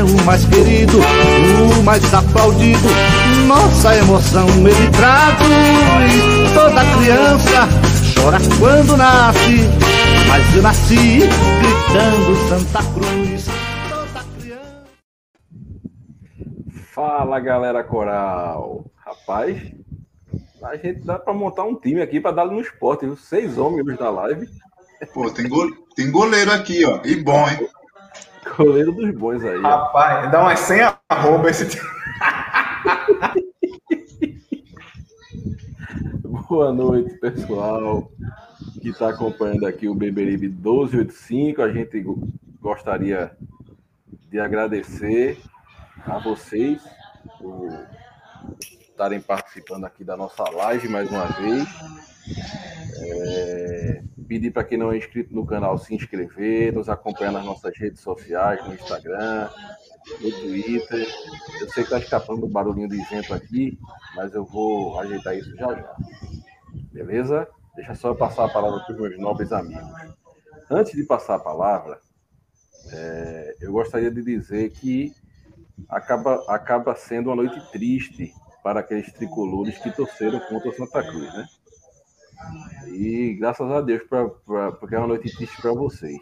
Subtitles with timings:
[0.00, 2.88] É o mais querido, o mais aplaudido.
[3.46, 6.52] Nossa emoção ele traduz.
[6.54, 7.68] Toda criança
[8.18, 9.58] chora quando nasce.
[10.26, 13.44] Mas eu nasci gritando Santa Cruz.
[13.90, 14.84] Toda criança.
[16.94, 18.86] Fala galera coral!
[19.04, 19.60] Rapaz,
[20.62, 23.18] a gente dá pra montar um time aqui pra dar no esporte, viu?
[23.18, 24.48] Seis homens da live.
[25.12, 25.70] Pô, tem, go...
[25.94, 27.00] tem goleiro aqui, ó.
[27.04, 27.68] E bom, hein?
[28.56, 29.58] Goleiro dos bons aí.
[29.58, 29.62] ó.
[29.62, 31.82] Rapaz, dá umas 100 arroba esse time.
[36.48, 38.10] Boa noite, pessoal
[38.82, 41.62] que está acompanhando aqui o Beberibe 1285.
[41.62, 42.26] A gente go-
[42.60, 43.30] gostaria
[44.30, 45.38] de agradecer
[46.06, 46.82] a vocês
[47.38, 47.68] por
[48.80, 51.68] estarem participando aqui da nossa live mais uma vez.
[53.02, 57.76] É, pedir para quem não é inscrito no canal se inscrever, nos acompanhar nas nossas
[57.76, 59.48] redes sociais, no Instagram,
[60.20, 61.08] no Twitter.
[61.60, 63.78] Eu sei que está escapando um barulhinho de vento aqui,
[64.14, 65.96] mas eu vou ajeitar isso já já.
[66.92, 67.48] Beleza?
[67.74, 69.90] Deixa só eu passar a palavra para os meus nobres amigos.
[70.70, 71.98] Antes de passar a palavra,
[72.92, 75.12] é, eu gostaria de dizer que
[75.88, 78.32] acaba, acaba sendo uma noite triste
[78.62, 81.46] para aqueles tricolores que torceram contra o Santa Cruz, né?
[82.88, 86.20] E graças a Deus, pra, pra- porque é uma noite triste para vocês.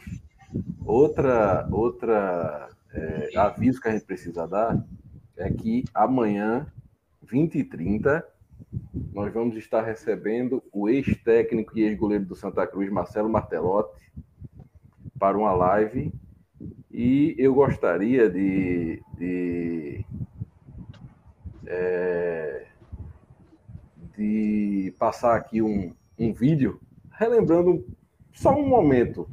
[0.85, 4.83] Outra, outra é, aviso que a gente precisa dar
[5.37, 6.67] é que amanhã,
[7.23, 8.27] 20 e 30,
[9.13, 14.11] nós vamos estar recebendo o ex-técnico e ex-goleiro do Santa Cruz, Marcelo Martelotti,
[15.19, 16.13] para uma live.
[16.91, 20.05] E eu gostaria de, de,
[21.67, 22.67] é,
[24.17, 26.81] de passar aqui um, um vídeo
[27.13, 27.87] relembrando
[28.33, 29.29] só um momento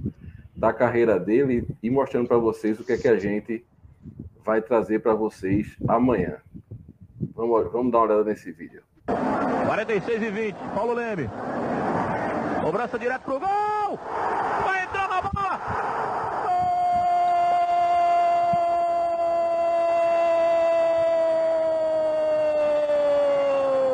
[0.56, 3.66] da carreira dele e mostrando para vocês o que é que a gente
[4.44, 6.38] vai trazer para vocês amanhã.
[7.34, 8.84] Vamos, vamos dar uma olhada nesse vídeo.
[9.66, 11.30] 46 e 20, Paulo Leme.
[12.64, 14.00] Cobrança direto pro gol!
[14.64, 15.60] Vai entrar na bola!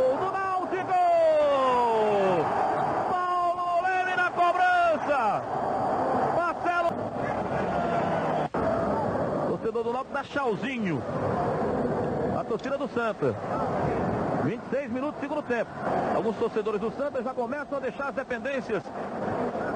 [0.08, 0.94] Gol do Náutico!
[3.10, 5.44] Paulo Leme na cobrança!
[6.38, 6.92] Marcelo!
[9.50, 9.84] Torcedor
[10.52, 11.02] tchauzinho.
[12.38, 13.36] A torcida do Santa.
[14.44, 15.72] 26 minutos, segundo tempo.
[16.16, 18.84] Alguns torcedores do Santa já começam a deixar as dependências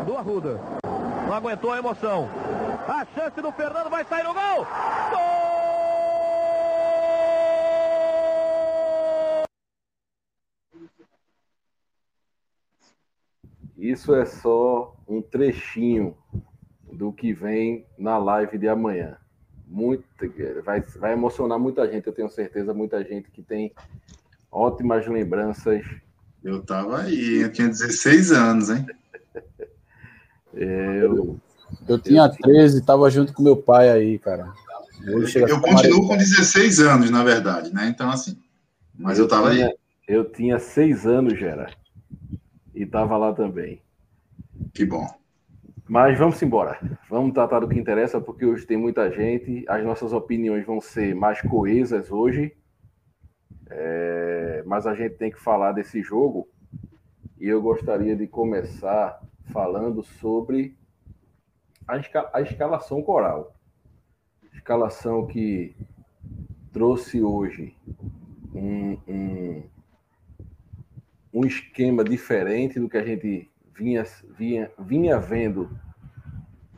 [0.05, 0.59] do Arruda.
[1.27, 2.27] Não aguentou a emoção.
[2.87, 4.65] A chance do Fernando vai sair no gol!
[5.11, 5.35] Gol!
[13.77, 16.17] Isso é só um trechinho
[16.91, 19.17] do que vem na live de amanhã.
[19.75, 20.05] Muito,
[20.63, 23.73] vai, vai emocionar muita gente, eu tenho certeza, muita gente que tem
[24.49, 25.83] ótimas lembranças.
[26.41, 28.85] Eu tava aí, eu tinha 16 anos, hein?
[30.57, 31.37] Eu,
[31.85, 34.53] Eu tinha 13, tava junto com meu pai aí, cara.
[35.03, 36.29] Eu ficar continuo com mareado.
[36.29, 37.89] 16 anos, na verdade, né?
[37.89, 38.41] Então, assim.
[38.97, 39.75] Mas eu tava tinha, aí.
[40.07, 41.69] Eu tinha seis anos, Gera.
[42.73, 43.81] E estava lá também.
[44.73, 45.05] Que bom.
[45.87, 46.79] Mas vamos embora.
[47.09, 49.63] Vamos tratar do que interessa, porque hoje tem muita gente.
[49.67, 52.55] As nossas opiniões vão ser mais coesas hoje.
[53.69, 56.47] É, mas a gente tem que falar desse jogo.
[57.39, 59.21] E eu gostaria de começar
[59.51, 60.75] falando sobre
[61.87, 63.55] a, esca- a escalação coral.
[64.53, 65.75] Escalação que
[66.73, 67.75] trouxe hoje
[68.53, 69.63] um, um,
[71.31, 74.03] um esquema diferente do que a gente vinha,
[74.37, 75.69] vinha, vinha vendo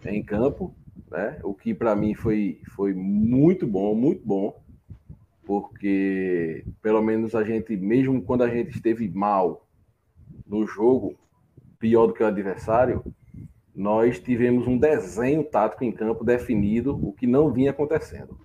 [0.06, 0.76] em campo,
[1.10, 1.40] né?
[1.44, 4.60] o que para mim foi, foi muito bom, muito bom,
[5.46, 9.66] porque pelo menos a gente, mesmo quando a gente esteve mal
[10.46, 11.16] no jogo,
[11.80, 13.04] pior do que o adversário,
[13.76, 18.40] nós tivemos um desenho tático em campo definido, o que não vinha acontecendo.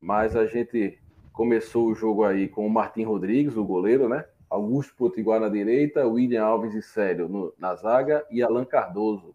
[0.00, 0.98] Mas a gente
[1.32, 4.24] começou o jogo aí com o Martim Rodrigues, o goleiro, né?
[4.54, 9.34] Augusto Potiguar na direita, William Alves e Célio no, na zaga e Alan Cardoso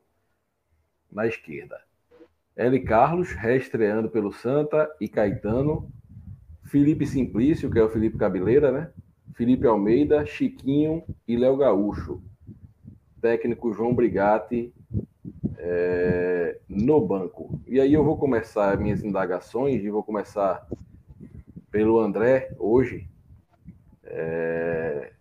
[1.12, 1.82] na esquerda.
[2.56, 2.80] L.
[2.82, 5.92] Carlos, reestreando pelo Santa e Caetano.
[6.64, 8.92] Felipe Simplício, que é o Felipe Cabeleira, né?
[9.34, 12.22] Felipe Almeida, Chiquinho e Léo Gaúcho.
[13.22, 14.74] Técnico João Brigatti
[15.58, 17.60] é, no banco.
[17.68, 20.66] E aí eu vou começar minhas indagações e vou começar
[21.70, 23.10] pelo André hoje,
[24.10, 25.14] é,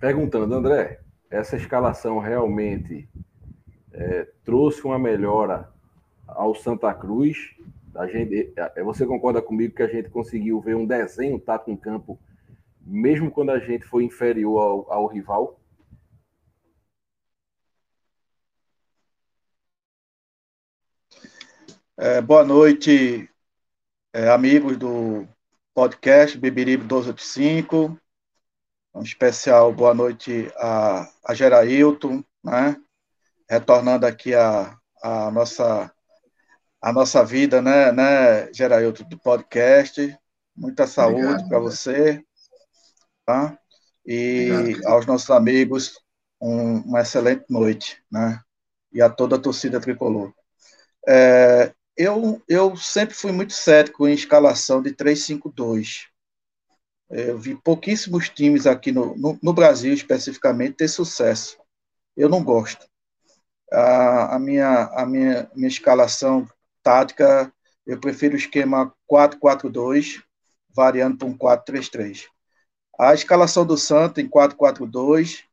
[0.00, 1.00] perguntando, André,
[1.30, 3.08] essa escalação realmente
[3.92, 5.72] é, trouxe uma melhora
[6.26, 7.54] ao Santa Cruz?
[7.94, 11.76] A gente, é, você concorda comigo que a gente conseguiu ver um desenho tático em
[11.76, 12.18] campo,
[12.80, 15.58] mesmo quando a gente foi inferior ao, ao rival?
[21.96, 23.28] É, boa noite,
[24.12, 25.26] é, amigos do
[25.74, 27.98] podcast Bibiribe 1285.
[28.98, 32.76] Um especial boa noite a, a Gerailton, né?
[33.48, 35.92] Retornando aqui a, a nossa
[36.82, 40.18] a nossa vida, né, né, Gerailton, do podcast.
[40.56, 42.24] Muita saúde para você,
[43.24, 43.56] tá?
[44.04, 44.92] E Obrigado.
[44.92, 46.00] aos nossos amigos,
[46.40, 48.40] um, uma excelente noite, né?
[48.92, 50.32] E a toda a torcida tricolor.
[51.06, 56.08] É, eu, eu sempre fui muito cético em escalação de 3-5-2.
[57.10, 61.58] Eu vi pouquíssimos times aqui no, no, no, Brasil, especificamente, ter sucesso.
[62.16, 62.86] Eu não gosto.
[63.72, 66.46] A, a, minha, a minha, minha escalação
[66.82, 67.52] tática,
[67.86, 70.22] eu prefiro o esquema 4-4-2,
[70.74, 72.26] variando para um 4-3-3.
[72.98, 75.44] A escalação do Santos em 4-4-2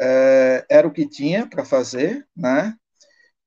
[0.00, 2.76] é, era o que tinha para fazer, né?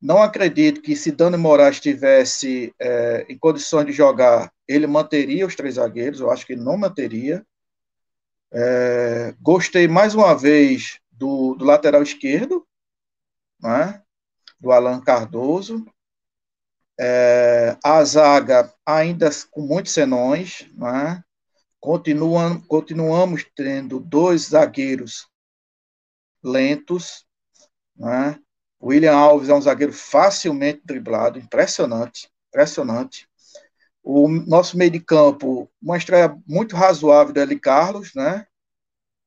[0.02, 5.56] Não acredito que se Dani Moraes estivesse é, em condições de jogar, ele manteria os
[5.56, 7.46] três zagueiros, eu acho que não manteria.
[8.52, 12.66] É, gostei mais uma vez do, do lateral esquerdo,
[13.60, 14.02] né,
[14.60, 15.86] do Alan Cardoso.
[16.98, 21.24] É, a zaga ainda com muitos senões, né,
[21.86, 25.28] Continuam, continuamos tendo dois zagueiros
[26.44, 27.28] lentos,
[27.96, 28.40] né,
[28.82, 33.30] William Alves é um zagueiro facilmente driblado, impressionante, impressionante.
[34.08, 38.46] O nosso meio de campo, uma estreia muito razoável do Eli Carlos, né?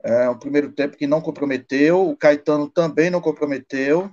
[0.05, 4.11] É, um primeiro tempo que não comprometeu, o Caetano também não comprometeu.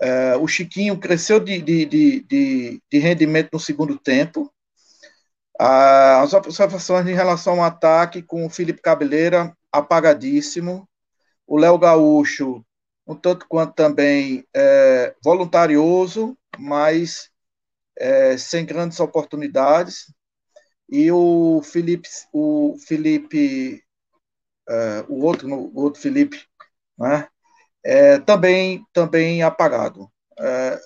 [0.00, 4.50] É, o Chiquinho cresceu de, de, de, de, de rendimento no segundo tempo.
[5.60, 10.88] Ah, as observações em relação ao ataque com o Felipe Cabeleira, apagadíssimo.
[11.46, 12.64] O Léo Gaúcho
[13.08, 17.30] um tanto quanto também é, voluntarioso, mas
[17.98, 20.12] é, sem grandes oportunidades.
[20.88, 23.82] E o Felipe, o Felipe,
[24.68, 26.46] é, o outro, o outro Felipe,
[26.98, 27.28] né,
[27.84, 30.10] é, também, também apagado.
[30.38, 30.80] É,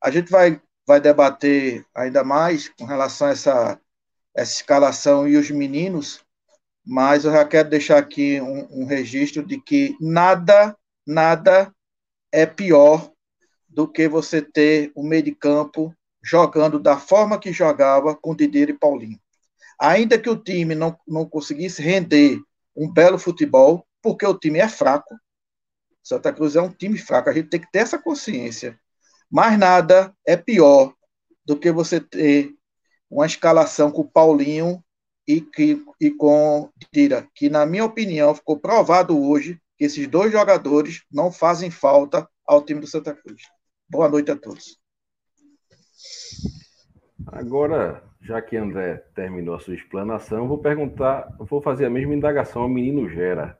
[0.00, 3.80] a gente vai, vai debater ainda mais com relação a essa,
[4.34, 6.24] essa escalação e os meninos,
[6.84, 10.76] mas eu já quero deixar aqui um, um registro de que nada
[11.06, 11.74] nada
[12.30, 13.10] é pior
[13.68, 18.70] do que você ter o meio de campo jogando da forma que jogava com Didier
[18.70, 19.20] e Paulinho.
[19.80, 22.38] Ainda que o time não, não conseguisse render
[22.76, 25.18] um belo futebol, porque o time é fraco.
[26.02, 28.78] Santa Cruz é um time fraco, a gente tem que ter essa consciência.
[29.30, 30.94] Mas nada é pior
[31.44, 32.54] do que você ter
[33.10, 34.82] uma escalação com Paulinho
[35.26, 40.32] e, que, e com Dira, que, na minha opinião, ficou provado hoje que esses dois
[40.32, 43.42] jogadores não fazem falta ao time do Santa Cruz.
[43.88, 44.81] Boa noite a todos.
[47.26, 52.62] Agora, já que André terminou a sua explanação, vou perguntar, vou fazer a mesma indagação
[52.62, 53.58] ao menino Gera.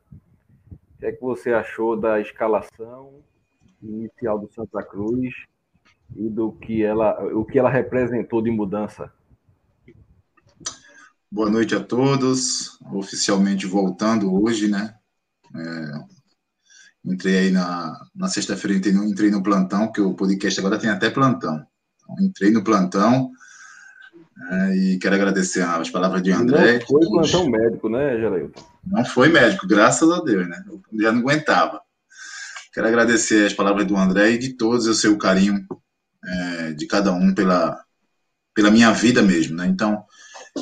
[0.71, 3.21] O que é que você achou da escalação
[3.81, 5.33] inicial do Santa Cruz
[6.15, 9.11] e do que ela, o que ela representou de mudança?
[11.29, 12.79] Boa noite a todos.
[12.93, 14.95] Oficialmente voltando hoje, né?
[15.55, 20.89] É, entrei aí na, na sexta-feira, entrei, entrei no plantão, que o podcast agora tem
[20.89, 21.65] até plantão.
[22.19, 23.31] Entrei no plantão,
[24.49, 26.79] É, e quero agradecer as palavras de André.
[26.79, 28.63] Não foi plantão médico, né, Gerailton?
[28.85, 30.63] Não foi médico, graças a Deus, né?
[30.67, 31.81] Eu já não aguentava.
[32.73, 35.65] Quero agradecer as palavras do André e de todos o seu carinho
[36.25, 37.79] é, de cada um pela,
[38.53, 39.67] pela minha vida mesmo, né?
[39.67, 40.03] Então,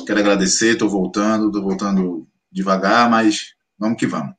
[0.06, 4.34] quero agradecer, estou voltando, estou voltando devagar, mas vamos que vamos.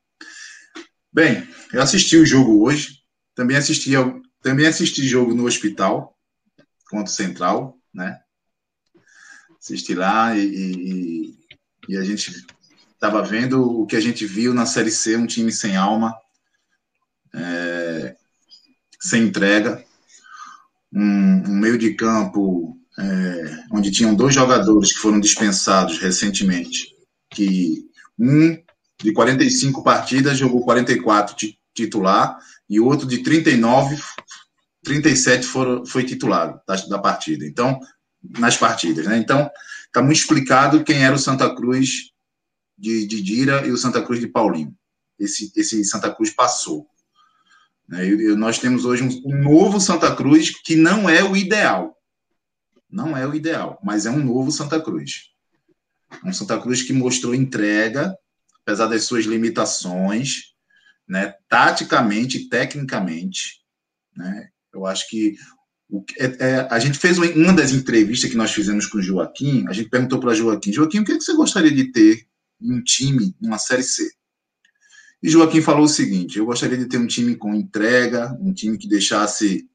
[1.12, 3.00] Bem, eu assisti o jogo hoje,
[3.36, 3.92] também assisti,
[4.42, 6.13] também assisti jogo no hospital
[6.90, 8.20] contra o Central, né?
[9.60, 11.38] Assisti lá e, e,
[11.90, 12.46] e a gente
[12.94, 16.16] estava vendo o que a gente viu na Série C, um time sem alma,
[17.34, 18.16] é,
[19.00, 19.84] sem entrega,
[20.92, 26.96] um, um, meio de campo é, onde tinham dois jogadores que foram dispensados recentemente,
[27.30, 28.62] que um
[29.02, 31.36] de 45 partidas jogou 44
[31.74, 32.38] titular
[32.70, 33.98] e outro de 39,
[34.84, 37.46] 37 foram, foi titular da, da partida.
[37.46, 37.80] Então,
[38.22, 39.18] nas partidas, né?
[39.18, 39.50] Então,
[39.86, 42.12] está muito explicado quem era o Santa Cruz
[42.78, 44.76] de, de Dira e o Santa Cruz de Paulinho.
[45.20, 46.88] Esse, esse Santa Cruz passou.
[47.88, 48.06] Né?
[48.06, 51.98] E, e nós temos hoje um, um novo Santa Cruz que não é o ideal.
[52.90, 55.32] Não é o ideal, mas é um novo Santa Cruz.
[56.24, 58.16] Um Santa Cruz que mostrou entrega,
[58.62, 60.54] apesar das suas limitações,
[61.08, 63.62] né, taticamente tecnicamente.
[64.16, 65.36] Né, eu acho que
[66.18, 69.74] é, é, a gente fez uma das entrevistas que nós fizemos com o Joaquim, a
[69.74, 72.26] gente perguntou para Joaquim, Joaquim, o que, é que você gostaria de ter
[72.62, 74.12] em um time, numa Série C?
[75.22, 78.78] E Joaquim falou o seguinte, eu gostaria de ter um time com entrega, um time
[78.78, 79.70] que deixasse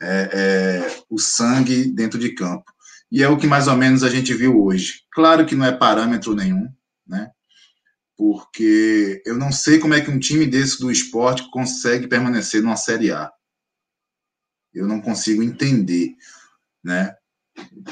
[0.00, 2.72] é, é, o sangue dentro de campo.
[3.10, 5.02] E é o que mais ou menos a gente viu hoje.
[5.12, 6.68] Claro que não é parâmetro nenhum,
[7.06, 7.30] né?
[8.16, 12.76] Porque eu não sei como é que um time desse do esporte consegue permanecer numa
[12.76, 13.30] Série A.
[14.74, 16.16] Eu não consigo entender,
[16.82, 17.14] né?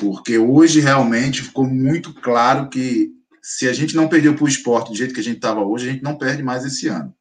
[0.00, 4.90] Porque hoje realmente ficou muito claro que se a gente não perdeu para o esporte
[4.90, 7.14] do jeito que a gente estava hoje, a gente não perde mais esse ano.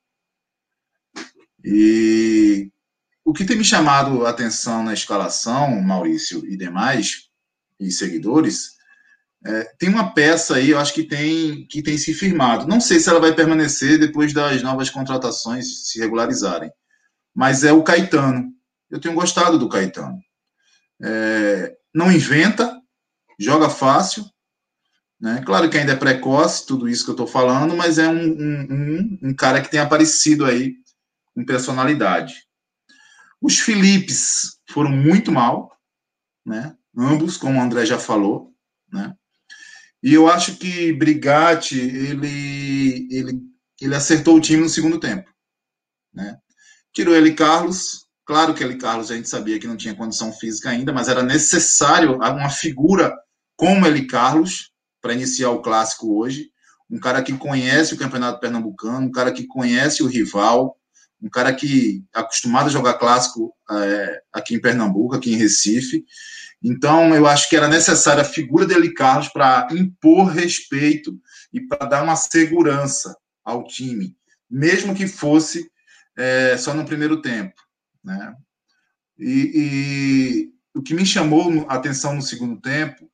[1.63, 2.71] E
[3.23, 7.29] o que tem me chamado a atenção na escalação, Maurício e demais,
[7.79, 8.77] e seguidores,
[9.43, 12.67] é, tem uma peça aí, eu acho que tem, que tem se firmado.
[12.67, 16.71] Não sei se ela vai permanecer depois das novas contratações se regularizarem,
[17.33, 18.51] mas é o Caetano.
[18.91, 20.19] Eu tenho gostado do Caetano.
[21.01, 22.79] É, não inventa,
[23.39, 24.25] joga fácil,
[25.19, 25.41] né?
[25.45, 28.67] Claro que ainda é precoce, tudo isso que eu estou falando, mas é um, um,
[28.69, 30.75] um, um, cara que tem aparecido aí
[31.33, 32.48] com personalidade.
[33.39, 35.75] Os Filipes foram muito mal,
[36.45, 36.75] né?
[36.98, 38.53] ambos, como o André já falou.
[38.91, 39.15] Né?
[40.03, 43.41] E eu acho que Brigatti, ele, ele,
[43.79, 45.29] ele acertou o time no segundo tempo.
[46.13, 46.38] Né?
[46.93, 48.00] Tirou ele Carlos,
[48.31, 51.21] claro que ele Carlos a gente sabia que não tinha condição física ainda, mas era
[51.21, 53.13] necessário uma figura
[53.57, 54.71] como ele Carlos,
[55.01, 56.50] para iniciar o clássico hoje.
[56.89, 60.77] Um cara que conhece o Campeonato Pernambucano, um cara que conhece o rival,
[61.21, 66.05] um cara que é acostumado a jogar clássico é, aqui em Pernambuco, aqui em Recife.
[66.63, 71.19] Então, eu acho que era necessária a figura dele, Carlos, para impor respeito
[71.51, 74.15] e para dar uma segurança ao time,
[74.50, 75.69] mesmo que fosse
[76.17, 77.55] é, só no primeiro tempo.
[78.03, 78.36] Né?
[79.17, 83.12] E, e, o que me chamou a atenção no segundo tempo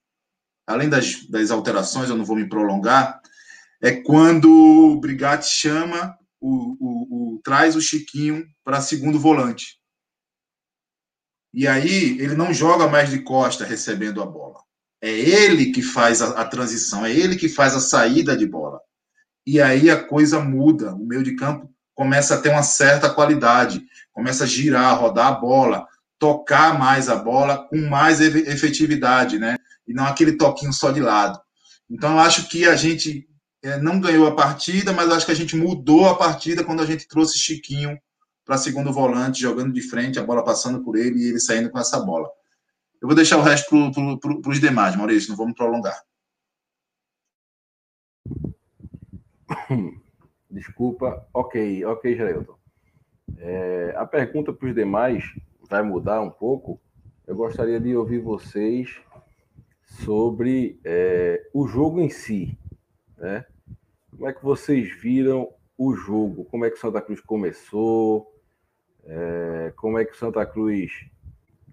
[0.67, 3.21] além das, das alterações, eu não vou me prolongar,
[3.81, 9.77] é quando o Brigatti chama, o, o, o traz o Chiquinho para segundo volante.
[11.53, 14.59] E aí ele não joga mais de costa recebendo a bola.
[15.01, 18.81] É ele que faz a, a transição, é ele que faz a saída de bola.
[19.45, 23.81] E aí a coisa muda, o meio de campo começa a ter uma certa qualidade,
[24.13, 25.87] começa a girar, rodar a bola,
[26.19, 29.57] tocar mais a bola com mais efetividade, né?
[29.87, 31.39] e não aquele toquinho só de lado.
[31.89, 33.27] Então, eu acho que a gente
[33.63, 36.85] é, não ganhou a partida, mas acho que a gente mudou a partida quando a
[36.85, 37.97] gente trouxe Chiquinho
[38.45, 41.79] para segundo volante, jogando de frente, a bola passando por ele e ele saindo com
[41.79, 42.29] essa bola.
[43.01, 43.69] Eu vou deixar o resto
[44.19, 45.99] para os demais, Maurício, não vamos prolongar.
[50.49, 52.57] Desculpa, ok, ok, Geraldo.
[53.37, 55.23] É, a pergunta para os demais
[55.69, 56.79] vai mudar um pouco.
[57.25, 59.01] Eu gostaria de ouvir vocês
[59.83, 62.57] sobre é, o jogo em si,
[63.17, 63.45] né?
[64.09, 66.45] Como é que vocês viram o jogo?
[66.45, 68.33] Como é que o Santa Cruz começou?
[69.03, 70.91] É, como é que o Santa Cruz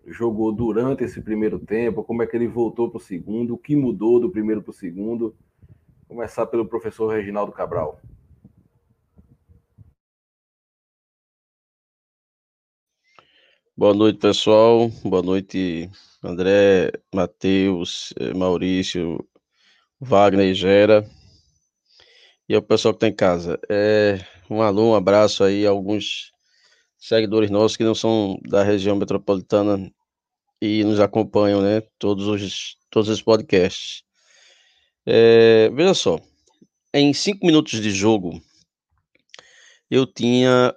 [0.07, 2.05] jogou durante esse primeiro tempo?
[2.05, 3.55] Como é que ele voltou para o segundo?
[3.55, 5.35] O que mudou do primeiro para o segundo?
[6.07, 8.01] Começar pelo professor Reginaldo Cabral.
[13.77, 14.89] Boa noite, pessoal.
[15.05, 15.91] Boa noite
[16.23, 19.19] André, Matheus, eh, Maurício,
[20.01, 21.05] Wagner e Gera.
[22.49, 23.59] E o pessoal que está em casa.
[23.69, 26.31] É, um alô, um abraço aí a alguns
[26.97, 29.91] seguidores nossos que não são da região metropolitana
[30.63, 31.83] e nos acompanham, né?
[31.99, 34.05] Todos os, todos os podcasts.
[35.05, 36.21] É, veja só,
[36.95, 38.41] em cinco minutos de jogo,
[39.91, 40.73] eu tinha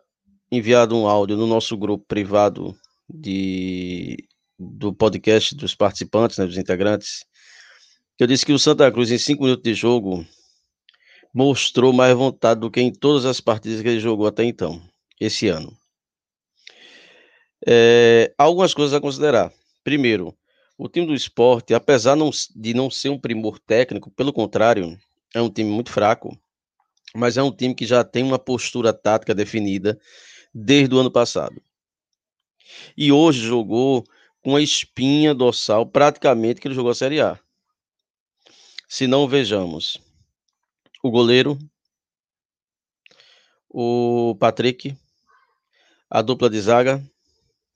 [0.51, 2.75] enviado um áudio no nosso grupo privado
[3.09, 4.17] de,
[4.57, 7.23] do podcast dos participantes, né, dos integrantes,
[8.17, 10.25] que eu disse que o Santa Cruz, em cinco minutos de jogo,
[11.33, 14.81] mostrou mais vontade do que em todas as partidas que ele jogou até então,
[15.19, 15.77] esse ano.
[17.65, 19.51] É, algumas coisas a considerar.
[19.83, 20.35] Primeiro,
[20.77, 24.97] o time do esporte, apesar não, de não ser um primor técnico, pelo contrário,
[25.33, 26.37] é um time muito fraco,
[27.15, 29.99] mas é um time que já tem uma postura tática definida
[30.53, 31.61] desde o ano passado.
[32.95, 34.03] E hoje jogou
[34.41, 37.39] com a espinha dorsal praticamente que ele jogou a Série A.
[38.87, 39.97] Se não vejamos
[41.03, 41.57] o goleiro,
[43.69, 44.97] o Patrick,
[46.09, 47.03] a dupla de zaga,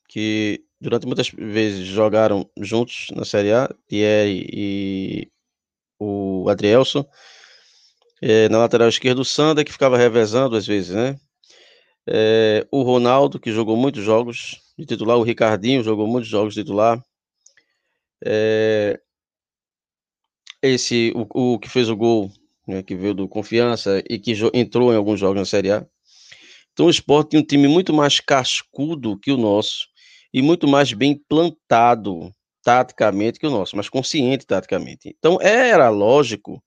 [0.07, 5.31] que durante muitas vezes jogaram juntos na Série A, Thierry e
[5.99, 7.05] o Adrielson.
[8.21, 11.19] É, na lateral esquerda, o Sander, que ficava revezando às vezes, né?
[12.07, 16.61] É, o Ronaldo, que jogou muitos jogos de titular, o Ricardinho jogou muitos jogos de
[16.61, 17.03] titular.
[18.23, 18.99] É,
[20.61, 22.31] esse, o, o, que fez o gol,
[22.67, 25.85] né, que veio do Confiança e que entrou em alguns jogos na Série A.
[26.73, 29.87] Então o Sport tem um time muito mais cascudo que o nosso
[30.33, 32.33] e muito mais bem plantado
[32.63, 35.15] taticamente que o nosso, mas consciente taticamente.
[35.17, 36.63] Então era lógico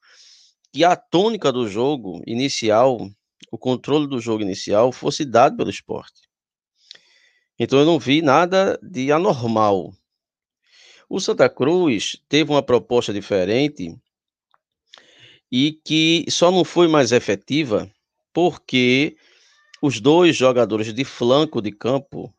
[0.73, 2.99] que a tônica do jogo inicial,
[3.50, 6.24] o controle do jogo inicial, fosse dado pelo esporte.
[7.58, 9.92] Então eu não vi nada de anormal.
[11.08, 13.96] O Santa Cruz teve uma proposta diferente
[15.50, 17.88] e que só não foi mais efetiva
[18.32, 19.17] porque
[19.80, 22.34] os dois jogadores de flanco de campo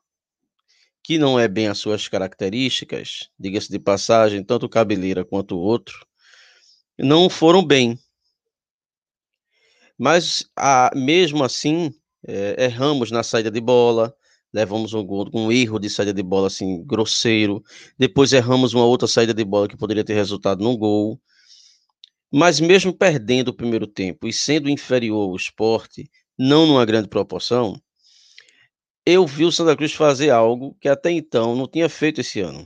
[1.06, 5.60] que não é bem as suas características, diga-se de passagem, tanto o Cabeleira quanto o
[5.60, 6.04] outro,
[6.97, 7.99] não foram bem.
[9.95, 11.93] Mas a, mesmo assim,
[12.28, 14.17] é, erramos na saída de bola,
[14.56, 17.62] levamos um, gol, um erro de saída de bola assim grosseiro,
[18.00, 21.20] depois erramos uma outra saída de bola que poderia ter resultado num gol.
[22.32, 27.76] Mas mesmo perdendo o primeiro tempo e sendo inferior ao esporte, não numa grande proporção,
[29.06, 32.65] eu vi o Santa Cruz fazer algo que até então não tinha feito esse ano: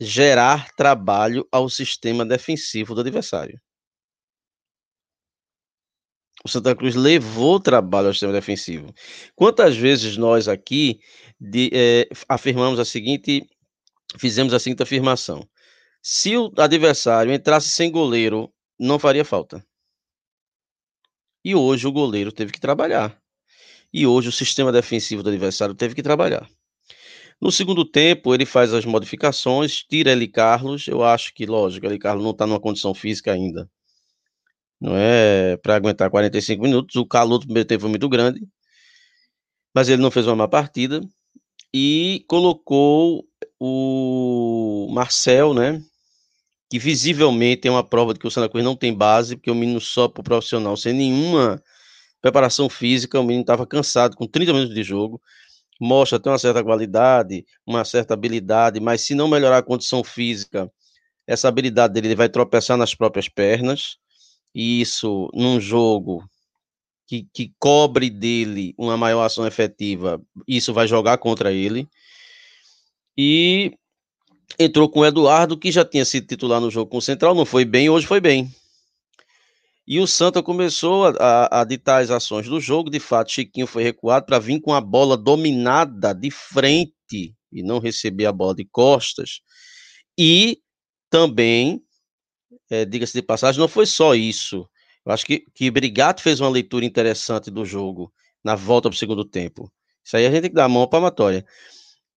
[0.00, 3.60] gerar trabalho ao sistema defensivo do adversário.
[6.44, 8.92] O Santa Cruz levou trabalho ao sistema defensivo.
[9.34, 11.00] Quantas vezes nós aqui
[11.40, 13.46] de, é, afirmamos a seguinte,
[14.18, 15.46] fizemos a seguinte afirmação:
[16.02, 19.64] se o adversário entrasse sem goleiro, não faria falta.
[21.44, 23.16] E hoje o goleiro teve que trabalhar.
[23.92, 26.48] E hoje o sistema defensivo do adversário teve que trabalhar.
[27.40, 30.86] No segundo tempo, ele faz as modificações, tira Eli Carlos.
[30.86, 33.68] Eu acho que, lógico, Eli Carlos não está numa condição física ainda.
[34.82, 36.96] Não é para aguentar 45 minutos.
[36.96, 38.40] O calor do primeiro tempo foi muito grande.
[39.72, 41.00] Mas ele não fez uma má partida.
[41.72, 43.24] E colocou
[43.60, 45.80] o Marcel, né?
[46.68, 49.54] Que visivelmente é uma prova de que o Santa Cruz não tem base, porque o
[49.54, 51.62] menino só para o profissional, sem nenhuma
[52.20, 55.20] preparação física, o menino estava cansado com 30 minutos de jogo,
[55.80, 60.70] mostra ter uma certa qualidade, uma certa habilidade, mas se não melhorar a condição física,
[61.26, 63.96] essa habilidade dele ele vai tropeçar nas próprias pernas,
[64.54, 66.24] isso num jogo
[67.06, 71.88] que, que cobre dele uma maior ação efetiva, isso vai jogar contra ele.
[73.16, 73.72] E
[74.58, 77.44] entrou com o Eduardo, que já tinha sido titular no jogo com o Central, não
[77.44, 78.50] foi bem, hoje foi bem.
[79.86, 82.88] E o Santa começou a, a, a, ditar as ações do jogo.
[82.88, 87.80] De fato, Chiquinho foi recuado para vir com a bola dominada de frente e não
[87.80, 89.40] receber a bola de costas.
[90.16, 90.58] E
[91.10, 91.82] também,
[92.72, 94.68] é, diga-se de passagem, não foi só isso.
[95.04, 98.98] Eu acho que, que Brigato fez uma leitura interessante do jogo na volta para o
[98.98, 99.70] segundo tempo.
[100.04, 101.44] Isso aí a gente tem que dar a mão palmatória.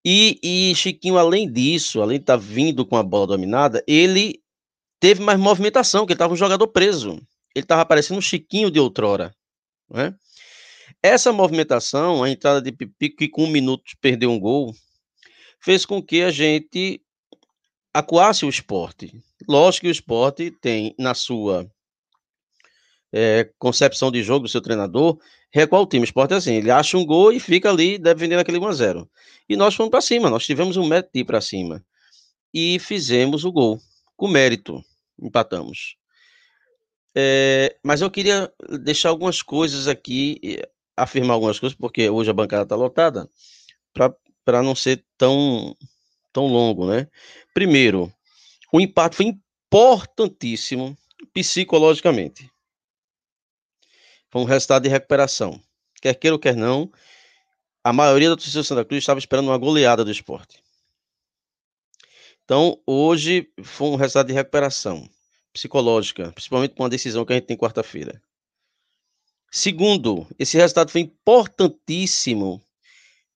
[0.03, 4.41] E, e Chiquinho, além disso, além de estar tá vindo com a bola dominada, ele
[4.99, 7.19] teve mais movimentação, que ele estava um jogador preso
[7.55, 9.33] ele estava parecendo um Chiquinho de outrora.
[9.89, 10.13] Né?
[11.01, 14.75] Essa movimentação, a entrada de Pipico, que com um minuto perdeu um gol,
[15.61, 17.01] fez com que a gente
[17.93, 19.23] acuasse o esporte.
[19.47, 21.69] Lógico que o esporte tem na sua
[23.13, 25.17] é, concepção de jogo do seu treinador,
[25.51, 26.03] recuar o time.
[26.03, 29.08] O esporte é assim, ele acha um gol e fica ali defendendo aquele 1x0.
[29.47, 31.84] E nós fomos para cima, nós tivemos um método de ir para cima.
[32.53, 33.79] e fizemos o gol.
[34.15, 34.81] Com mérito,
[35.21, 35.97] empatamos.
[37.13, 40.62] É, mas eu queria deixar algumas coisas aqui,
[40.95, 43.29] afirmar algumas coisas, porque hoje a bancada está lotada,
[44.43, 45.75] para não ser tão,
[46.31, 47.08] tão longo, né?
[47.53, 48.12] Primeiro,
[48.75, 50.97] o empate foi importantíssimo
[51.33, 52.51] psicologicamente.
[54.29, 55.61] Foi um resultado de recuperação.
[56.01, 56.91] Quer queira ou quer não,
[57.81, 60.61] a maioria da torcida do Santa Cruz estava esperando uma goleada do esporte.
[62.43, 65.09] Então, hoje foi um resultado de recuperação
[65.53, 68.21] psicológica, principalmente com a decisão que a gente tem quarta-feira.
[69.49, 72.61] Segundo, esse resultado foi importantíssimo,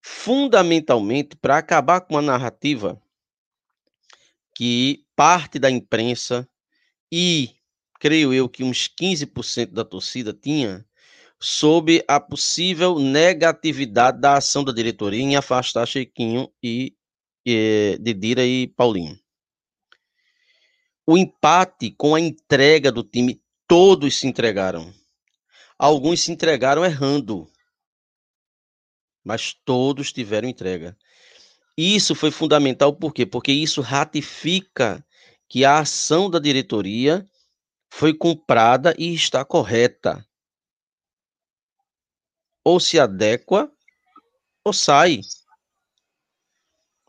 [0.01, 3.01] fundamentalmente, para acabar com uma narrativa
[4.59, 6.45] que parte da imprensa
[7.09, 7.55] e,
[7.97, 10.85] creio eu, que uns 15% da torcida tinha
[11.39, 16.93] sobre a possível negatividade da ação da diretoria em afastar Chequinho e,
[17.45, 19.17] e Didira e Paulinho.
[21.07, 24.93] O empate com a entrega do time, todos se entregaram.
[25.77, 27.49] Alguns se entregaram errando,
[29.23, 30.97] mas todos tiveram entrega.
[31.81, 33.25] Isso foi fundamental por quê?
[33.25, 35.01] Porque isso ratifica
[35.47, 37.25] que a ação da diretoria
[37.89, 40.27] foi comprada e está correta
[42.65, 43.71] ou se adequa
[44.61, 45.21] ou sai.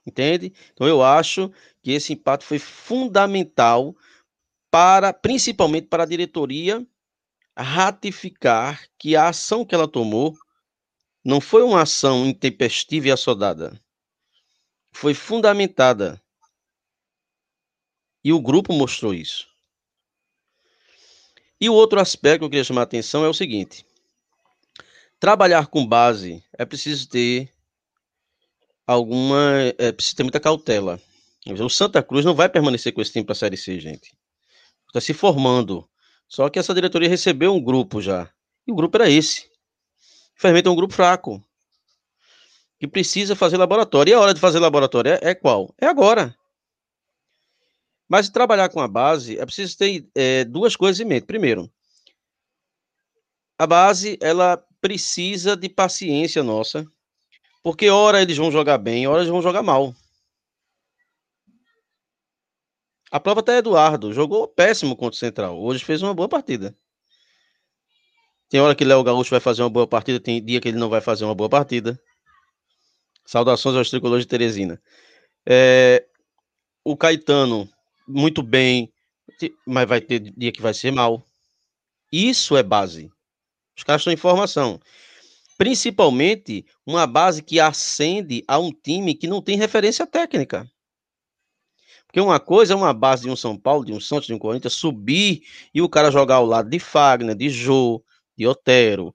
[0.06, 0.52] Entende?
[0.72, 1.52] Então eu acho
[1.82, 3.96] que esse empate foi fundamental
[4.70, 6.86] para, principalmente para a diretoria,
[7.58, 10.38] ratificar que a ação que ela tomou
[11.24, 13.76] não foi uma ação intempestiva e assodada.
[14.92, 16.20] Foi fundamentada.
[18.22, 19.48] E o grupo mostrou isso.
[21.60, 23.84] E o outro aspecto que eu queria chamar a atenção é o seguinte:
[25.18, 27.52] trabalhar com base é preciso ter
[28.86, 29.72] alguma.
[29.78, 31.00] É preciso ter muita cautela.
[31.46, 34.14] O Santa Cruz não vai permanecer com esse time para a Série C, gente.
[34.86, 35.88] Está se formando.
[36.28, 38.30] Só que essa diretoria recebeu um grupo já.
[38.66, 39.50] E o grupo era esse.
[40.36, 41.42] Infelizmente é um grupo fraco.
[42.80, 44.10] Que precisa fazer laboratório.
[44.10, 45.72] E a hora de fazer laboratório é, é qual?
[45.78, 46.34] É agora.
[48.08, 51.26] Mas trabalhar com a base é preciso ter é, duas coisas em mente.
[51.26, 51.70] Primeiro,
[53.58, 56.84] a base ela precisa de paciência nossa,
[57.62, 59.94] porque ora eles vão jogar bem, ora eles vão jogar mal.
[63.12, 65.60] A prova até Eduardo, jogou péssimo contra o Central.
[65.60, 66.74] Hoje fez uma boa partida.
[68.48, 70.88] Tem hora que Léo Gaúcho vai fazer uma boa partida, tem dia que ele não
[70.88, 72.00] vai fazer uma boa partida.
[73.30, 74.82] Saudações aos tricolores de Teresina.
[75.46, 76.04] É,
[76.84, 77.70] o Caetano,
[78.04, 78.92] muito bem,
[79.64, 81.24] mas vai ter dia que vai ser mal.
[82.10, 83.08] Isso é base.
[83.78, 84.80] Os caras estão em formação.
[85.56, 90.68] Principalmente uma base que ascende a um time que não tem referência técnica.
[92.06, 94.40] Porque uma coisa é uma base de um São Paulo, de um Santos, de um
[94.40, 98.02] Corinthians, subir e o cara jogar ao lado de Fagner, de Jô,
[98.36, 99.14] de Otero.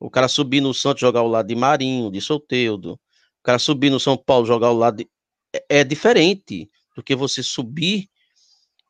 [0.00, 2.98] O cara subir no Santos jogar ao lado de Marinho, de Soteudo.
[3.44, 5.06] Cara subir no São Paulo jogar ao lado.
[5.54, 8.08] É, é diferente do que você subir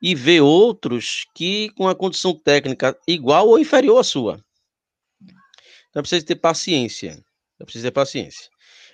[0.00, 4.42] e ver outros que com a condição técnica igual ou inferior à sua.
[5.90, 7.22] Então preciso ter paciência.
[7.58, 8.48] É preciso ter paciência.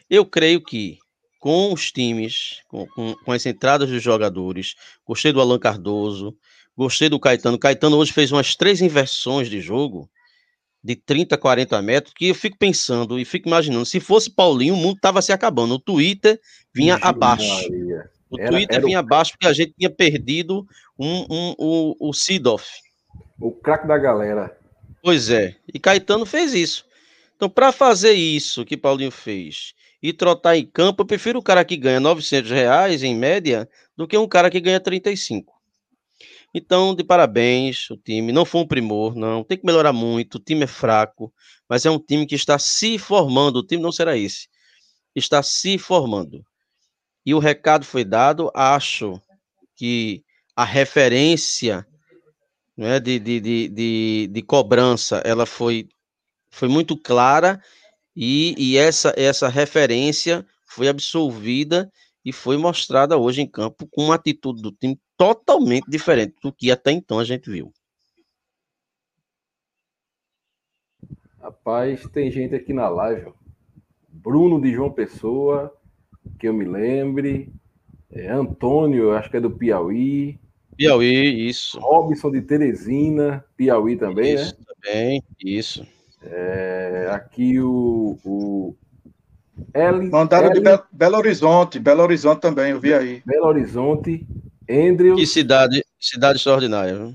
[0.08, 0.98] Eu creio que
[1.38, 4.74] com os times, com, com, com, as entradas dos jogadores,
[5.06, 6.36] gostei do Alan Cardoso,
[6.76, 7.58] gostei do Caetano.
[7.58, 10.10] Caetano hoje fez umas três inversões de jogo
[10.82, 14.76] de 30, 40 metros, que eu fico pensando e fico imaginando, se fosse Paulinho, o
[14.76, 15.74] mundo estava se acabando.
[15.74, 16.40] O Twitter
[16.74, 17.46] vinha abaixo.
[17.48, 18.10] Maria.
[18.30, 19.00] O era, Twitter era vinha o...
[19.00, 20.66] abaixo porque a gente tinha perdido
[20.98, 22.66] um, um, um, o Sidoff.
[23.38, 24.56] O craque da galera.
[25.02, 25.56] Pois é.
[25.72, 26.86] E Caetano fez isso.
[27.36, 31.64] Então, para fazer isso que Paulinho fez e trotar em campo, eu prefiro o cara
[31.64, 35.59] que ganha 900 reais em média do que um cara que ganha 35.
[36.52, 40.40] Então, de parabéns, o time não foi um primor, não, tem que melhorar muito, o
[40.40, 41.32] time é fraco,
[41.68, 44.48] mas é um time que está se formando, o time não será esse,
[45.14, 46.44] está se formando.
[47.24, 49.20] E o recado foi dado, acho
[49.76, 50.24] que
[50.56, 51.86] a referência
[52.76, 55.88] né, de, de, de, de, de cobrança, ela foi
[56.50, 57.62] foi muito clara
[58.14, 61.90] e, e essa, essa referência foi absolvida
[62.24, 66.70] e foi mostrada hoje em campo com uma atitude do time totalmente diferente do que
[66.70, 67.72] até então a gente viu.
[71.40, 73.32] Rapaz, tem gente aqui na live.
[74.08, 75.74] Bruno de João Pessoa,
[76.38, 77.52] que eu me lembre.
[78.10, 80.38] É, Antônio, acho que é do Piauí.
[80.76, 81.78] Piauí, isso.
[81.78, 84.64] Robson de Teresina, Piauí também, isso, né?
[84.66, 85.86] Também, isso.
[86.22, 88.76] É, aqui o, o
[89.74, 93.22] L, Mandaram de L- Be- Belo Horizonte, Belo Horizonte também, eu vi aí.
[93.26, 94.26] Belo Horizonte,
[94.68, 96.94] Andrew, Que cidade, cidade extraordinária.
[96.96, 97.14] viu?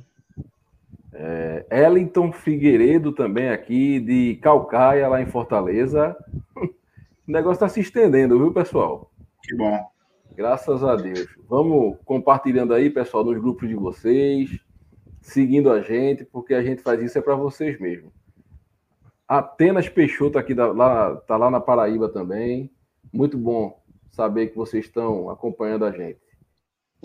[1.13, 6.15] é, Ellington Figueiredo também aqui, de Calcaia, lá em Fortaleza.
[7.27, 9.09] O negócio está se estendendo, viu, pessoal?
[9.41, 9.83] Que bom.
[10.35, 11.25] Graças a Deus.
[11.49, 14.59] Vamos compartilhando aí, pessoal, nos grupos de vocês,
[15.23, 18.11] seguindo a gente, porque a gente faz isso é para vocês mesmo.
[19.27, 22.71] Atenas Peixoto aqui da, lá, tá lá na Paraíba também.
[23.11, 26.19] Muito bom saber que vocês estão acompanhando a gente.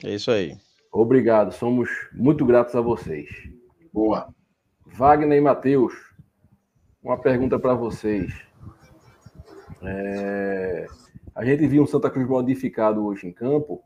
[0.04, 0.56] É isso aí.
[0.92, 3.28] Obrigado, somos muito gratos a vocês.
[3.92, 4.34] Boa.
[4.86, 5.94] Wagner e Matheus,
[7.02, 8.32] uma pergunta para vocês.
[9.82, 10.86] É,
[11.34, 13.82] a gente viu um Santa Cruz modificado hoje em campo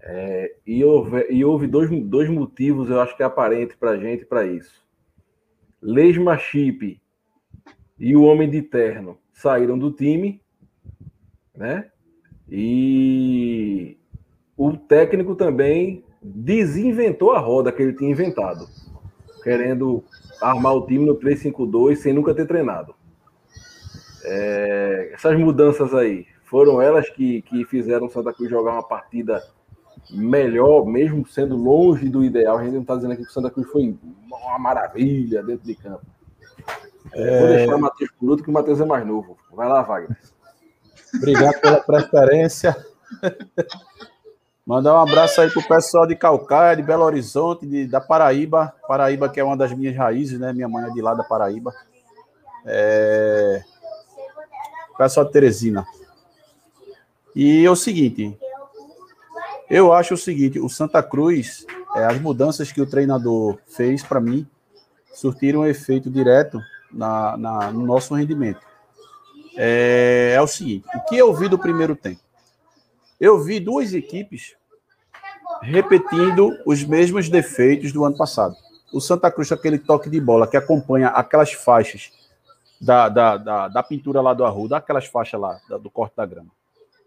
[0.00, 3.96] é, e, houve, e houve dois, dois motivos, eu acho que é aparente para a
[3.96, 4.83] gente para isso.
[5.84, 6.98] Lesma Chip
[7.98, 10.40] e o Homem de Terno saíram do time,
[11.54, 11.90] né?
[12.48, 13.98] E
[14.56, 18.66] o técnico também desinventou a roda que ele tinha inventado,
[19.42, 20.02] querendo
[20.40, 22.94] armar o time no 3-5-2 sem nunca ter treinado.
[24.24, 29.42] É, essas mudanças aí foram elas que, que fizeram o Santa Cruz jogar uma partida
[30.10, 32.58] melhor, mesmo sendo longe do ideal.
[32.58, 35.74] A gente não está dizendo aqui que o Santa Cruz foi uma maravilha dentro de
[35.74, 36.04] campo.
[37.12, 39.36] É, Vou deixar o Matheus por outro, que o Matheus é mais novo.
[39.52, 40.18] Vai lá, Wagner.
[41.14, 42.76] Obrigado pela preferência.
[44.66, 48.74] Mandar um abraço aí pro pessoal de Calcaia, de Belo Horizonte, de, da Paraíba.
[48.88, 50.52] Paraíba, que é uma das minhas raízes, né?
[50.52, 51.72] Minha mãe é de lá da Paraíba.
[52.64, 53.62] É...
[54.96, 55.86] Pessoal de Teresina.
[57.36, 58.38] E é o seguinte,
[59.70, 64.20] eu acho o seguinte, o Santa Cruz, é, as mudanças que o treinador fez para
[64.20, 64.46] mim,
[65.12, 66.60] surtiram um efeito direto
[66.92, 68.60] na, na- no nosso rendimento.
[69.56, 72.20] É, é o seguinte, o que eu vi do primeiro tempo?
[73.20, 74.54] Eu vi duas equipes
[75.62, 78.54] repetindo os mesmos defeitos do ano passado.
[78.92, 82.10] O Santa Cruz, aquele toque de bola que acompanha aquelas faixas
[82.80, 86.48] da, da, da, da pintura lá do Arruda, aquelas faixas lá do corte da grama.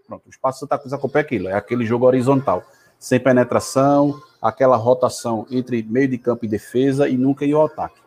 [0.08, 2.64] Pronto, o espaço Santa Cruz acompanha aquilo, é aquele jogo horizontal,
[2.98, 8.00] sem penetração, aquela rotação entre meio de campo e defesa e nunca ir ao ataque.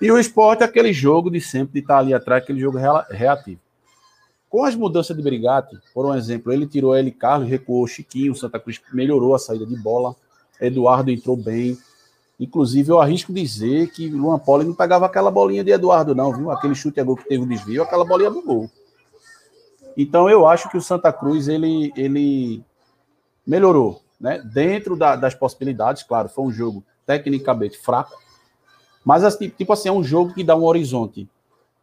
[0.00, 3.06] E o esporte é aquele jogo de sempre de estar ali atrás, aquele jogo rea-
[3.10, 3.60] reativo.
[4.48, 8.58] Com as mudanças de Brigatti, por um exemplo, ele tirou ele Carlos, recuou Chiquinho, Santa
[8.58, 10.16] Cruz melhorou a saída de bola,
[10.58, 11.76] Eduardo entrou bem.
[12.40, 16.50] Inclusive, eu arrisco dizer que Luan Poli não pegava aquela bolinha de Eduardo, não, viu?
[16.50, 18.70] Aquele chute a gol que teve o desvio, aquela bolinha do gol.
[20.00, 22.64] Então, eu acho que o Santa Cruz, ele, ele
[23.44, 24.40] melhorou, né?
[24.44, 28.16] Dentro da- das possibilidades, claro, foi um jogo tecnicamente fraco,
[29.04, 31.28] mas, assim, tipo assim, é um jogo que dá um horizonte.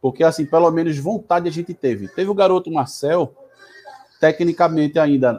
[0.00, 2.08] Porque, assim, pelo menos vontade a gente teve.
[2.08, 3.34] Teve o garoto Marcel,
[4.18, 5.38] tecnicamente ainda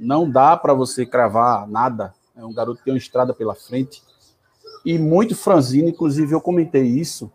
[0.00, 2.12] não dá para você cravar nada.
[2.34, 4.02] É um garoto que tem uma estrada pela frente.
[4.84, 7.30] E muito franzino, inclusive eu comentei isso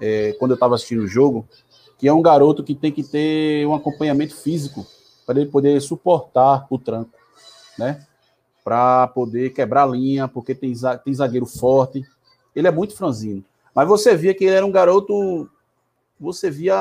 [0.00, 1.46] é, quando eu estava assistindo o jogo,
[2.04, 4.86] que é um garoto que tem que ter um acompanhamento físico
[5.24, 7.10] para ele poder suportar o tranco,
[7.78, 8.06] né?
[8.62, 12.04] Para poder quebrar a linha, porque tem, tem zagueiro forte.
[12.54, 13.42] Ele é muito franzino.
[13.74, 15.48] Mas você via que ele era um garoto.
[16.20, 16.76] Você via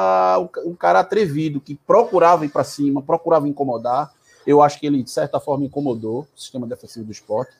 [0.66, 4.12] um cara atrevido, que procurava ir para cima, procurava incomodar.
[4.46, 7.54] Eu acho que ele, de certa forma, incomodou o sistema defensivo do esporte.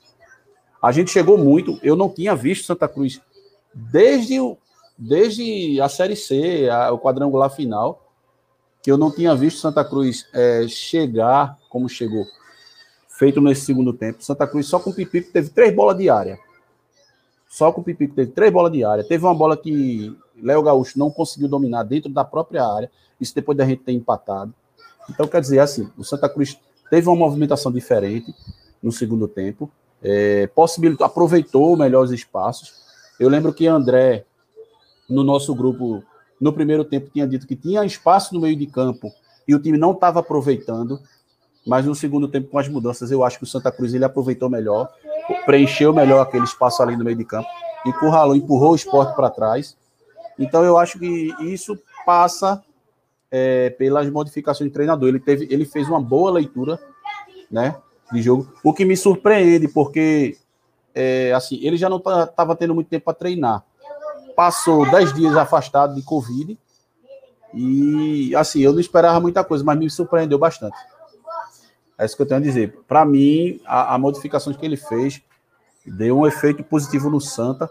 [0.82, 1.80] A gente chegou muito.
[1.82, 3.22] Eu não tinha visto Santa Cruz
[3.74, 4.58] desde, o-
[5.08, 8.02] desde a Série C, a- o quadrangular final,
[8.82, 12.26] que eu não tinha visto Santa Cruz eh, chegar como chegou,
[13.08, 14.24] feito nesse segundo tempo.
[14.24, 16.38] Santa Cruz só com o Pipico teve três bolas de área.
[17.50, 19.04] Só com o Pipico teve três bolas de área.
[19.04, 22.92] Teve uma bola que Léo Gaúcho não conseguiu dominar dentro da própria área.
[23.22, 24.54] Isso depois da gente ter empatado.
[25.10, 26.58] Então, quer dizer, assim, o Santa Cruz
[26.90, 28.34] teve uma movimentação diferente
[28.82, 29.70] no segundo tempo.
[30.02, 32.74] É, possibilitou, aproveitou melhor os espaços.
[33.20, 34.26] Eu lembro que André,
[35.10, 36.04] no nosso grupo,
[36.40, 39.12] no primeiro tempo, tinha dito que tinha espaço no meio de campo
[39.48, 41.00] e o time não estava aproveitando.
[41.66, 44.50] Mas no segundo tempo, com as mudanças, eu acho que o Santa Cruz ele aproveitou
[44.50, 44.90] melhor,
[45.46, 47.48] preencheu melhor aquele espaço ali no meio de campo,
[47.86, 49.78] encurralou, empurrou o esporte para trás.
[50.38, 52.62] Então eu acho que isso passa
[53.32, 55.08] é, pelas modificações de treinador.
[55.08, 56.78] Ele, teve, ele fez uma boa leitura
[57.50, 57.76] né,
[58.12, 60.38] de jogo, o que me surpreende, porque
[60.94, 63.64] é, assim, ele já não estava tendo muito tempo para treinar.
[64.36, 66.58] Passou 10 dias afastado de Covid
[67.54, 70.76] e assim, eu não esperava muita coisa, mas me surpreendeu bastante.
[71.98, 72.76] É isso que eu tenho a dizer.
[72.88, 74.00] Para mim, a, a
[74.58, 75.22] que ele fez
[75.86, 77.70] deu um efeito positivo no Santa.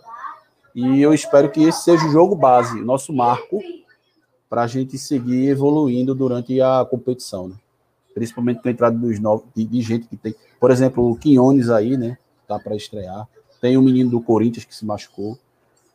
[0.75, 3.61] E eu espero que esse seja o jogo base, o nosso marco,
[4.49, 7.57] para a gente seguir evoluindo durante a competição, né?
[8.15, 10.35] Principalmente com a entrada dos novos, de, de gente que tem.
[10.61, 12.17] Por exemplo, o Quinones aí, né?
[12.47, 13.27] Tá para estrear.
[13.61, 15.39] Tem o menino do Corinthians que se machucou.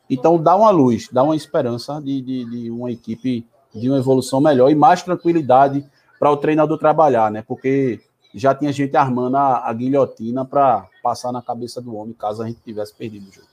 [0.09, 4.41] Então dá uma luz, dá uma esperança de, de, de uma equipe de uma evolução
[4.41, 5.85] melhor e mais tranquilidade
[6.19, 7.41] para o treinador trabalhar, né?
[7.41, 7.99] Porque
[8.33, 12.47] já tinha gente armando a, a guilhotina para passar na cabeça do homem caso a
[12.47, 13.47] gente tivesse perdido o jogo.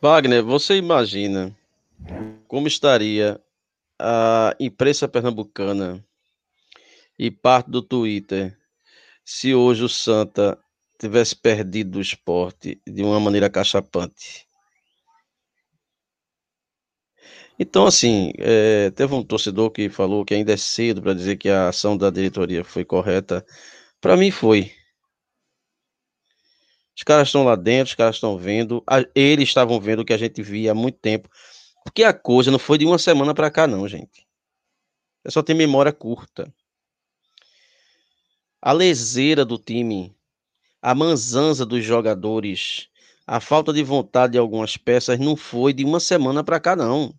[0.00, 1.54] Wagner, você imagina
[2.46, 3.40] como estaria
[3.98, 6.04] a imprensa pernambucana
[7.18, 8.56] e parte do Twitter
[9.24, 10.56] se hoje o Santa
[10.98, 14.48] tivesse perdido o esporte de uma maneira cachapante?
[17.58, 21.48] Então, assim, é, teve um torcedor que falou que ainda é cedo para dizer que
[21.48, 23.44] a ação da diretoria foi correta.
[24.00, 24.72] Para mim, foi.
[26.96, 28.82] Os caras estão lá dentro, os caras estão vendo.
[29.14, 31.28] eles estavam vendo o que a gente via há muito tempo.
[31.84, 34.26] Porque a coisa não foi de uma semana para cá, não, gente.
[35.24, 36.52] É só ter memória curta.
[38.60, 40.14] A leseira do time,
[40.82, 42.88] a manzanza dos jogadores,
[43.26, 47.14] a falta de vontade de algumas peças não foi de uma semana para cá, não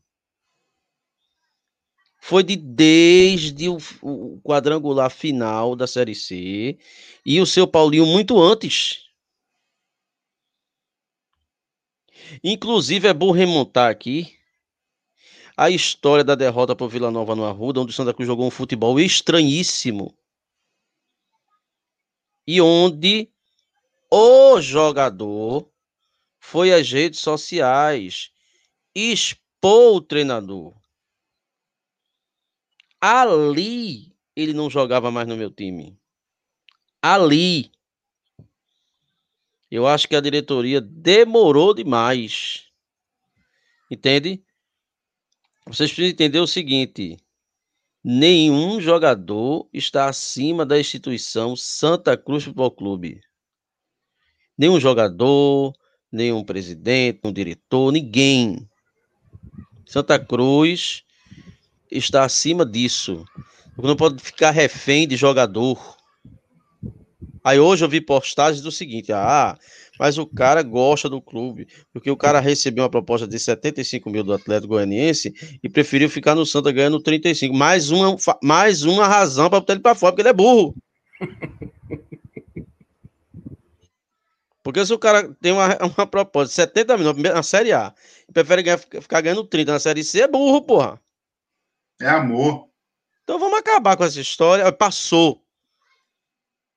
[2.19, 6.77] foi de desde o, o, quadrangular final da Série C
[7.25, 9.05] e o seu Paulinho muito antes.
[12.43, 14.37] Inclusive, é bom remontar aqui
[15.57, 18.45] a história da derrota para o Vila Nova no Arruda, onde o Santa Cruz jogou
[18.45, 20.15] um futebol estranhíssimo.
[22.45, 23.29] E onde
[24.11, 25.69] o jogador
[26.39, 28.31] foi às redes sociais
[28.95, 30.75] expor o treinador.
[32.99, 35.97] Ali ele não jogava mais no meu time.
[37.01, 37.71] Ali.
[39.69, 42.71] Eu acho que a diretoria demorou demais.
[43.91, 44.43] Entende?
[45.67, 47.17] Vocês precisam entender o seguinte:
[48.03, 53.21] nenhum jogador está acima da instituição Santa Cruz Futebol Clube.
[54.59, 55.73] Nenhum jogador,
[56.11, 58.67] nenhum presidente, um diretor, ninguém.
[59.85, 61.03] Santa Cruz
[61.89, 63.23] está acima disso.
[63.77, 65.95] Não pode ficar refém de jogador.
[67.41, 69.57] Aí hoje eu vi postagens do seguinte: ah,
[69.97, 74.25] mas o cara gosta do clube, porque o cara recebeu uma proposta de 75 mil
[74.25, 77.55] do Atlético Goianiense e preferiu ficar no Santa ganhando 35.
[77.55, 80.75] Mais uma, mais uma razão para botar ele para fora, porque ele é burro.
[84.69, 87.91] Porque se o cara tem uma, uma proposta de 70 mil na Série A
[88.27, 91.01] e prefere ganhar, ficar ganhando 30 na Série C, é burro, porra.
[91.99, 92.69] É amor.
[93.23, 94.71] Então vamos acabar com essa história.
[94.71, 95.43] Passou.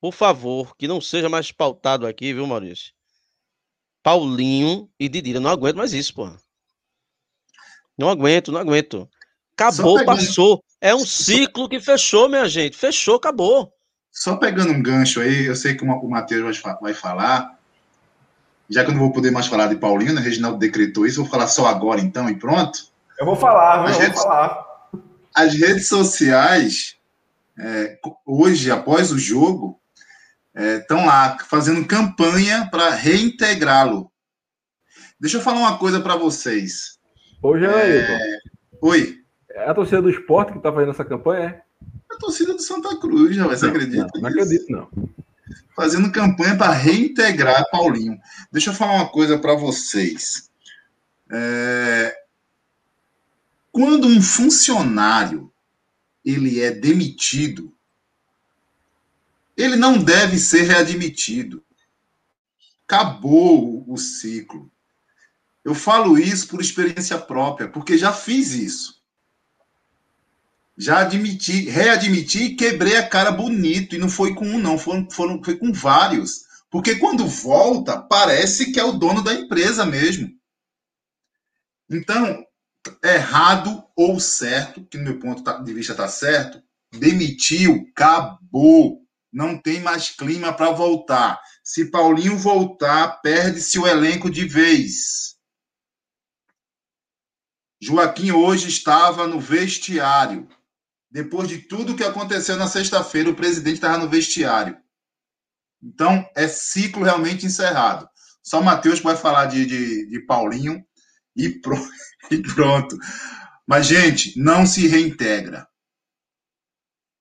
[0.00, 2.94] Por favor, que não seja mais pautado aqui, viu, Maurício?
[4.02, 5.38] Paulinho e Didira.
[5.38, 6.38] Não aguento mais isso, porra.
[7.96, 9.07] Não aguento, não aguento.
[9.52, 10.64] Acabou, passou.
[10.81, 12.74] É um ciclo que fechou, minha gente.
[12.74, 13.70] Fechou, acabou.
[14.11, 17.62] Só pegando um gancho aí, eu sei que o Matheus vai falar.
[18.72, 20.20] Já que eu não vou poder mais falar de Paulinho, né?
[20.20, 22.78] Reginaldo decretou isso, vou falar só agora então e pronto.
[23.18, 23.87] Eu vou falar?
[23.88, 24.72] Eu vou falar
[25.35, 26.96] as redes sociais,
[27.58, 29.80] é, hoje, após o jogo,
[30.54, 34.11] estão é, lá fazendo campanha para reintegrá-lo.
[35.18, 36.98] Deixa eu falar uma coisa para vocês.
[37.42, 38.38] Hoje é,
[38.80, 39.18] Oi.
[39.50, 41.62] É a torcida do esporte que está fazendo essa campanha, é?
[42.11, 44.08] A torcida do Santa Cruz, já você acredita?
[44.14, 44.88] Não, não acredito, não.
[45.74, 48.20] Fazendo campanha para reintegrar Paulinho.
[48.50, 50.50] Deixa eu falar uma coisa para vocês.
[51.31, 52.16] É,
[53.70, 55.52] quando um funcionário
[56.24, 57.74] ele é demitido,
[59.57, 61.64] ele não deve ser readmitido.
[62.87, 64.70] Acabou o ciclo.
[65.64, 69.02] Eu falo isso por experiência própria, porque já fiz isso.
[70.83, 73.95] Já admiti, readmiti e quebrei a cara bonito.
[73.95, 76.42] E não foi com um, não, foram, foram, foi com vários.
[76.68, 80.29] Porque quando volta, parece que é o dono da empresa mesmo.
[81.88, 82.45] Então,
[83.05, 89.06] errado ou certo, que no meu ponto tá, de vista está certo, demitiu, acabou.
[89.33, 91.40] Não tem mais clima para voltar.
[91.63, 95.37] Se Paulinho voltar, perde-se o elenco de vez.
[97.81, 100.48] Joaquim hoje estava no vestiário.
[101.13, 104.79] Depois de tudo que aconteceu na sexta-feira, o presidente estava no vestiário.
[105.83, 108.08] Então, é ciclo realmente encerrado.
[108.42, 110.83] Só Matheus vai falar de, de, de Paulinho
[111.37, 111.90] e pronto.
[112.33, 112.96] e pronto.
[113.67, 115.69] Mas, gente, não se reintegra.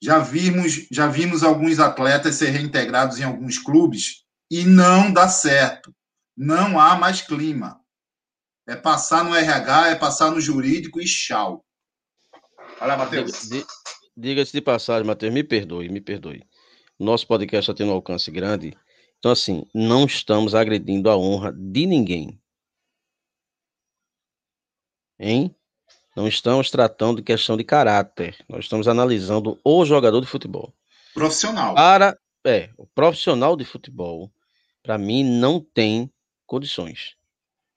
[0.02, 5.94] Já vimos, já vimos alguns atletas ser reintegrados em alguns clubes e não dá certo.
[6.36, 7.78] Não há mais clima.
[8.66, 11.66] É passar no RH, é passar no jurídico e tchau.
[12.82, 13.48] Olha, Matheus.
[14.18, 16.44] Diga-se de passagem, Matheus, me perdoe, me perdoe.
[16.98, 18.76] Nosso podcast está tendo um alcance grande.
[19.20, 22.42] Então, assim, não estamos agredindo a honra de ninguém.
[25.20, 25.56] Hein?
[26.16, 28.36] Não estamos tratando de questão de caráter.
[28.50, 30.74] Nós estamos analisando o jogador de futebol.
[31.14, 31.76] Profissional.
[31.76, 34.34] Para, é, o profissional de futebol,
[34.82, 36.12] para mim, não tem
[36.48, 37.16] condições.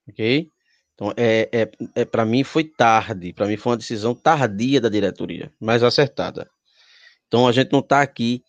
[0.08, 0.50] Ok?
[0.94, 4.88] Então, é, é, é para mim foi tarde, para mim foi uma decisão tardia da
[4.88, 6.48] diretoria, mas acertada.
[7.26, 8.42] Então, a gente não está aqui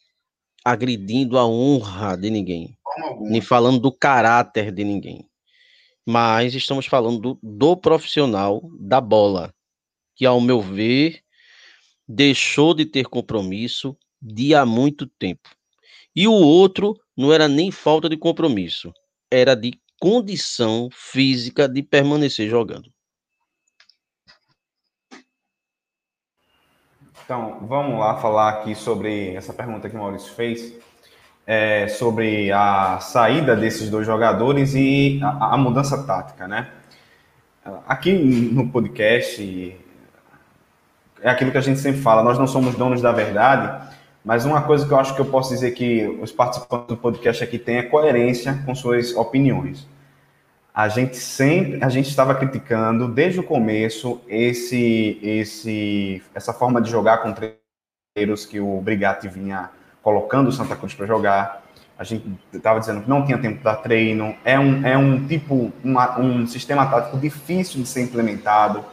[0.64, 2.78] agredindo a honra de ninguém,
[3.22, 5.28] nem falando do caráter de ninguém,
[6.06, 9.54] mas estamos falando do, do profissional da bola,
[10.16, 11.22] que, ao meu ver,
[12.08, 15.50] deixou de ter compromisso de há muito tempo.
[16.16, 18.93] E o outro não era nem falta de compromisso,
[19.32, 19.74] era de
[20.06, 22.91] condição física de permanecer jogando.
[27.24, 30.76] Então, vamos lá falar aqui sobre essa pergunta que o Maurício fez,
[31.47, 36.72] é, sobre a saída desses dois jogadores e a, a mudança tática, né?
[37.88, 39.76] Aqui no podcast,
[41.20, 43.91] é aquilo que a gente sempre fala, nós não somos donos da verdade,
[44.24, 47.43] mas uma coisa que eu acho que eu posso dizer que os participantes do podcast
[47.43, 49.95] aqui têm é coerência com suas opiniões
[50.76, 56.91] a gente sempre, a gente estava criticando desde o começo esse, esse, essa forma de
[56.91, 59.69] jogar com treinadores que o Brigatti vinha
[60.03, 61.63] colocando o Santa Cruz para jogar.
[61.97, 64.36] A gente estava dizendo que não tinha tempo para treino.
[64.43, 68.84] É um, é um tipo, uma, um sistema tático difícil de ser implementado.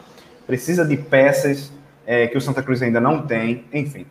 [0.47, 1.69] Precisa de peças
[2.07, 3.65] é, que o Santa Cruz ainda não tem.
[3.73, 4.05] Enfim,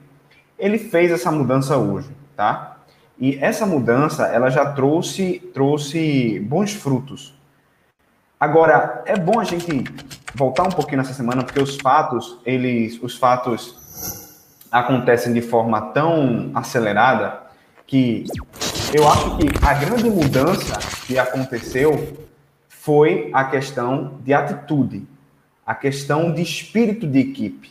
[0.58, 2.82] ele fez essa mudança hoje, tá?
[3.18, 7.40] E essa mudança, ela já trouxe, trouxe bons frutos
[8.43, 9.84] Agora, é bom a gente
[10.34, 14.36] voltar um pouquinho nessa semana, porque os fatos, eles, os fatos
[14.68, 17.40] acontecem de forma tão acelerada
[17.86, 18.24] que
[18.93, 20.76] eu acho que a grande mudança
[21.07, 22.18] que aconteceu
[22.68, 25.07] foi a questão de atitude,
[25.64, 27.70] a questão de espírito de equipe.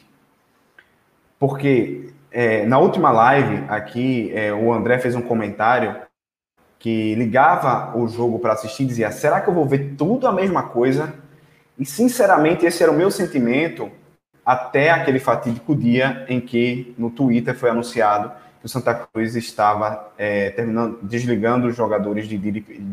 [1.38, 5.98] Porque é, na última live aqui, é, o André fez um comentário
[6.82, 10.32] que ligava o jogo para assistir e dizia: será que eu vou ver tudo a
[10.32, 11.14] mesma coisa?
[11.78, 13.90] E sinceramente, esse era o meu sentimento
[14.44, 20.12] até aquele fatídico dia em que no Twitter foi anunciado que o Santa Cruz estava
[20.18, 22.38] é, terminando, desligando os jogadores de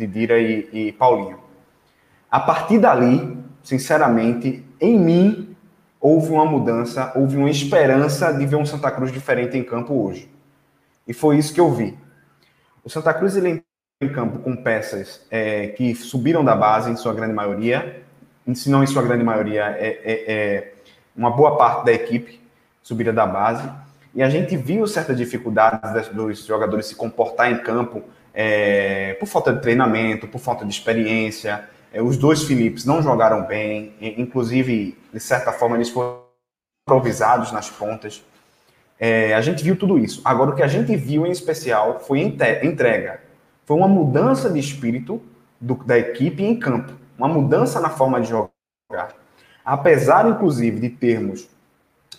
[0.07, 1.39] Dira, e, e Paulinho.
[2.31, 5.57] A partir dali, sinceramente, em mim
[5.99, 10.31] houve uma mudança, houve uma esperança de ver um Santa Cruz diferente em campo hoje.
[11.07, 11.97] E foi isso que eu vi.
[12.85, 13.63] O Santa Cruz ele
[14.01, 18.01] em campo com peças é, que subiram da base, em sua grande maioria,
[18.55, 20.73] se não em sua grande maioria, é, é, é
[21.17, 22.41] uma boa parte da equipe
[22.81, 23.69] subida da base.
[24.15, 29.53] E a gente viu certas dificuldades dos jogadores se comportar em campo é, por falta
[29.53, 31.69] de treinamento, por falta de experiência.
[31.93, 36.23] É, os dois Philips não jogaram bem, inclusive, de certa forma, eles foram
[36.87, 38.25] improvisados nas pontas.
[39.37, 40.21] A gente viu tudo isso.
[40.25, 43.28] Agora, o que a gente viu em especial foi entrega.
[43.69, 45.21] Foi uma mudança de espírito
[45.61, 49.11] do, da equipe em campo, uma mudança na forma de jogar.
[49.63, 51.51] Apesar, inclusive, de termos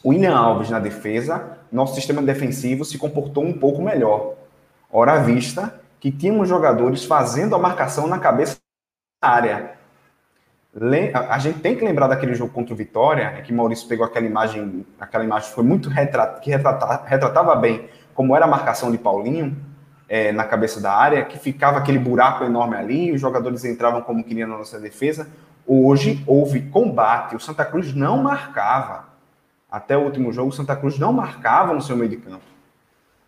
[0.06, 4.36] William Alves na defesa, nosso sistema defensivo se comportou um pouco melhor.
[4.92, 8.58] Ora à vista que tínhamos jogadores fazendo a marcação na cabeça
[9.20, 9.72] da área.
[11.30, 14.28] A gente tem que lembrar daquele jogo contra o Vitória, é que Maurício pegou aquela
[14.28, 19.68] imagem, aquela imagem foi muito retrat, que retratava bem como era a marcação de Paulinho
[20.10, 24.24] é, na cabeça da área, que ficava aquele buraco enorme ali, os jogadores entravam como
[24.24, 25.30] queriam na nossa defesa.
[25.68, 29.08] Hoje houve combate, o Santa Cruz não marcava.
[29.72, 32.44] Até o último jogo, o Santa Cruz não marcava no seu meio de campo.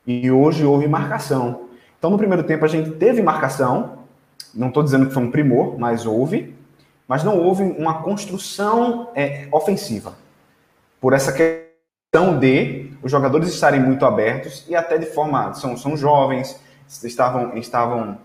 [0.08, 1.68] E hoje houve marcação.
[2.00, 4.00] Então, no primeiro tempo, a gente teve marcação.
[4.52, 6.56] Não estou dizendo que foi um primor, mas houve.
[7.08, 10.16] Mas não houve uma construção é, ofensiva.
[11.00, 15.54] Por essa questão de os jogadores estarem muito abertos e até de forma.
[15.54, 16.60] São, são jovens,
[17.04, 18.18] estavam, estavam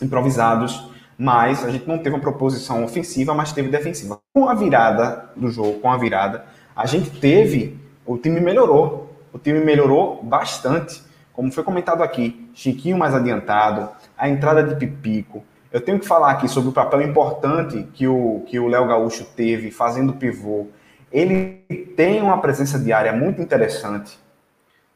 [0.00, 4.18] improvisados, mas a gente não teve uma proposição ofensiva, mas teve defensiva.
[4.32, 6.44] Com a virada do jogo, com a virada,
[6.74, 9.10] a gente teve, o time melhorou.
[9.32, 11.02] O time melhorou bastante.
[11.32, 15.44] Como foi comentado aqui, Chiquinho mais adiantado, a entrada de Pipico.
[15.70, 19.24] Eu tenho que falar aqui sobre o papel importante que o que o Léo Gaúcho
[19.36, 20.68] teve fazendo pivô.
[21.12, 21.62] Ele
[21.96, 24.18] tem uma presença diária muito interessante.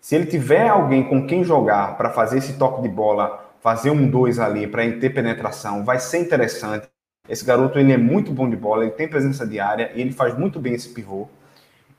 [0.01, 4.09] Se ele tiver alguém com quem jogar para fazer esse toque de bola, fazer um
[4.09, 6.89] dois ali para ter penetração, vai ser interessante.
[7.29, 10.37] Esse garoto ele é muito bom de bola, ele tem presença de área, ele faz
[10.37, 11.29] muito bem esse pivô.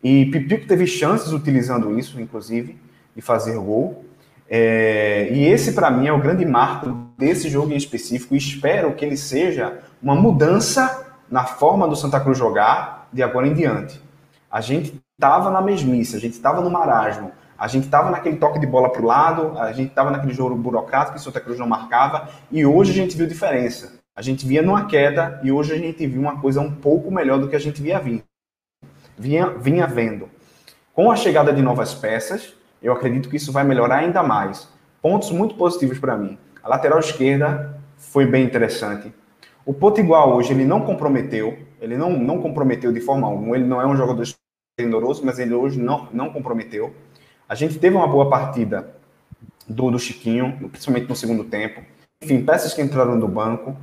[0.03, 2.77] E Pipico teve chances utilizando isso, inclusive,
[3.15, 4.03] de fazer gol.
[4.49, 8.33] É, e esse, para mim, é o grande marco desse jogo em específico.
[8.33, 13.47] E espero que ele seja uma mudança na forma do Santa Cruz jogar de agora
[13.47, 14.01] em diante.
[14.49, 17.31] A gente estava na mesmice, a gente estava no marasmo,
[17.61, 20.55] a gente estava naquele toque de bola para o lado, a gente estava naquele jogo
[20.55, 23.99] burocrático que o Santa Cruz não marcava, e hoje a gente viu diferença.
[24.15, 27.39] A gente via numa queda e hoje a gente viu uma coisa um pouco melhor
[27.39, 28.23] do que a gente via vindo.
[29.15, 30.27] Vinha, vinha vendo.
[30.91, 32.51] Com a chegada de novas peças,
[32.81, 34.67] eu acredito que isso vai melhorar ainda mais.
[34.99, 36.39] Pontos muito positivos para mim.
[36.63, 39.13] A lateral esquerda foi bem interessante.
[39.63, 43.79] O Potiguar hoje ele não comprometeu, ele não, não comprometeu de forma alguma, ele não
[43.79, 46.91] é um jogador esplendoroso, mas ele hoje não, não comprometeu.
[47.51, 48.95] A gente teve uma boa partida
[49.67, 51.81] do, do Chiquinho, principalmente no segundo tempo.
[52.23, 53.75] Enfim, peças que entraram do banco.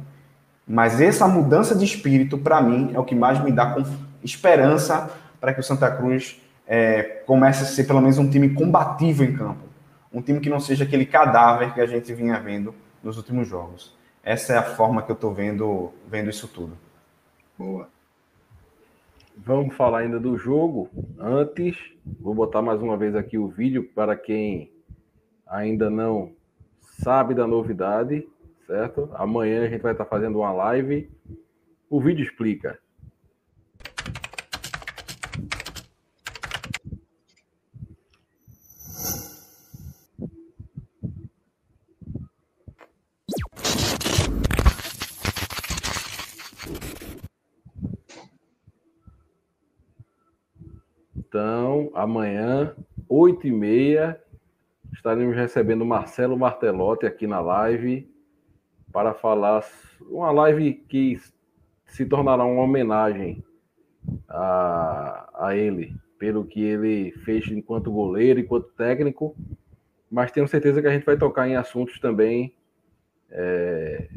[0.66, 3.76] Mas essa mudança de espírito, para mim, é o que mais me dá
[4.24, 9.22] esperança para que o Santa Cruz é, comece a ser pelo menos um time combativo
[9.22, 9.64] em campo.
[10.10, 13.94] Um time que não seja aquele cadáver que a gente vinha vendo nos últimos jogos.
[14.24, 16.72] Essa é a forma que eu estou vendo, vendo isso tudo.
[17.58, 17.86] Boa.
[19.44, 20.90] Vamos falar ainda do jogo.
[21.18, 21.76] Antes,
[22.20, 24.70] vou botar mais uma vez aqui o vídeo para quem
[25.46, 26.32] ainda não
[26.80, 28.28] sabe da novidade,
[28.66, 29.08] certo?
[29.14, 31.10] Amanhã a gente vai estar fazendo uma live.
[31.88, 32.78] O vídeo explica.
[51.28, 52.74] Então, amanhã,
[53.38, 54.16] 8h30,
[54.92, 58.10] estaremos recebendo Marcelo Martelotti aqui na live
[58.92, 59.64] para falar
[60.02, 61.18] uma live que
[61.86, 63.42] se tornará uma homenagem
[64.28, 69.36] a, a ele, pelo que ele fez enquanto goleiro, enquanto técnico,
[70.10, 72.54] mas tenho certeza que a gente vai tocar em assuntos também
[73.30, 74.08] é,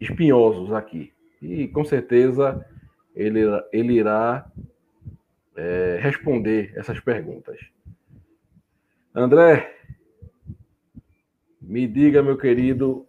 [0.00, 1.12] espinhosos aqui.
[1.40, 2.64] E com certeza
[3.14, 3.40] ele,
[3.72, 4.50] ele irá
[5.56, 7.58] é, responder essas perguntas.
[9.14, 9.74] André,
[11.60, 13.06] me diga, meu querido,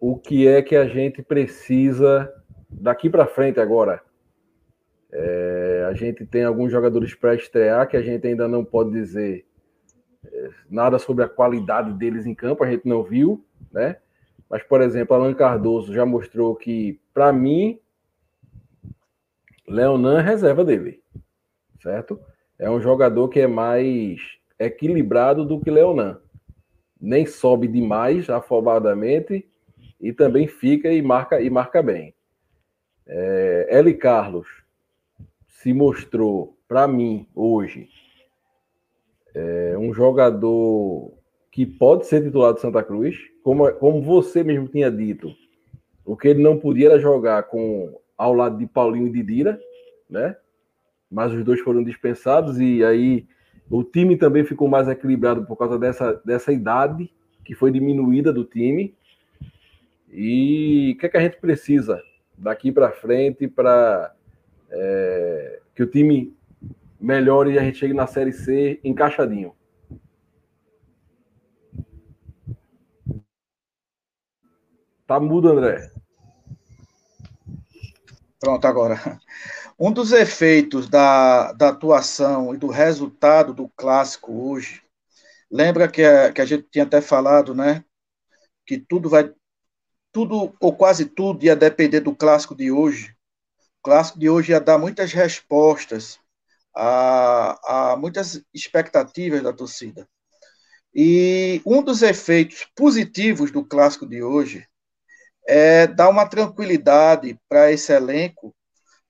[0.00, 2.32] o que é que a gente precisa
[2.68, 4.02] daqui para frente agora?
[5.10, 9.46] É, a gente tem alguns jogadores para estrear que a gente ainda não pode dizer
[10.26, 13.96] é, nada sobre a qualidade deles em campo, a gente não viu, né?
[14.50, 17.78] Mas, por exemplo, Alan Cardoso já mostrou que, para mim,
[19.66, 21.02] Leonan é reserva dele
[21.80, 22.20] certo?
[22.58, 24.20] É um jogador que é mais
[24.58, 26.18] equilibrado do que Leonan.
[27.00, 29.48] Nem sobe demais afobadamente
[30.00, 32.14] e também fica e marca e marca bem.
[33.06, 34.46] É, Eli Carlos
[35.46, 37.88] se mostrou para mim hoje
[39.34, 41.12] é, um jogador
[41.50, 45.34] que pode ser titular de Santa Cruz, como, como você mesmo tinha dito.
[46.04, 49.60] O que ele não podia era jogar com ao lado de Paulinho e Didira,
[50.10, 50.36] né?
[51.10, 53.26] mas os dois foram dispensados e aí
[53.70, 57.12] o time também ficou mais equilibrado por causa dessa, dessa idade
[57.44, 58.94] que foi diminuída do time.
[60.10, 62.02] E o que, é que a gente precisa
[62.36, 64.14] daqui para frente para
[64.70, 66.34] é, que o time
[67.00, 69.54] melhore e a gente chegue na Série C encaixadinho?
[75.06, 75.90] Tá mudo, André.
[78.40, 79.20] Pronto, agora.
[79.78, 84.82] Um dos efeitos da, da atuação e do resultado do clássico hoje,
[85.50, 87.84] lembra que a, que a gente tinha até falado, né?
[88.66, 89.32] Que tudo vai,
[90.12, 93.14] tudo ou quase tudo ia depender do clássico de hoje.
[93.80, 96.18] O clássico de hoje ia dar muitas respostas
[96.74, 100.08] a, a muitas expectativas da torcida.
[100.94, 104.66] E um dos efeitos positivos do clássico de hoje
[105.48, 108.54] é dar uma tranquilidade para esse elenco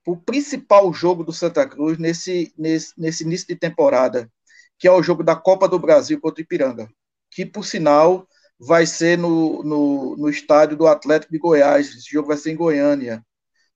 [0.08, 4.30] o principal jogo do Santa Cruz nesse, nesse, nesse início de temporada,
[4.78, 6.88] que é o jogo da Copa do Brasil contra o Ipiranga,
[7.30, 8.26] que, por sinal,
[8.58, 11.88] vai ser no, no, no estádio do Atlético de Goiás.
[11.88, 13.22] Esse jogo vai ser em Goiânia,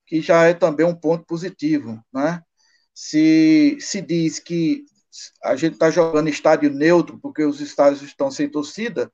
[0.07, 2.03] que já é também um ponto positivo.
[2.11, 2.41] Né?
[2.95, 4.87] Se, se diz que
[5.45, 9.13] a gente está jogando estádio neutro porque os estádios estão sem torcida,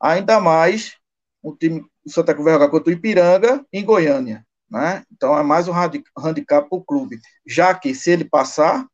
[0.00, 0.96] ainda mais
[1.44, 4.44] o time o Santa Cruz vai jogar contra o Ipiranga em Goiânia.
[4.70, 5.04] Né?
[5.12, 7.20] Então é mais um handicap para o clube.
[7.46, 8.86] Já que se ele passar,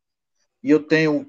[0.62, 1.28] e eu tenho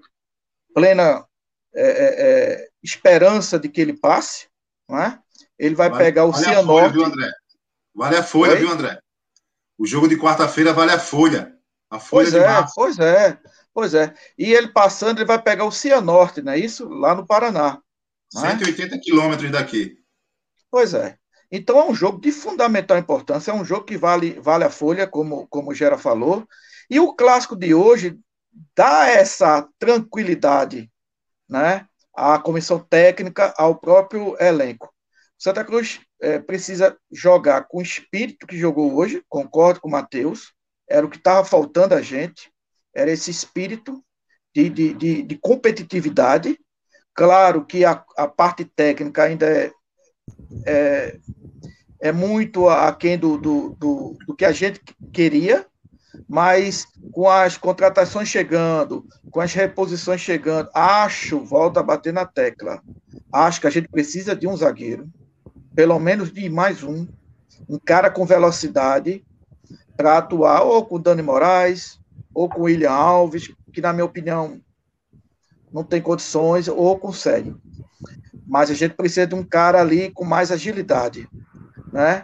[0.74, 1.26] plena
[1.74, 4.48] é, é, é, esperança de que ele passe,
[4.90, 5.20] né?
[5.58, 6.66] ele vai vale, pegar o vale Cianorte.
[6.66, 7.32] Folha, viu, André?
[7.94, 8.58] Vale a folha, Oi?
[8.58, 9.00] viu, André?
[9.78, 11.56] O jogo de quarta-feira vale a folha.
[11.90, 12.74] A folha Pois de é, março.
[12.76, 13.40] pois é,
[13.74, 14.14] pois é.
[14.38, 16.90] E ele passando, ele vai pegar o Cianorte, não é isso?
[16.90, 17.80] Lá no Paraná.
[18.34, 18.52] não é?
[18.52, 20.01] 180 quilômetros daqui.
[20.72, 21.18] Pois é.
[21.52, 25.06] Então é um jogo de fundamental importância, é um jogo que vale, vale a folha,
[25.06, 26.48] como, como o Gera falou.
[26.90, 28.18] E o clássico de hoje
[28.76, 30.90] dá essa tranquilidade
[31.50, 34.94] né, à comissão técnica, ao próprio elenco.
[35.38, 40.54] Santa Cruz eh, precisa jogar com o espírito que jogou hoje, concordo com o Matheus,
[40.88, 42.52] era o que estava faltando a gente,
[42.94, 44.04] era esse espírito
[44.54, 46.58] de, de, de, de competitividade.
[47.14, 49.72] Claro que a, a parte técnica ainda é,
[50.66, 51.18] é,
[52.00, 55.66] é muito aquém do, do, do, do que a gente queria,
[56.28, 62.82] mas com as contratações chegando, com as reposições chegando, acho, volta a bater na tecla,
[63.32, 65.10] acho que a gente precisa de um zagueiro,
[65.74, 67.08] pelo menos de mais um,
[67.68, 69.24] um cara com velocidade
[69.96, 72.00] para atuar ou com o Dani Moraes,
[72.34, 74.60] ou com o William Alves, que na minha opinião
[75.72, 77.60] não tem condições, ou com o Sérgio.
[78.52, 81.26] Mas a gente precisa de um cara ali com mais agilidade,
[81.89, 82.22] né?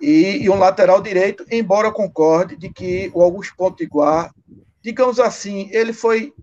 [0.00, 4.34] E, e um lateral direito, embora eu concorde de que o Augusto Potiguar,
[4.82, 6.34] digamos assim, ele foi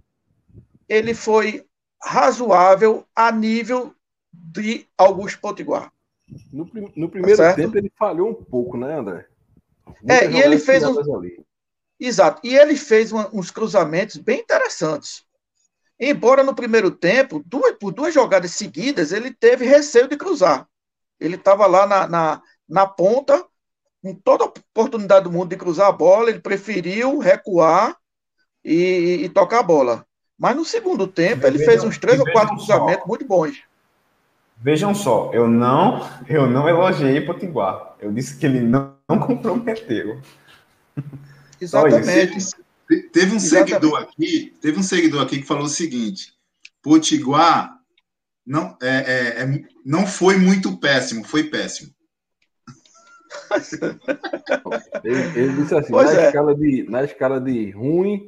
[0.87, 1.65] ele foi
[2.01, 3.93] razoável a nível
[4.31, 5.91] de Augusto Potiguar.
[6.53, 7.57] No, prim- no primeiro certo.
[7.57, 9.25] tempo ele falhou um pouco, né, André?
[10.07, 11.43] É, Muitas e ele fez um- ali.
[11.99, 12.39] Exato.
[12.41, 15.25] E ele fez uma- uns cruzamentos bem interessantes.
[15.99, 20.65] Embora no primeiro tempo, duas, por duas jogadas seguidas, ele teve receio de cruzar.
[21.19, 23.45] Ele estava lá na, na, na ponta,
[24.01, 27.97] com toda a oportunidade do mundo de cruzar a bola, ele preferiu recuar
[28.63, 30.05] e, e tocar a bola.
[30.37, 32.73] Mas no segundo tempo, ele Vejam- fez uns três ou quatro vejam só.
[32.77, 33.61] cruzamentos muito bons.
[34.61, 37.95] Vejam só, eu não, eu não elogiei Potiguar.
[37.99, 40.21] Eu disse que ele não, não comprometeu.
[41.59, 42.37] Exatamente.
[42.89, 43.69] Te- Teve um Exatamente.
[43.69, 46.33] seguidor aqui, teve um seguidor aqui que falou o seguinte:
[46.81, 47.77] Potiguar
[48.45, 51.93] não, é, é, é- não foi muito péssimo, foi péssimo.
[55.03, 56.25] Ele, ele disse assim, Pois na, é.
[56.27, 58.27] escala de, na escala de ruim,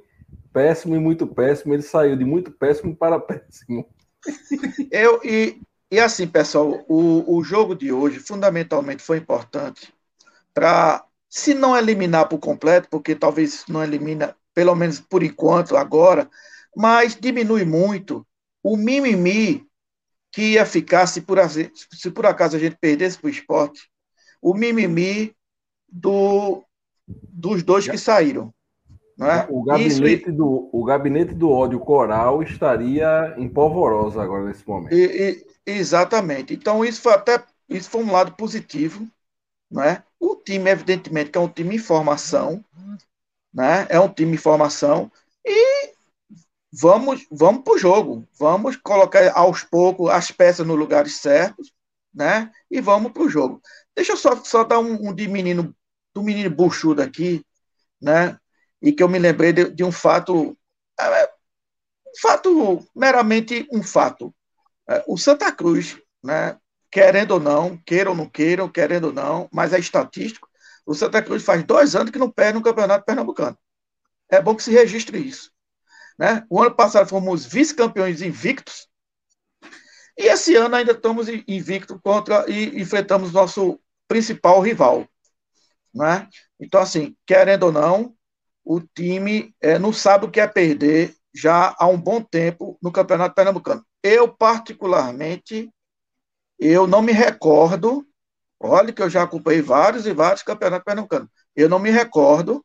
[0.54, 3.90] péssimo e muito péssimo, ele saiu de muito péssimo para péssimo.
[4.92, 5.60] Eu, e,
[5.90, 9.92] e assim, pessoal, o, o jogo de hoje fundamentalmente foi importante
[10.54, 16.30] para, se não eliminar por completo, porque talvez não elimina, pelo menos por enquanto, agora,
[16.76, 18.26] mas diminui muito
[18.64, 19.66] o mimimi
[20.32, 23.90] que ia ficar se por, se por acaso a gente perdesse para o esporte,
[24.42, 25.36] o mimimi
[25.92, 26.64] do,
[27.08, 28.54] dos dois que saíram.
[29.20, 29.46] É?
[29.52, 34.94] O Isso, gabinete, do, o gabinete do ódio coral estaria em polvorosa agora nesse momento.
[34.94, 36.54] E- e- exatamente.
[36.54, 39.08] Então, isso foi até isso foi um lado positivo.
[39.70, 40.04] Né?
[40.20, 42.64] O time, evidentemente, que é um time em formação,
[43.54, 43.88] né?
[43.90, 45.12] é um time em formação,
[45.46, 45.94] e
[46.72, 48.28] vamos, vamos para o jogo.
[48.40, 51.72] Vamos colocar aos poucos as peças nos lugares certos,
[52.14, 52.52] né?
[52.70, 53.62] E vamos para o jogo.
[53.96, 55.76] Deixa eu só, só dar um, um de menino,
[56.14, 57.46] do menino buchudo aqui,
[58.02, 58.38] né?
[58.82, 60.58] E que eu me lembrei de, de um fato,
[61.00, 64.34] é, um fato, meramente um fato.
[64.90, 66.58] É, o Santa Cruz, né,
[66.90, 70.50] querendo ou não, queiram ou não queiram, querendo ou não, mas é estatístico,
[70.92, 73.58] o Santa Cruz faz dois anos que não perde no Campeonato Pernambucano.
[74.30, 75.52] É bom que se registre isso.
[76.18, 76.46] Né?
[76.50, 78.88] O ano passado fomos vice-campeões invictos,
[80.18, 85.08] e esse ano ainda estamos invictos contra e enfrentamos nosso principal rival.
[85.94, 86.28] Né?
[86.60, 88.14] Então, assim, querendo ou não,
[88.64, 92.92] o time é, não sabe o que é perder já há um bom tempo no
[92.92, 93.86] Campeonato Pernambucano.
[94.04, 95.72] Eu, particularmente,
[96.60, 98.06] eu não me recordo,
[98.62, 102.64] olha que eu já acompanhei vários e vários campeonatos pernambucanos, eu não me recordo,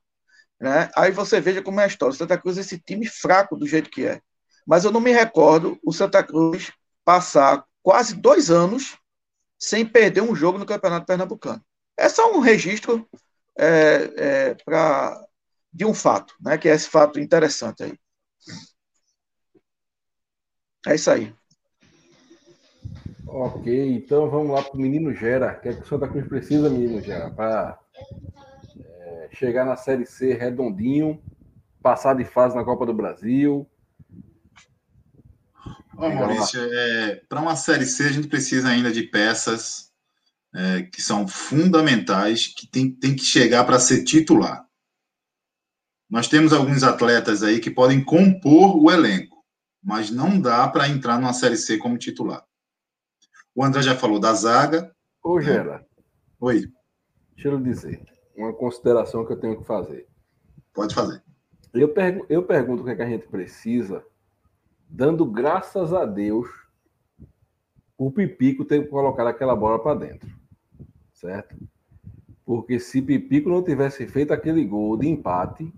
[0.60, 0.90] né?
[0.96, 4.06] aí você veja como é a história, Santa Cruz esse time fraco do jeito que
[4.06, 4.20] é,
[4.66, 6.72] mas eu não me recordo o Santa Cruz
[7.04, 8.98] passar quase dois anos
[9.58, 11.64] sem perder um jogo no Campeonato Pernambucano.
[11.96, 13.08] É só um registro
[13.58, 14.56] é, é,
[15.72, 16.58] de um fato, né?
[16.58, 17.98] que é esse fato interessante aí.
[20.86, 21.34] É isso aí.
[23.38, 25.52] Ok, então vamos lá para o menino Gera.
[25.52, 27.78] O que é que o Santa Cruz precisa, menino Gera, para
[28.80, 31.22] é, chegar na Série C redondinho,
[31.82, 33.68] passar de fase na Copa do Brasil?
[35.98, 39.92] Ó, Maurício, é, para uma Série C a gente precisa ainda de peças
[40.54, 44.66] é, que são fundamentais, que tem, tem que chegar para ser titular.
[46.08, 49.44] Nós temos alguns atletas aí que podem compor o elenco,
[49.84, 52.42] mas não dá para entrar numa Série C como titular.
[53.56, 54.94] O André já falou da zaga.
[55.24, 55.82] Ô, Gera,
[56.38, 56.70] Oi.
[57.34, 58.04] deixa eu lhe dizer.
[58.36, 60.06] uma consideração que eu tenho que fazer.
[60.74, 61.22] Pode fazer.
[61.72, 64.04] Eu, pergu eu pergunto o que, é que a gente precisa,
[64.86, 66.46] dando graças a Deus
[67.96, 70.28] o Pipico ter colocado aquela bola para dentro.
[71.14, 71.56] Certo?
[72.44, 75.72] Porque se Pipico não tivesse feito aquele gol de empate,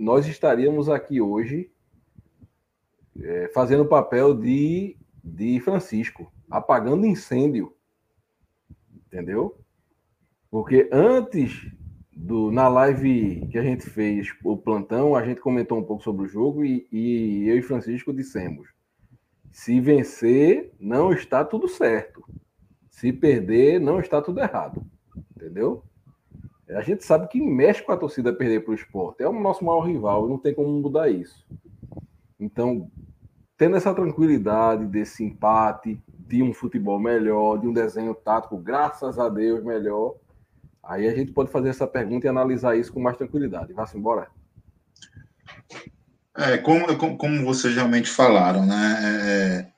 [0.00, 1.70] nós estaríamos aqui hoje
[3.20, 4.97] é, fazendo o papel de,
[5.28, 7.74] de Francisco, apagando incêndio.
[9.06, 9.58] Entendeu?
[10.50, 11.70] Porque antes
[12.12, 16.24] do, na live que a gente fez, o plantão, a gente comentou um pouco sobre
[16.24, 18.68] o jogo e, e eu e Francisco dissemos:
[19.50, 22.24] se vencer, não está tudo certo.
[22.90, 24.84] Se perder, não está tudo errado.
[25.36, 25.84] Entendeu?
[26.68, 29.22] A gente sabe que mexe com a torcida perder para o esporte.
[29.22, 31.46] É o nosso maior rival, não tem como mudar isso.
[32.38, 32.90] Então,
[33.58, 39.28] tendo essa tranquilidade desse empate, de um futebol melhor, de um desenho tático, graças a
[39.28, 40.14] Deus, melhor,
[40.88, 43.74] Aí a gente pode fazer essa pergunta e analisar isso com mais tranquilidade.
[43.74, 44.28] Vá-se embora.
[46.34, 48.98] É, como, como vocês realmente falaram, né?
[49.02, 49.68] É,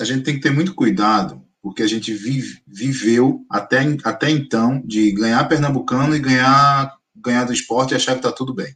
[0.00, 4.80] a gente tem que ter muito cuidado, porque a gente vive, viveu até, até então
[4.82, 8.74] de ganhar Pernambucano e ganhar, ganhar do esporte e achar que está tudo bem.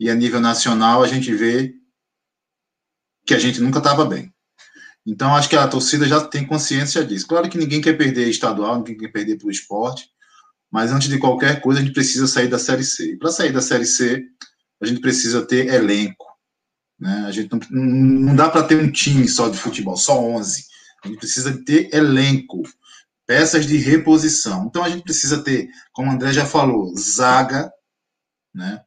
[0.00, 1.74] E a nível nacional a gente vê
[3.26, 4.32] que a gente nunca estava bem.
[5.06, 7.26] Então acho que a torcida já tem consciência disso.
[7.26, 10.08] Claro que ninguém quer perder estadual, ninguém quer perder para o esporte,
[10.70, 13.12] mas antes de qualquer coisa, a gente precisa sair da Série C.
[13.12, 14.24] E para sair da Série C,
[14.82, 16.26] a gente precisa ter elenco.
[16.98, 17.24] Né?
[17.26, 20.64] A gente não, não dá para ter um time só de futebol, só 11.
[21.04, 22.62] A gente precisa ter elenco,
[23.26, 24.66] peças de reposição.
[24.66, 27.70] Então a gente precisa ter, como o André já falou, zaga.
[28.54, 28.80] Né?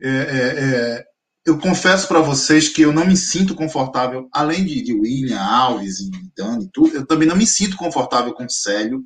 [0.00, 0.14] É, é,
[0.58, 1.06] é,
[1.50, 6.00] eu confesso para vocês que eu não me sinto confortável, além de, de William, Alves
[6.00, 9.04] e Dani, tudo, eu também não me sinto confortável com o Célio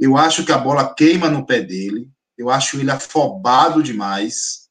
[0.00, 2.08] eu acho que a bola queima no pé dele.
[2.36, 4.70] Eu acho ele afobado demais.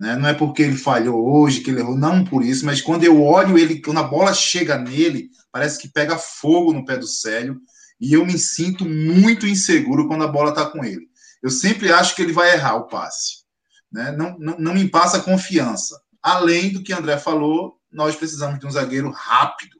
[0.00, 0.16] Né?
[0.16, 3.22] Não é porque ele falhou hoje, que ele errou, não por isso, mas quando eu
[3.22, 7.60] olho ele, quando a bola chega nele, parece que pega fogo no pé do Célio.
[8.00, 11.06] E eu me sinto muito inseguro quando a bola está com ele.
[11.40, 13.44] Eu sempre acho que ele vai errar o passe.
[13.92, 14.10] Né?
[14.10, 16.00] Não, não, não me passa confiança.
[16.22, 19.78] Além do que André falou, nós precisamos de um zagueiro rápido.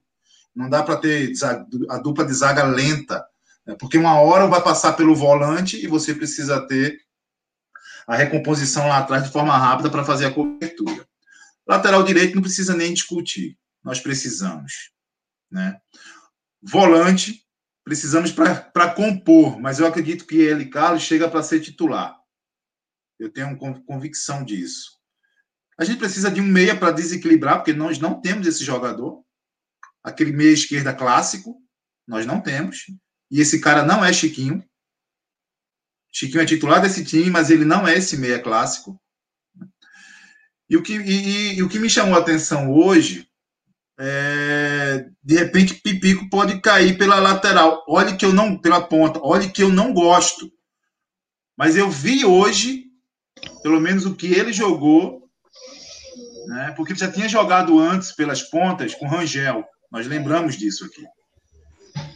[0.55, 1.33] Não dá para ter
[1.89, 3.25] a dupla de zaga lenta
[3.69, 6.99] é, porque uma hora vai passar pelo volante e você precisa ter
[8.07, 11.07] a recomposição lá atrás de forma rápida para fazer a cobertura.
[11.67, 13.59] Lateral direito não precisa nem discutir.
[13.85, 14.91] Nós precisamos.
[15.51, 15.79] Né?
[16.63, 17.45] Volante,
[17.85, 22.19] precisamos para compor, mas eu acredito que ele, Carlos, chega para ser titular.
[23.19, 24.98] Eu tenho convicção disso.
[25.79, 29.23] A gente precisa de um meia para desequilibrar, porque nós não temos esse jogador.
[30.03, 31.57] Aquele meia esquerda clássico,
[32.07, 32.87] nós não temos.
[33.31, 34.65] E esse cara não é Chiquinho.
[36.13, 39.01] Chiquinho é titular desse time, mas ele não é esse meia clássico.
[40.69, 43.29] E o que, e, e, o que me chamou a atenção hoje
[44.01, 47.85] é, de repente, Pipico pode cair pela lateral.
[47.89, 50.51] Olhe que eu não, pela ponta, olhe que eu não gosto.
[51.57, 52.85] Mas eu vi hoje,
[53.63, 55.28] pelo menos o que ele jogou,
[56.49, 59.65] né, porque ele já tinha jogado antes pelas pontas com Rangel.
[59.93, 61.05] Nós lembramos disso aqui.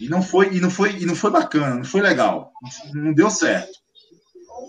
[0.01, 2.51] E não foi, e não foi, e não foi bacana, não foi legal.
[2.95, 3.73] Não deu certo.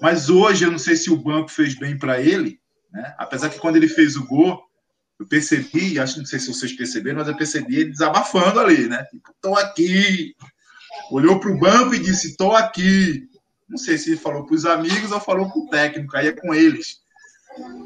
[0.01, 2.59] Mas hoje eu não sei se o banco fez bem para ele,
[2.91, 3.15] né?
[3.17, 4.61] Apesar que quando ele fez o gol,
[5.17, 9.03] eu percebi, acho não sei se vocês perceberam, mas eu percebi ele desabafando ali, né?
[9.05, 10.35] Tipo, tô aqui.
[11.09, 13.29] Olhou para o banco e disse: "Tô aqui".
[13.69, 16.33] Não sei se ele falou para os amigos ou falou para o técnico, aí é
[16.33, 17.02] com eles.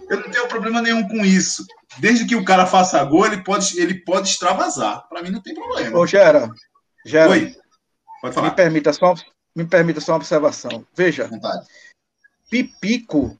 [0.09, 1.65] Eu não tenho problema nenhum com isso.
[1.99, 5.07] Desde que o cara faça gol, ele pode, ele pode extravasar.
[5.09, 5.97] Para mim não tem problema.
[5.97, 6.49] Ô, Gera,
[7.05, 7.55] Gera, Oi.
[8.21, 8.49] Pode falar.
[8.49, 9.13] Me permita só,
[9.55, 10.85] me permita só uma observação.
[10.95, 11.29] Veja,
[12.49, 13.37] Pipico,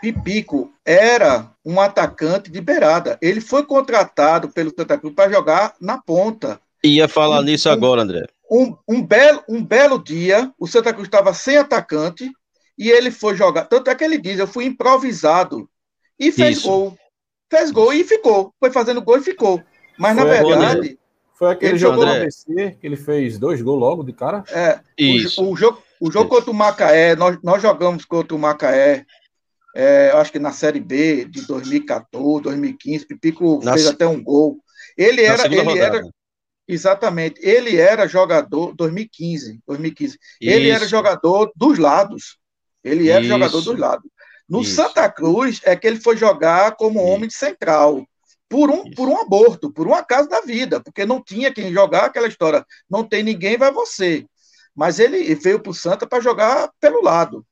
[0.00, 3.18] Pipico era um atacante de beirada.
[3.20, 6.60] Ele foi contratado pelo Santa Cruz para jogar na ponta.
[6.84, 8.26] Ia falar um, nisso agora, André.
[8.50, 12.30] Um, um, belo, um belo dia, o Santa Cruz estava sem atacante
[12.78, 13.64] e ele foi jogar.
[13.64, 15.68] Tanto é que ele diz: eu fui improvisado.
[16.18, 16.68] E fez Isso.
[16.68, 16.96] gol.
[17.50, 18.54] Fez gol e ficou.
[18.58, 19.62] Foi fazendo gol e ficou.
[19.98, 20.98] Mas, foi na verdade,
[21.34, 24.44] foi aquele jogo no ABC que ele fez dois gols logo de cara?
[24.48, 24.80] É.
[24.96, 25.42] Isso.
[25.42, 29.04] O, o jogo, o jogo contra o Macaé, nós, nós jogamos contra o Macaé,
[29.74, 34.58] é, acho que na Série B de 2014, 2015, Pipico na fez até um gol.
[34.96, 35.80] Ele era, ele rodada.
[35.80, 36.02] era
[36.68, 40.12] exatamente, ele era jogador 2015, 2015.
[40.12, 40.18] Isso.
[40.40, 42.38] Ele era jogador dos lados.
[42.84, 43.28] Ele era Isso.
[43.28, 44.10] jogador dos lados.
[44.48, 44.74] No Isso.
[44.74, 48.06] Santa Cruz é que ele foi jogar como homem de central
[48.48, 52.04] por um, por um aborto, por um acaso da vida, porque não tinha quem jogar
[52.04, 52.66] aquela história.
[52.90, 54.26] Não tem ninguém, vai você.
[54.74, 57.46] Mas ele veio para o Santa para jogar pelo lado.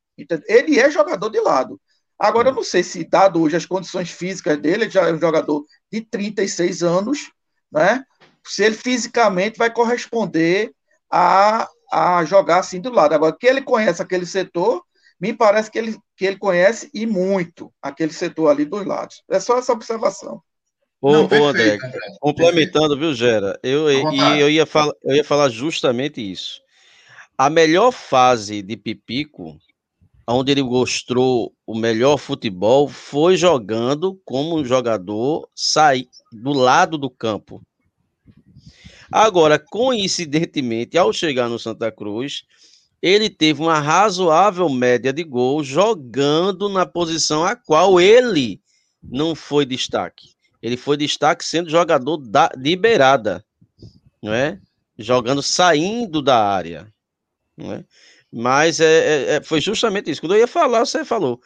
[0.47, 1.79] Ele é jogador de lado.
[2.19, 5.19] Agora, eu não sei se, dado hoje as condições físicas dele, ele já é um
[5.19, 7.31] jogador de 36 anos,
[7.71, 8.03] né?
[8.45, 10.71] Se ele fisicamente vai corresponder
[11.09, 13.15] a, a jogar assim do lado.
[13.15, 14.83] Agora, que ele conhece aquele setor,
[15.21, 19.21] me parece que ele, que ele conhece e muito aquele setor ali dos lados.
[19.29, 20.41] É só essa observação.
[20.99, 23.59] Ô, Não, perfeito, ô André, André, complementando, viu, Gera?
[23.61, 26.59] Eu, e eu ia, falar, eu ia falar justamente isso.
[27.37, 29.57] A melhor fase de Pipico,
[30.27, 37.61] onde ele mostrou o melhor futebol, foi jogando como jogador sair do lado do campo.
[39.11, 42.43] Agora, coincidentemente, ao chegar no Santa Cruz,
[43.01, 48.61] ele teve uma razoável média de gols jogando na posição a qual ele
[49.01, 50.35] não foi destaque.
[50.61, 53.43] Ele foi destaque sendo jogador da, de beirada,
[54.21, 54.59] não é?
[54.97, 56.93] Jogando saindo da área,
[57.57, 57.83] não é?
[58.31, 60.21] Mas é, é, é, foi justamente isso.
[60.21, 61.41] Quando eu ia falar, você falou.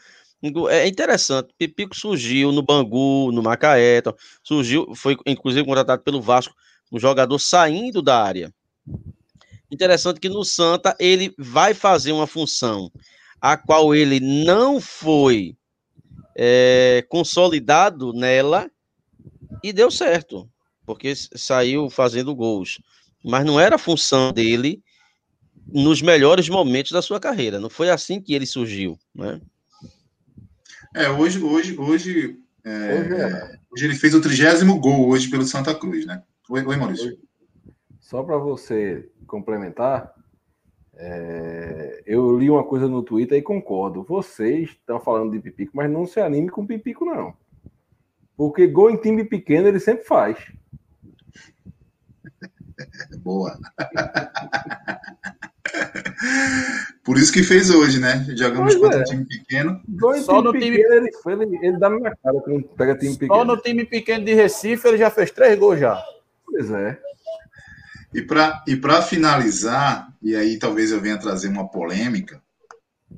[0.69, 1.53] É interessante.
[1.57, 4.03] Pipico surgiu no Bangu, no Macaé,
[4.43, 6.53] surgiu, foi inclusive contratado pelo Vasco,
[6.91, 8.53] um jogador saindo da área.
[9.71, 12.91] Interessante que no Santa ele vai fazer uma função
[13.41, 15.55] a qual ele não foi
[16.35, 18.69] é, consolidado nela
[19.63, 20.49] e deu certo,
[20.85, 22.79] porque saiu fazendo gols.
[23.23, 24.83] Mas não era a função dele
[25.67, 27.59] nos melhores momentos da sua carreira.
[27.59, 29.41] Não foi assim que ele surgiu, né?
[30.93, 33.59] É, hoje, hoje, hoje, é, hoje, é.
[33.71, 36.23] hoje ele fez o trigésimo gol hoje pelo Santa Cruz, né?
[36.49, 37.17] Oi, oi Maurício.
[38.05, 40.13] Só para você complementar,
[40.93, 44.03] é, eu li uma coisa no Twitter e concordo.
[44.03, 47.33] Vocês estão falando de Pipico, mas não se anime com Pipico, não.
[48.37, 50.37] Porque gol em time pequeno ele sempre faz.
[53.23, 53.57] Boa.
[57.03, 58.23] Por isso que fez hoje, né?
[58.37, 59.01] Jogamos pois contra é.
[59.01, 59.81] um time pequeno.
[59.89, 62.95] Gol Só time no time pequeno, ele, ele, ele dá na minha cara quando pega
[62.95, 63.33] time pequeno.
[63.33, 65.99] Só no time pequeno de Recife ele já fez três gols já.
[66.45, 66.99] Pois é.
[68.15, 72.41] E para e finalizar, e aí talvez eu venha trazer uma polêmica,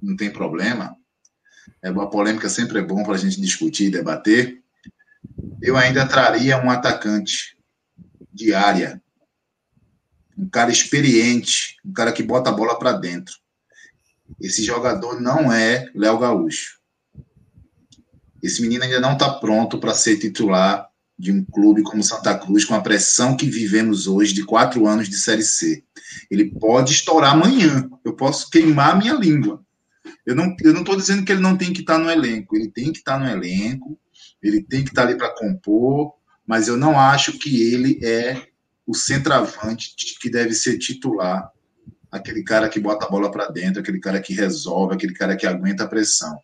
[0.02, 0.96] não tem problema.
[1.82, 4.62] É, uma polêmica sempre é bom para a gente discutir e debater
[5.62, 7.58] eu ainda traria um atacante
[8.32, 9.02] de área,
[10.38, 13.36] um cara experiente, um cara que bota a bola para dentro.
[14.40, 16.80] Esse jogador não é Léo Gaúcho.
[18.42, 20.88] Esse menino ainda não está pronto para ser titular
[21.18, 25.10] de um clube como Santa Cruz, com a pressão que vivemos hoje de quatro anos
[25.10, 25.84] de Série C.
[26.30, 27.90] Ele pode estourar amanhã.
[28.06, 29.64] Eu posso queimar minha língua.
[30.26, 32.56] Eu não estou dizendo que ele não tem que estar tá no elenco.
[32.56, 33.98] Ele tem que estar tá no elenco
[34.42, 36.14] ele tem que estar ali para compor,
[36.46, 38.48] mas eu não acho que ele é
[38.86, 41.52] o centroavante que deve ser titular,
[42.12, 45.46] aquele cara que bota a bola para dentro, aquele cara que resolve, aquele cara que
[45.46, 46.38] aguenta a pressão.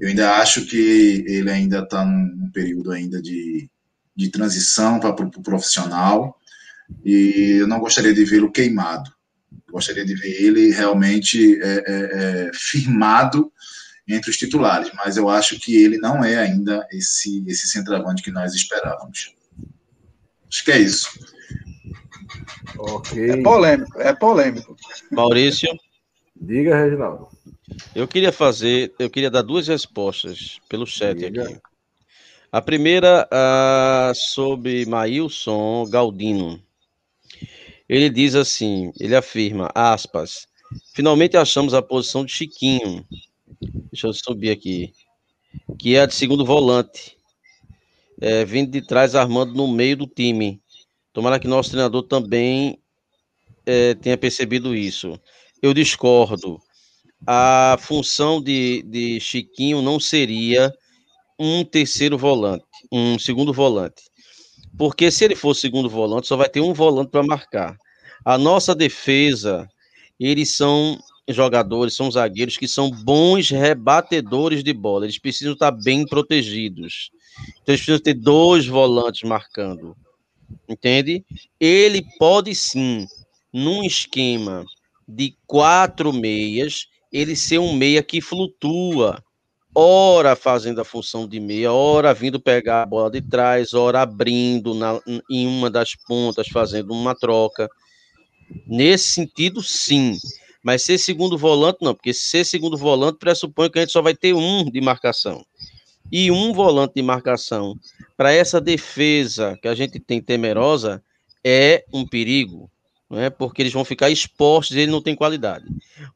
[0.00, 3.70] Eu ainda acho que ele ainda está num período ainda de,
[4.20, 6.38] de transição para o pro profissional
[7.04, 9.10] e eu não gostaria de vê-lo queimado.
[9.70, 13.50] Gostaria de ver ele realmente é, é, é, firmado
[14.06, 18.32] entre os titulares, mas eu acho que ele não é ainda esse, esse centroavante que
[18.32, 19.34] nós esperávamos.
[20.48, 21.08] Acho que é isso.
[22.76, 23.30] Okay.
[23.30, 24.76] É polêmico, é polêmico.
[25.12, 25.68] Maurício.
[26.34, 27.28] Diga, Reginaldo.
[27.94, 31.44] Eu queria fazer, eu queria dar duas respostas pelo chat Diga.
[31.44, 31.60] aqui.
[32.52, 36.60] A primeira uh, sobre Maílson Galdino.
[37.88, 40.46] Ele diz assim, ele afirma, aspas,
[40.92, 43.04] finalmente achamos a posição de Chiquinho,
[43.90, 44.92] Deixa eu subir aqui.
[45.78, 47.16] Que é a de segundo volante.
[48.20, 50.60] É, vindo de trás, armando no meio do time.
[51.12, 52.78] Tomara que nosso treinador também
[53.66, 55.18] é, tenha percebido isso.
[55.60, 56.60] Eu discordo.
[57.26, 60.72] A função de, de Chiquinho não seria
[61.40, 64.02] um terceiro volante, um segundo volante.
[64.76, 67.78] Porque se ele for segundo volante, só vai ter um volante para marcar.
[68.22, 69.66] A nossa defesa,
[70.18, 75.06] eles são jogadores, são zagueiros que são bons rebatedores de bola.
[75.06, 77.10] Eles precisam estar bem protegidos.
[77.62, 79.96] Então, eles precisam ter dois volantes marcando.
[80.68, 81.24] Entende?
[81.58, 83.06] Ele pode sim,
[83.50, 84.64] num esquema
[85.08, 89.22] de quatro meias, ele ser um meia que flutua.
[89.74, 94.74] Ora fazendo a função de meia, ora vindo pegar a bola de trás, ora abrindo
[94.74, 95.00] na,
[95.30, 97.68] em uma das pontas, fazendo uma troca.
[98.66, 100.16] Nesse sentido, sim.
[100.62, 104.14] Mas ser segundo volante, não, porque ser segundo volante pressupõe que a gente só vai
[104.14, 105.44] ter um de marcação.
[106.10, 107.78] E um volante de marcação
[108.16, 111.02] para essa defesa que a gente tem temerosa
[111.44, 112.68] é um perigo.
[113.08, 113.30] não é?
[113.30, 115.64] Porque eles vão ficar expostos e ele não tem qualidade.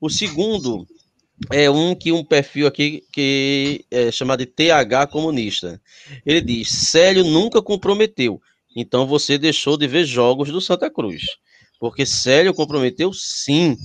[0.00, 0.86] O segundo
[1.50, 5.80] é um que um perfil aqui que é chamado de TH comunista.
[6.24, 8.40] Ele diz: Célio nunca comprometeu,
[8.74, 11.22] então você deixou de ver jogos do Santa Cruz.
[11.78, 13.76] Porque Célio comprometeu sim.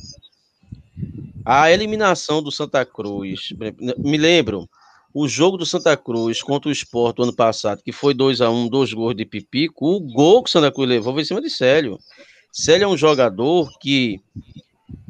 [1.44, 3.54] A eliminação do Santa Cruz,
[3.98, 4.70] me lembro,
[5.14, 8.54] o jogo do Santa Cruz contra o Sport ano passado, que foi 2 a 1
[8.54, 11.42] um, dois gols de Pipico, o gol que o Santa Cruz levou foi em cima
[11.42, 11.98] de Célio.
[12.52, 14.22] Célio é um jogador que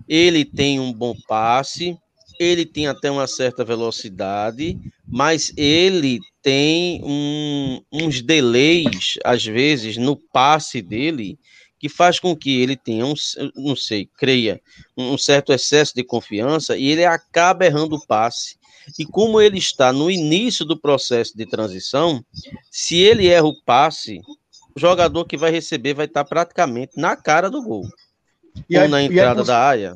[0.08, 1.98] ele tem um bom passe,
[2.40, 10.16] ele tem até uma certa velocidade, mas ele tem um, uns delays, às vezes, no
[10.16, 11.38] passe dele,
[11.78, 13.14] que faz com que ele tenha um,
[13.56, 14.62] não sei, creia,
[14.98, 18.58] um certo excesso de confiança e ele acaba errando o passe.
[18.98, 22.24] E como ele está no início do processo de transição,
[22.72, 24.20] se ele erra o passe,
[24.76, 27.88] o jogador que vai receber vai estar praticamente na cara do gol.
[28.70, 29.96] E ou na entrada da área.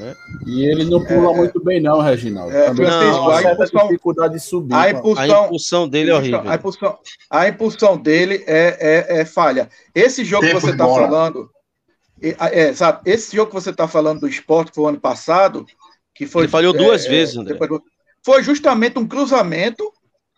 [0.00, 0.14] É.
[0.46, 2.54] E ele não pula é, muito bem, não, Reginaldo.
[2.54, 4.74] É, Também não, a impulsão, dificuldade de subir.
[4.74, 6.42] A impulsão, a impulsão dele é horrível.
[6.44, 6.98] A impulsão,
[7.30, 9.68] a impulsão dele é, é, é falha.
[9.94, 11.50] Esse jogo Tempo que você está falando.
[12.20, 13.08] É, exato.
[13.08, 15.64] Esse jogo que você está falando do esporte, que foi o ano passado,
[16.14, 16.42] que foi.
[16.42, 17.58] Ele falhou duas é, vezes, André.
[18.24, 19.90] Foi justamente um cruzamento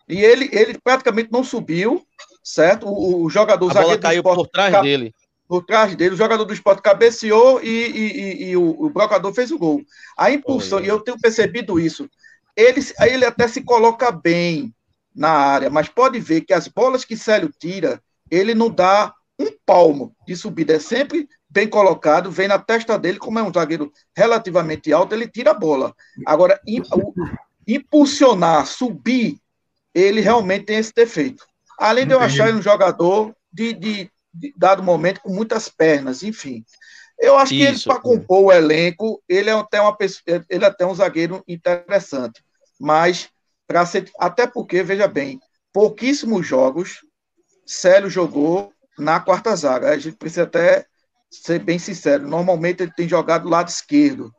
[0.07, 2.03] e ele, ele praticamente não subiu,
[2.43, 2.87] certo?
[2.87, 5.13] O, o jogador a bola caiu por trás dele
[5.51, 9.33] por trás dele, o jogador do esporte cabeceou e, e, e, e o, o, brocador
[9.33, 9.81] fez o gol.
[10.17, 12.09] A impulsão, e eu tenho percebido isso,
[12.55, 14.73] ele, ele até se coloca bem
[15.13, 19.47] na área, mas pode ver que as bolas que Célio tira, ele não dá um
[19.65, 23.91] palmo de subida, é sempre bem colocado, vem na testa dele, como é um zagueiro
[24.15, 25.93] relativamente alto, ele tira a bola.
[26.25, 26.61] Agora,
[27.67, 29.37] impulsionar, subir,
[29.93, 31.43] ele realmente tem esse defeito.
[31.77, 34.11] Além de eu achar ele um jogador de, de
[34.55, 36.63] dado momento com muitas pernas, enfim.
[37.19, 39.95] Eu acho que ele, para compor o elenco, ele é até, uma,
[40.49, 42.43] ele é até um zagueiro interessante.
[42.79, 43.29] Mas,
[43.67, 44.09] para ser.
[44.17, 45.39] Até porque, veja bem,
[45.71, 47.01] pouquíssimos jogos
[47.71, 49.89] Célio jogou na quarta zaga.
[49.89, 50.85] A gente precisa até
[51.29, 52.27] ser bem sincero.
[52.27, 54.33] Normalmente ele tem jogado do lado esquerdo.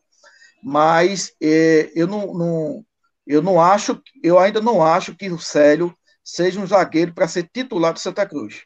[0.63, 2.87] Mas é, eu não, não,
[3.27, 7.49] eu não acho, eu ainda não acho que o Célio seja um zagueiro para ser
[7.53, 8.65] titular do Santa Cruz.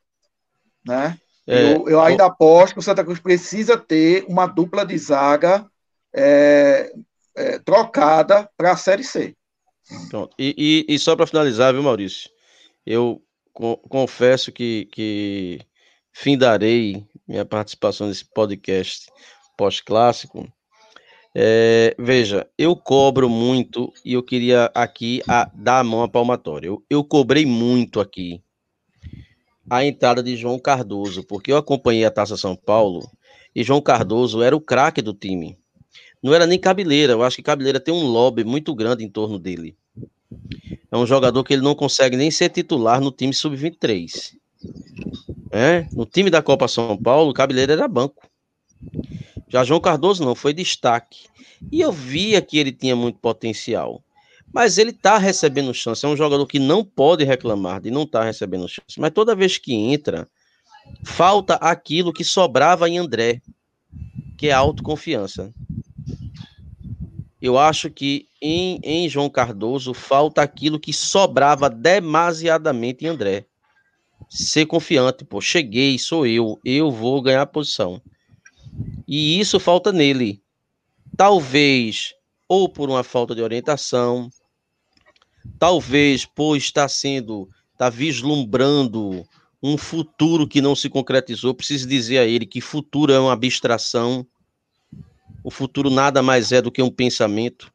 [0.86, 1.18] Né?
[1.46, 5.64] É, eu, eu, ainda aposto que o Santa Cruz precisa ter uma dupla de zaga
[6.14, 6.92] é,
[7.36, 9.34] é, trocada para a Série C.
[10.38, 12.30] E, e, e só para finalizar, viu, Maurício?
[12.84, 13.22] Eu
[13.52, 15.60] co confesso que, que
[16.12, 19.06] findarei minha participação nesse podcast
[19.56, 20.46] pós-clássico.
[21.34, 26.66] É, veja, eu cobro muito e eu queria aqui a, dar a mão à palmatória.
[26.66, 28.42] Eu, eu cobrei muito aqui
[29.68, 33.10] a entrada de João Cardoso, porque eu acompanhei a Taça São Paulo
[33.54, 35.58] e João Cardoso era o craque do time.
[36.22, 39.38] Não era nem Cabeleira, eu acho que Cabeleira tem um lobby muito grande em torno
[39.38, 39.76] dele.
[40.90, 44.34] É um jogador que ele não consegue nem ser titular no time sub-23.
[45.50, 45.86] É?
[45.92, 48.28] No time da Copa São Paulo, Cabeleira era banco.
[49.48, 51.26] Já João Cardoso não, foi destaque.
[51.70, 54.02] E eu via que ele tinha muito potencial.
[54.52, 56.04] Mas ele está recebendo chance.
[56.04, 58.98] É um jogador que não pode reclamar de não estar tá recebendo chance.
[58.98, 60.28] Mas toda vez que entra,
[61.04, 63.42] falta aquilo que sobrava em André,
[64.36, 65.52] que é a autoconfiança.
[67.40, 73.46] Eu acho que em, em João Cardoso falta aquilo que sobrava demasiadamente em André.
[74.28, 78.00] Ser confiante, pô, cheguei, sou eu, eu vou ganhar a posição.
[79.06, 80.42] E isso falta nele.
[81.16, 82.15] Talvez
[82.48, 84.30] ou por uma falta de orientação,
[85.58, 89.24] talvez por estar sendo, está vislumbrando
[89.62, 91.54] um futuro que não se concretizou.
[91.54, 94.26] Preciso dizer a ele que futuro é uma abstração.
[95.42, 97.72] O futuro nada mais é do que um pensamento.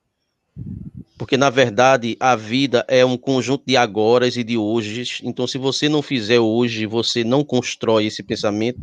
[1.18, 5.22] Porque, na verdade, a vida é um conjunto de agoras e de hoje.
[5.24, 8.80] Então, se você não fizer hoje, você não constrói esse pensamento.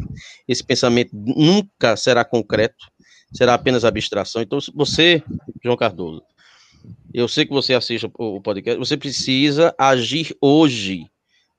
[0.47, 2.86] Esse pensamento nunca será concreto,
[3.33, 4.43] será apenas abstração.
[4.43, 5.22] Então, você,
[5.62, 6.22] João Cardoso,
[7.12, 11.07] eu sei que você assiste o podcast, você precisa agir hoje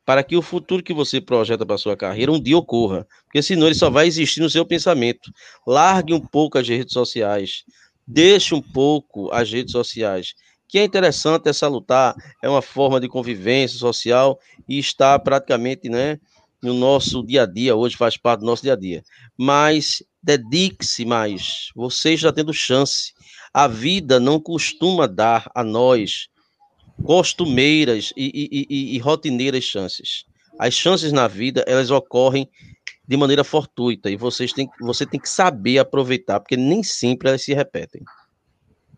[0.06, 3.68] para que o futuro que você projeta para sua carreira um dia ocorra, porque senão
[3.68, 5.32] ele só vai existir no seu pensamento.
[5.68, 7.64] Largue um pouco as redes sociais,
[8.08, 10.34] deixe um pouco as redes sociais,
[10.68, 16.20] que é interessante é salutar, é uma forma de convivência social e está praticamente, né,
[16.62, 19.04] no nosso dia a dia, hoje faz parte do nosso dia a dia.
[19.38, 23.14] Mas dedique-se mais, você está tendo chance
[23.54, 26.30] a vida não costuma dar a nós
[27.04, 30.26] costumeiras e, e, e, e rotineiras chances.
[30.58, 32.50] As chances na vida, elas ocorrem
[33.08, 37.44] de maneira fortuita e vocês têm, você tem que saber aproveitar, porque nem sempre elas
[37.44, 38.04] se repetem.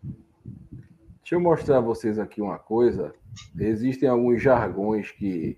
[0.02, 3.14] Deixa eu mostrar a vocês aqui uma coisa.
[3.58, 5.56] Existem alguns jargões que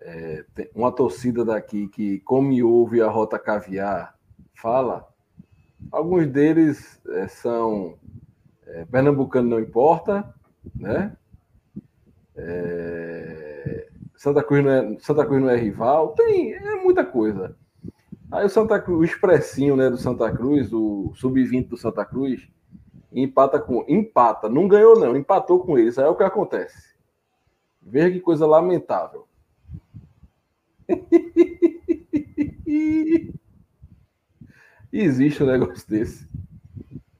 [0.00, 4.15] é, uma torcida daqui que come ouve a rota caviar
[4.56, 5.06] fala.
[5.92, 7.96] Alguns deles é, são
[8.66, 10.34] é, pernambucano não importa,
[10.74, 11.16] né?
[12.34, 17.56] É, Santa Cruz não é Santa Cruz não é rival, tem é muita coisa.
[18.30, 22.48] Aí o Santa Cruz, o expressinho, né, do Santa Cruz, o sub-20 do Santa Cruz,
[23.12, 25.96] empata com empata, não ganhou não, empatou com eles.
[25.98, 26.96] Aí é o que acontece.
[27.80, 29.28] Veja que coisa lamentável.
[34.98, 36.26] Existe um negócio desse.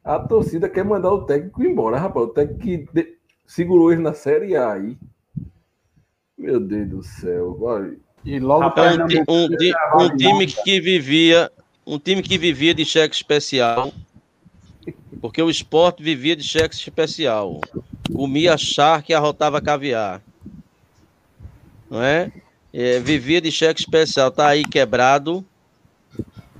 [0.02, 2.26] A torcida quer mandar o técnico embora, rapaz.
[2.26, 3.18] O técnico que de...
[3.46, 4.96] segurou ele na Série A aí.
[6.38, 7.58] Meu Deus do céu.
[7.60, 7.96] Olha.
[8.24, 11.50] E logo rapaz, um, um, um time que vivia,
[11.86, 13.92] um time que vivia de cheque especial,
[15.20, 17.60] porque o esporte vivia de cheque especial.
[18.12, 20.22] Comia charque e arrotava caviar.
[21.90, 22.32] Não é?
[22.72, 22.98] é?
[23.00, 24.30] Vivia de cheque especial.
[24.30, 25.44] Tá aí quebrado.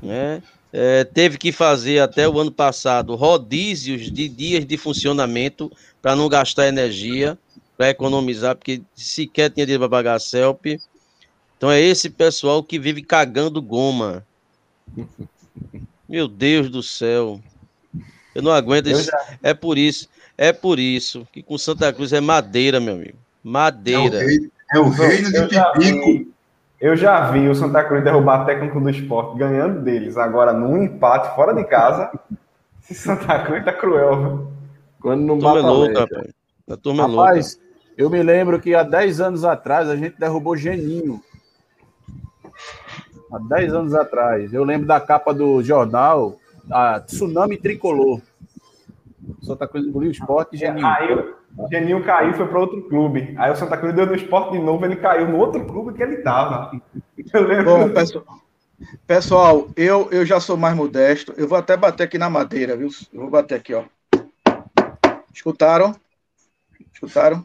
[0.02, 0.42] Né?
[0.79, 5.72] É, teve que fazer até o ano passado rodízios de dias de funcionamento
[6.03, 7.39] para não gastar energia,
[7.79, 10.79] para economizar, porque sequer tinha dinheiro para pagar a CELP.
[11.57, 14.22] Então é esse pessoal que vive cagando goma.
[16.07, 17.41] Meu Deus do céu.
[18.35, 19.05] Eu não aguento isso.
[19.05, 19.39] Já...
[19.43, 23.16] É por isso, é por isso que com Santa Cruz é madeira, meu amigo.
[23.43, 24.18] Madeira.
[24.20, 26.36] É o, rei, é o reino de Pipico.
[26.81, 30.16] Eu já vi o Santa Cruz derrubar técnico do esporte ganhando deles.
[30.18, 32.11] Agora, num empate fora de casa,
[32.83, 34.16] Santa Cruz tá cruel.
[34.16, 34.47] Viu?
[35.01, 36.35] Quando não bate é louca, rapaz.
[36.68, 37.95] A turma é rapaz, louca.
[37.97, 41.22] eu me lembro que há 10 anos atrás a gente derrubou Geninho.
[43.33, 44.53] Há 10 anos atrás.
[44.53, 46.37] Eu lembro da capa do jornal,
[46.70, 48.20] a Tsunami Tricolor.
[49.43, 50.87] Santa Cruz engoliu o esporte e Geninho.
[51.57, 53.34] Caiu, Geninho caiu foi para outro clube.
[53.38, 56.02] Aí o Santa Cruz deu no esporte de novo, ele caiu no outro clube que
[56.02, 56.70] ele estava.
[57.64, 58.24] Bom, pessoal,
[59.07, 61.32] pessoal, eu, eu já sou mais modesto.
[61.36, 62.90] Eu vou até bater aqui na madeira, viu?
[63.12, 63.84] Eu vou bater aqui, ó.
[65.32, 65.94] Escutaram?
[66.92, 67.44] Escutaram?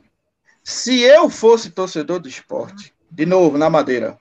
[0.64, 4.18] Se eu fosse torcedor do esporte, de novo, na madeira.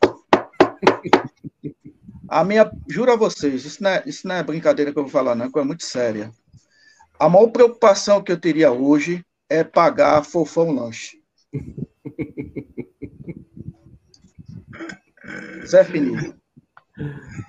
[2.28, 5.10] A minha, juro a vocês, isso não, é, isso não é brincadeira que eu vou
[5.10, 6.30] falar, não, é muito séria.
[7.18, 11.20] A maior preocupação que eu teria hoje é pagar fofão lanche.
[15.66, 16.34] Zé Fininho.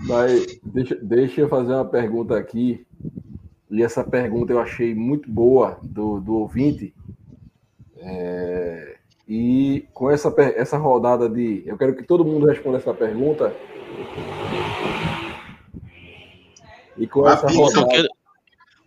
[0.07, 2.85] Mas deixa, deixa eu fazer uma pergunta aqui.
[3.69, 6.93] E essa pergunta eu achei muito boa do, do ouvinte.
[7.97, 8.97] É,
[9.27, 11.63] e com essa, essa rodada de.
[11.65, 13.55] Eu quero que todo mundo responda essa pergunta.
[16.97, 18.07] E com essa rodada.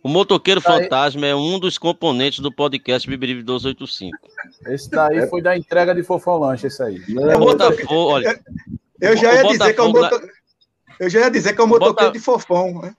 [0.04, 0.82] O motoqueiro daí...
[0.82, 4.14] fantasma é um dos componentes do podcast Bibiribe 285.
[4.66, 5.26] Esse daí é.
[5.26, 7.02] foi da entrega de Fofão Lanche, esse aí.
[7.08, 8.38] É o Botafogo, olha.
[9.00, 10.28] Eu já ia dizer que é o moto...
[11.00, 12.12] Eu já ia dizer que é o motoqueiro Bota...
[12.12, 12.94] de Fofão, né?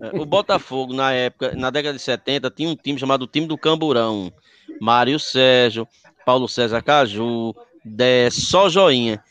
[0.00, 3.58] É, o Botafogo, na época, na década de 70, tinha um time chamado Time do
[3.58, 4.32] Camburão.
[4.80, 5.86] Mário Sérgio,
[6.24, 9.22] Paulo César Caju, Dé, só joinha.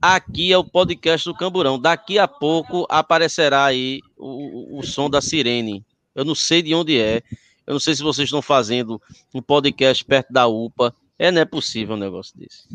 [0.00, 1.80] Aqui é o podcast do Camburão.
[1.80, 5.84] Daqui a pouco aparecerá aí o, o som da sirene.
[6.14, 7.22] Eu não sei de onde é.
[7.66, 9.00] Eu não sei se vocês estão fazendo
[9.34, 10.94] um podcast perto da UPA.
[11.18, 12.68] É, não é possível um negócio desse.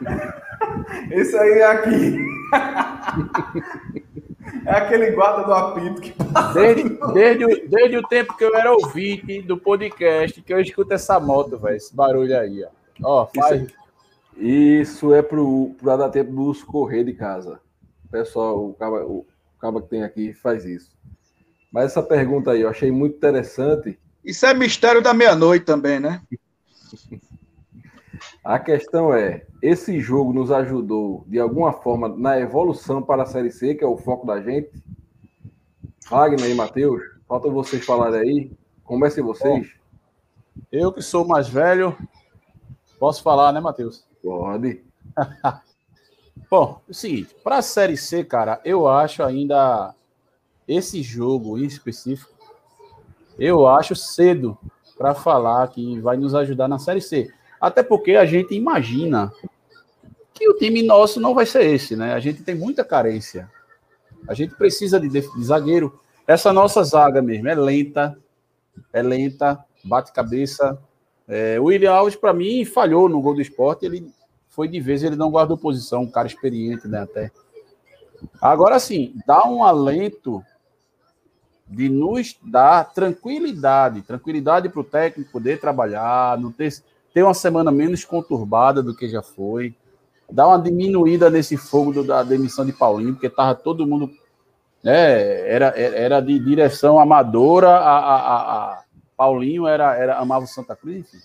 [1.10, 2.16] Esse aí é aqui.
[4.64, 6.14] É aquele guarda do apito que
[6.54, 10.94] desde, desde, o, desde o tempo que eu era ouvinte do podcast, que eu escuto
[10.94, 11.76] essa moto, velho.
[11.76, 12.68] Esse barulho aí, ó.
[13.02, 13.62] Ó, faz.
[13.62, 13.74] Isso,
[14.36, 17.60] isso é pro, dar tempo dos correr de casa.
[18.04, 19.26] O pessoal, o cabo, o
[19.60, 20.95] cabo que tem aqui faz isso.
[21.76, 24.00] Mas essa pergunta aí eu achei muito interessante.
[24.24, 26.22] Isso é mistério da meia-noite também, né?
[28.42, 33.50] A questão é: esse jogo nos ajudou de alguma forma na evolução para a Série
[33.50, 34.70] C, que é o foco da gente?
[36.08, 38.50] Wagner e Matheus, falta vocês falarem aí.
[38.82, 39.68] Comecem vocês.
[39.68, 41.94] Bom, eu que sou mais velho,
[42.98, 44.02] posso falar, né, Matheus?
[44.22, 44.82] Pode.
[46.50, 49.94] Bom, é o seguinte: para a Série C, cara, eu acho ainda
[50.66, 52.32] esse jogo em específico,
[53.38, 54.58] eu acho cedo
[54.96, 57.30] para falar que vai nos ajudar na Série C.
[57.60, 59.32] Até porque a gente imagina
[60.32, 62.12] que o time nosso não vai ser esse, né?
[62.12, 63.50] A gente tem muita carência.
[64.28, 65.98] A gente precisa de, de zagueiro.
[66.26, 68.18] Essa nossa zaga mesmo é lenta,
[68.92, 70.78] é lenta, bate cabeça.
[71.28, 73.86] É, o William Alves, para mim, falhou no gol do esporte.
[73.86, 74.10] Ele
[74.48, 77.00] foi de vez, ele não guardou posição, um cara experiente, né?
[77.00, 77.30] Até.
[78.40, 80.42] Agora sim, dá um alento
[81.68, 86.72] de nos dar tranquilidade, tranquilidade para o técnico poder trabalhar, não ter,
[87.12, 89.74] ter uma semana menos conturbada do que já foi,
[90.30, 94.10] dar uma diminuída nesse fogo do, da demissão de Paulinho, porque estava todo mundo
[94.82, 98.82] né, era, era de direção amadora, a, a, a,
[99.16, 101.18] Paulinho era, era amava o Santa Cruz, enfim.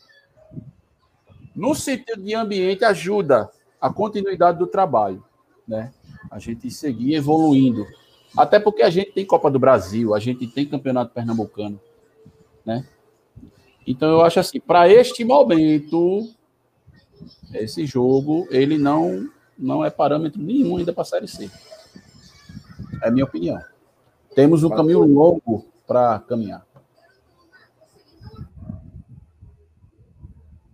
[1.55, 5.23] No sentido de ambiente, ajuda a continuidade do trabalho,
[5.67, 5.91] né?
[6.31, 7.85] A gente seguir evoluindo.
[8.37, 11.79] Até porque a gente tem Copa do Brasil, a gente tem Campeonato Pernambucano,
[12.65, 12.85] né?
[13.85, 16.29] Então eu acho assim, para este momento,
[17.53, 21.51] esse jogo, ele não não é parâmetro nenhum ainda para a Série C.
[23.01, 23.61] É a minha opinião.
[24.33, 26.65] Temos um caminho longo para caminhar.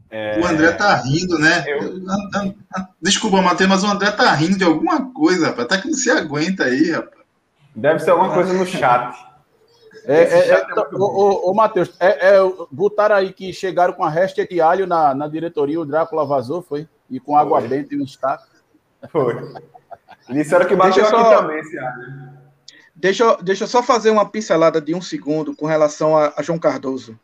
[0.10, 0.40] É...
[0.40, 1.66] O André tá rindo, né?
[1.68, 2.02] Eu...
[3.02, 5.66] Desculpa, Matheus, mas o André tá rindo de alguma coisa, rapaz.
[5.66, 7.17] Até que não se aguenta aí, rapaz.
[7.78, 9.16] Deve ser alguma coisa no chat.
[10.04, 12.40] É, é, é, ô, ô, ô Matheus, é, é,
[12.72, 16.62] botaram aí que chegaram com a resta de alho na, na diretoria, o Drácula vazou,
[16.62, 16.88] foi?
[17.10, 17.70] E com água foi.
[17.70, 18.48] benta e um estaca.
[19.12, 19.36] Foi.
[20.30, 21.42] Disseram que bateu aqui só...
[21.42, 22.38] também esse alho.
[22.96, 26.58] Deixa, deixa eu só fazer uma pincelada de um segundo com relação a, a João
[26.58, 27.20] Cardoso.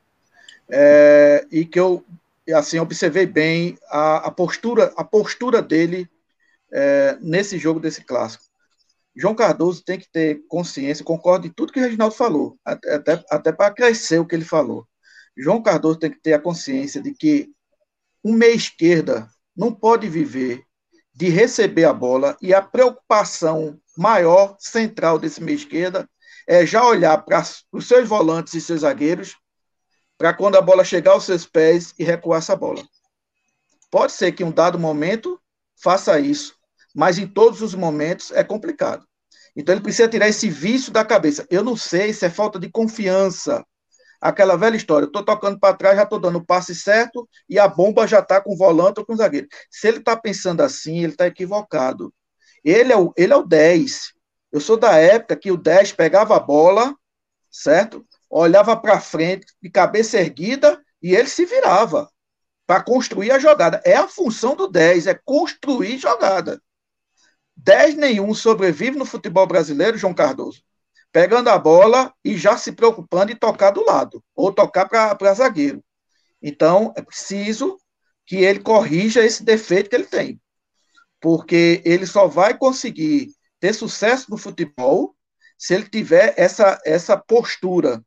[0.69, 2.05] É, e que eu
[2.53, 6.09] assim observei bem a, a postura a postura dele
[6.71, 8.52] é, nesse jogo desse clássico.
[9.15, 13.51] João Cardoso tem que ter consciência, concordo em tudo que o Reginaldo falou, até, até,
[13.51, 14.87] para crescer o que ele falou.
[15.37, 17.49] João Cardoso tem que ter a consciência de que
[18.23, 20.65] um meia esquerda não pode viver
[21.13, 26.09] de receber a bola e a preocupação maior, central desse meia esquerda
[26.47, 29.35] é já olhar para os seus volantes e seus zagueiros
[30.17, 32.83] para quando a bola chegar aos seus pés e recuar essa bola.
[33.91, 35.39] Pode ser que em um dado momento
[35.75, 36.55] faça isso,
[36.93, 39.05] mas em todos os momentos é complicado.
[39.55, 41.45] Então ele precisa tirar esse vício da cabeça.
[41.49, 43.65] Eu não sei se é falta de confiança.
[44.19, 47.67] Aquela velha história, estou tocando para trás, já estou dando o passe certo e a
[47.67, 49.47] bomba já está com o volante ou com o zagueiro.
[49.69, 52.13] Se ele está pensando assim, ele está equivocado.
[52.63, 54.13] Ele é, o, ele é o 10.
[54.51, 56.95] Eu sou da época que o 10 pegava a bola,
[57.51, 58.05] certo?
[58.29, 62.09] Olhava para frente, de cabeça erguida, e ele se virava
[62.65, 63.81] para construir a jogada.
[63.83, 66.61] É a função do 10, é construir jogada.
[67.55, 70.63] 10 nenhum sobrevive no futebol brasileiro, João Cardoso.
[71.11, 75.83] Pegando a bola e já se preocupando em tocar do lado, ou tocar para zagueiro.
[76.41, 77.77] Então, é preciso
[78.25, 80.41] que ele corrija esse defeito que ele tem.
[81.21, 85.15] Porque ele só vai conseguir ter sucesso no futebol
[85.57, 88.03] se ele tiver essa, essa postura.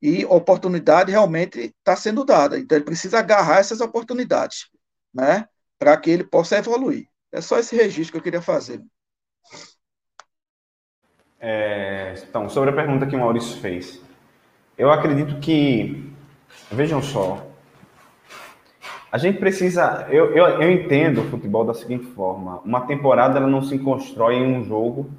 [0.00, 2.58] E oportunidade realmente está sendo dada.
[2.58, 4.68] Então, ele precisa agarrar essas oportunidades,
[5.12, 5.46] né?
[5.78, 7.08] Para que ele possa evoluir.
[7.34, 8.80] É só esse registro que eu queria fazer.
[11.40, 14.00] É, então, sobre a pergunta que o Maurício fez.
[14.78, 16.12] Eu acredito que,
[16.70, 17.44] vejam só,
[19.10, 20.06] a gente precisa.
[20.10, 24.36] Eu, eu, eu entendo o futebol da seguinte forma: uma temporada ela não se constrói
[24.36, 25.10] em um jogo,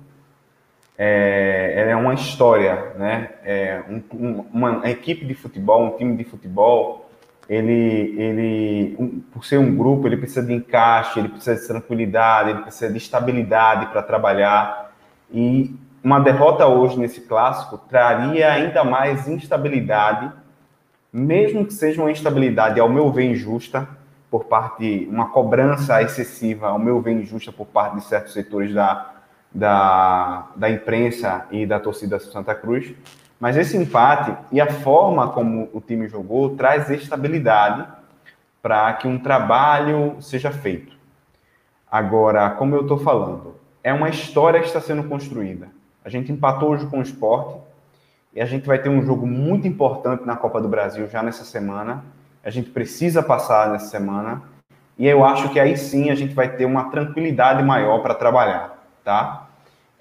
[0.97, 3.33] é, ela é uma história, né?
[3.43, 7.04] É um, um, uma equipe de futebol, um time de futebol,
[7.49, 12.49] ele, ele um, por ser um grupo, ele precisa de encaixe, ele precisa de tranquilidade,
[12.49, 14.91] ele precisa de estabilidade para trabalhar.
[15.31, 20.31] E uma derrota hoje nesse clássico traria ainda mais instabilidade,
[21.11, 23.87] mesmo que seja uma instabilidade, ao meu ver, injusta,
[24.29, 29.13] por parte, uma cobrança excessiva, ao meu ver, injusta por parte de certos setores da,
[29.53, 32.93] da, da imprensa e da torcida Santa Cruz
[33.39, 37.85] mas esse empate e a forma como o time jogou traz estabilidade
[38.61, 40.95] para que um trabalho seja feito.
[41.91, 45.67] Agora, como eu estou falando, é uma história que está sendo construída.
[46.03, 47.59] A gente empatou hoje com o esporte
[48.33, 51.43] e a gente vai ter um jogo muito importante na Copa do Brasil já nessa
[51.43, 52.03] semana.
[52.43, 54.41] A gente precisa passar nessa semana
[54.97, 58.83] e eu acho que aí sim a gente vai ter uma tranquilidade maior para trabalhar,
[59.03, 59.47] tá?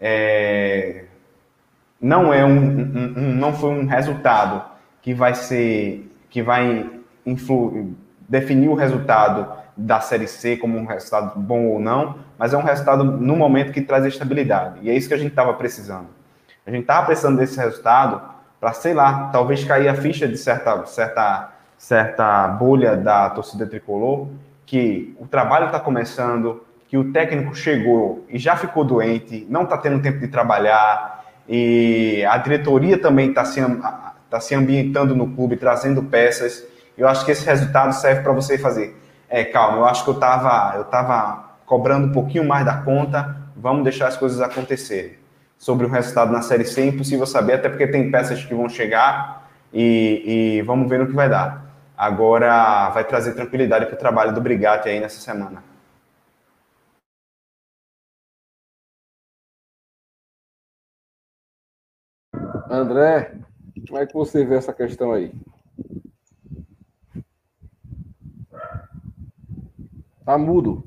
[0.01, 1.05] É,
[2.01, 4.65] não é um, um, um, não foi um resultado
[5.01, 6.91] que vai ser que vai
[7.25, 7.95] influ,
[8.29, 9.47] definir o resultado
[9.77, 13.73] da série C como um resultado bom ou não, mas é um resultado no momento
[13.73, 14.81] que traz estabilidade.
[14.83, 16.09] E é isso que a gente estava precisando.
[16.67, 18.21] A gente estava precisando desse resultado
[18.61, 24.29] para, sei lá, talvez cair a ficha de certa certa certa bolha da torcida tricolor
[24.65, 29.77] que o trabalho está começando, que o técnico chegou e já ficou doente, não está
[29.77, 31.14] tendo tempo de trabalhar,
[31.49, 33.61] e a diretoria também está se,
[34.31, 36.65] tá se ambientando no clube, trazendo peças.
[36.97, 38.97] Eu acho que esse resultado serve para você fazer.
[39.29, 43.45] É, calma, eu acho que eu estava eu tava cobrando um pouquinho mais da conta,
[43.57, 45.13] Vamos deixar as coisas acontecerem.
[45.57, 48.69] Sobre o resultado na Série C é impossível saber, até porque tem peças que vão
[48.69, 51.65] chegar e, e vamos ver no que vai dar.
[51.97, 55.63] Agora vai trazer tranquilidade para o trabalho do Brigatti aí nessa semana.
[62.71, 63.35] André,
[63.87, 65.33] como é que você vê essa questão aí?
[70.25, 70.83] Tá mudo.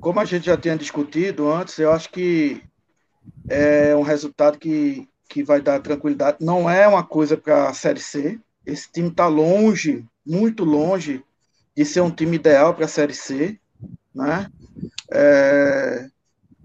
[0.00, 2.62] Como a gente já tinha discutido antes, eu acho que
[3.48, 6.38] é um resultado que, que vai dar tranquilidade.
[6.40, 8.40] Não é uma coisa para a Série C.
[8.66, 11.22] Esse time está longe, muito longe
[11.76, 13.58] de ser um time ideal para a Série C,
[14.14, 14.50] né?
[15.12, 16.08] É,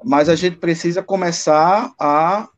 [0.04, 2.50] mas a gente precisa começar a,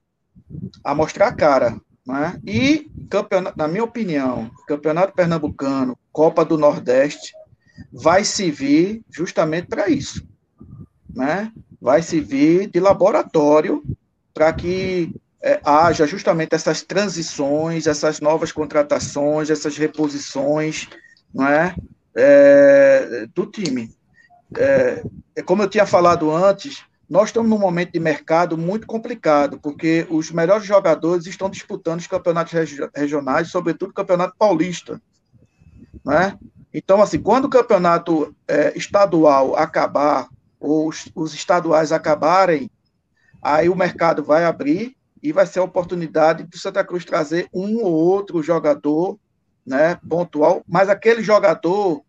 [0.84, 2.40] a mostrar a cara, né?
[2.46, 7.34] E campeonato, na minha opinião, campeonato pernambucano, Copa do Nordeste,
[7.92, 10.28] vai servir justamente para isso,
[11.14, 11.52] né?
[11.80, 13.84] Vai servir de laboratório
[14.34, 20.88] para que é, haja justamente essas transições, essas novas contratações, essas reposições,
[21.34, 21.76] não é,
[22.16, 23.96] é do time.
[24.56, 25.04] É,
[25.36, 30.06] é, como eu tinha falado antes, nós estamos num momento de mercado muito complicado, porque
[30.10, 32.54] os melhores jogadores estão disputando os campeonatos
[32.94, 35.02] regionais, sobretudo o campeonato paulista.
[36.04, 36.38] Né?
[36.74, 40.28] Então, assim, quando o campeonato é, estadual acabar,
[40.60, 42.70] ou os, os, estaduais acabarem,
[43.42, 47.84] aí o mercado vai abrir e vai ser a oportunidade do Santa Cruz trazer um
[47.84, 49.18] ou outro jogador
[49.66, 52.02] né, pontual, mas aquele jogador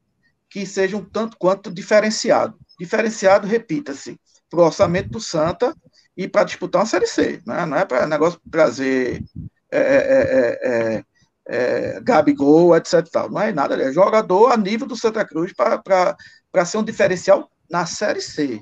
[0.51, 2.59] que seja um tanto quanto diferenciado.
[2.79, 4.19] Diferenciado, repita-se,
[4.49, 5.75] para o orçamento do Santa
[6.17, 7.41] e para disputar uma Série C.
[7.47, 7.67] Né?
[7.67, 9.23] Não é para negócio trazer
[9.71, 11.05] é, é, é,
[11.49, 13.07] é, Gabigol, etc.
[13.11, 13.31] Tal.
[13.31, 17.87] Não é nada, é jogador a nível do Santa Cruz para ser um diferencial na
[17.87, 18.61] Série C.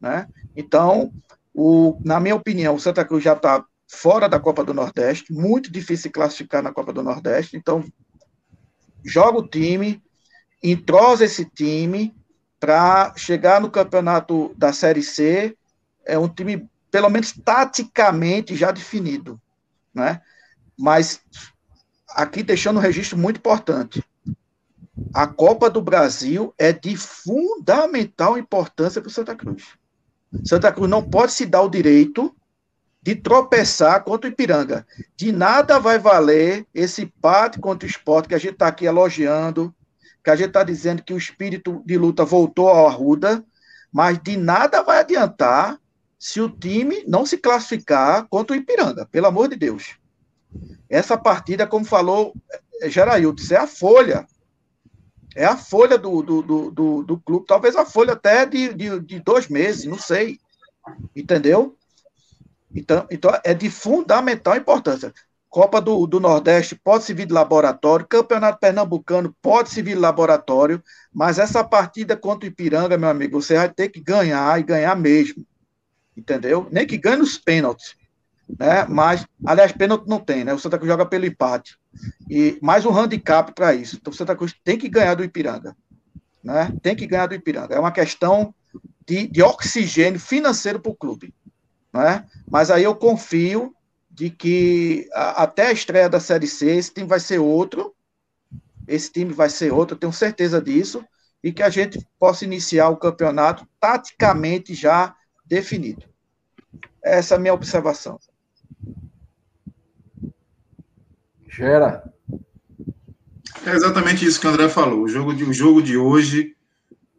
[0.00, 0.26] Né?
[0.56, 1.12] Então,
[1.54, 5.72] o, na minha opinião, o Santa Cruz já está fora da Copa do Nordeste, muito
[5.72, 7.82] difícil classificar na Copa do Nordeste, então
[9.02, 10.02] joga o time,
[10.62, 12.14] entrosa esse time
[12.60, 15.56] para chegar no campeonato da Série C,
[16.04, 19.40] é um time, pelo menos taticamente, já definido.
[19.94, 20.20] Né?
[20.78, 21.20] Mas
[22.10, 24.02] aqui deixando um registro muito importante.
[25.14, 29.64] A Copa do Brasil é de fundamental importância para o Santa Cruz.
[30.44, 32.34] Santa Cruz não pode se dar o direito
[33.00, 34.86] de tropeçar contra o Ipiranga.
[35.16, 39.74] De nada vai valer esse empate contra o esporte que a gente está aqui elogiando,
[40.22, 43.44] que a gente está dizendo que o espírito de luta voltou ao Arruda,
[43.92, 45.78] mas de nada vai adiantar
[46.18, 49.96] se o time não se classificar contra o Ipiranga, pelo amor de Deus.
[50.88, 52.34] Essa partida, como falou
[52.80, 54.26] é, Geraildo, é a folha.
[55.36, 59.00] É a folha do, do, do, do, do clube, talvez a folha até de, de,
[59.00, 60.40] de dois meses, não sei.
[61.14, 61.76] Entendeu?
[62.74, 65.12] Então, então é de fundamental importância.
[65.48, 71.38] Copa do, do Nordeste pode servir de laboratório, Campeonato Pernambucano pode servir de laboratório, mas
[71.38, 75.46] essa partida contra o Ipiranga, meu amigo, você vai ter que ganhar e ganhar mesmo.
[76.16, 76.68] Entendeu?
[76.70, 77.96] Nem que ganhe nos pênaltis.
[78.58, 78.84] Né?
[78.88, 80.52] Mas, aliás, pênalti não tem, né?
[80.52, 81.78] O Santa Cruz joga pelo empate.
[82.28, 83.96] E mais um handicap para isso.
[83.96, 85.76] Então, o Santa Cruz tem que ganhar do Ipiranga.
[86.42, 86.72] Né?
[86.82, 87.74] Tem que ganhar do Ipiranga.
[87.74, 88.54] É uma questão
[89.06, 91.34] de, de oxigênio financeiro para o clube.
[91.92, 92.24] Né?
[92.50, 93.74] Mas aí eu confio
[94.18, 97.94] de que a, até a estreia da Série C, esse time vai ser outro,
[98.88, 101.04] esse time vai ser outro, eu tenho certeza disso,
[101.42, 105.14] e que a gente possa iniciar o campeonato taticamente já
[105.46, 106.04] definido.
[107.00, 108.18] Essa é a minha observação.
[111.48, 112.12] Gera.
[113.64, 115.02] É exatamente isso que o André falou.
[115.02, 116.56] O jogo de, o jogo de hoje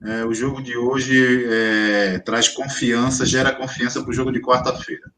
[0.02, 5.12] é, o jogo de hoje é, traz confiança, gera confiança para o jogo de quarta-feira.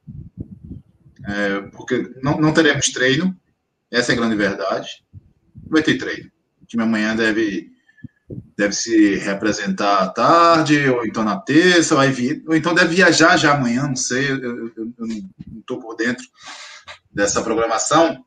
[1.25, 3.35] É, porque não, não, teremos treino,
[3.89, 5.03] essa é a grande verdade.
[5.67, 6.31] Vai ter treino.
[6.61, 7.69] O time amanhã deve,
[8.57, 13.37] deve se representar à tarde, ou então na terça, vai vir, ou então deve viajar
[13.37, 16.25] já amanhã, não sei, eu, eu, eu não estou por dentro
[17.13, 18.23] dessa programação.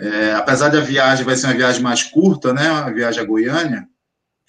[0.00, 2.70] É, apesar da viagem vai ser uma viagem mais curta, né?
[2.70, 3.86] Uma viagem a Goiânia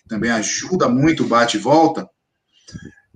[0.07, 2.07] também ajuda muito o bate e volta.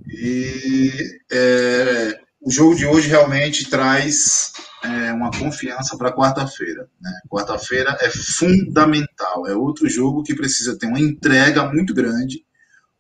[0.08, 0.92] E
[1.32, 6.90] é, o jogo de hoje realmente traz é, uma confiança para quarta-feira.
[7.02, 7.12] Né?
[7.30, 12.46] Quarta-feira é fundamental, é outro jogo que precisa ter uma entrega muito grande,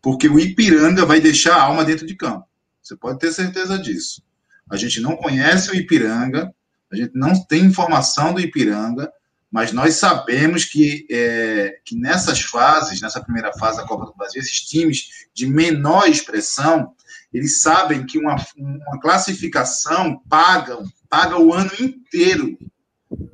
[0.02, 2.46] porque o Ipiranga vai deixar a alma dentro de campo.
[2.84, 4.22] Você pode ter certeza disso.
[4.70, 6.54] A gente não conhece o Ipiranga,
[6.92, 9.10] a gente não tem informação do Ipiranga,
[9.50, 14.42] mas nós sabemos que, é, que nessas fases, nessa primeira fase da Copa do Brasil,
[14.42, 16.94] esses times de menor expressão,
[17.34, 20.78] eles sabem que uma, uma classificação paga,
[21.10, 22.58] paga o ano inteiro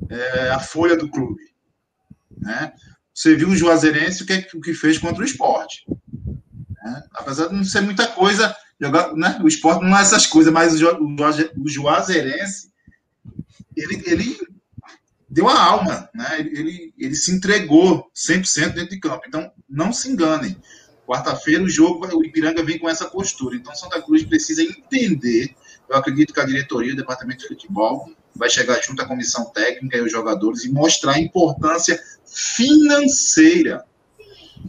[0.09, 1.41] é, a folha do clube.
[2.37, 2.73] Né?
[3.13, 5.85] Você viu o Juazeirense o que, o que fez contra o esporte.
[6.83, 7.03] Né?
[7.13, 9.39] Apesar de não ser muita coisa, jogar, né?
[9.43, 11.15] o esporte não é essas coisas, mas o, o,
[11.63, 12.71] o Juazeirense
[13.75, 14.37] ele, ele
[15.29, 16.39] deu a alma, né?
[16.39, 19.23] ele, ele se entregou 100% dentro de campo.
[19.27, 20.57] Então, não se enganem.
[21.05, 23.55] Quarta-feira o jogo, o Ipiranga vem com essa postura.
[23.55, 25.53] Então, Santa Cruz precisa entender.
[25.89, 29.97] Eu acredito que a diretoria, o departamento de futebol, vai chegar junto à comissão técnica
[29.97, 33.85] e os jogadores e mostrar a importância financeira.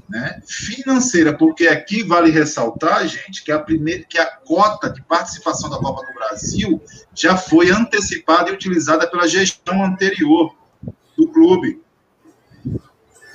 [0.09, 0.43] Né?
[0.45, 5.79] Financeira, porque aqui vale ressaltar, gente, que a primeira, que a cota de participação da
[5.79, 6.83] Copa do Brasil
[7.15, 10.55] já foi antecipada e utilizada pela gestão anterior
[11.17, 11.81] do clube.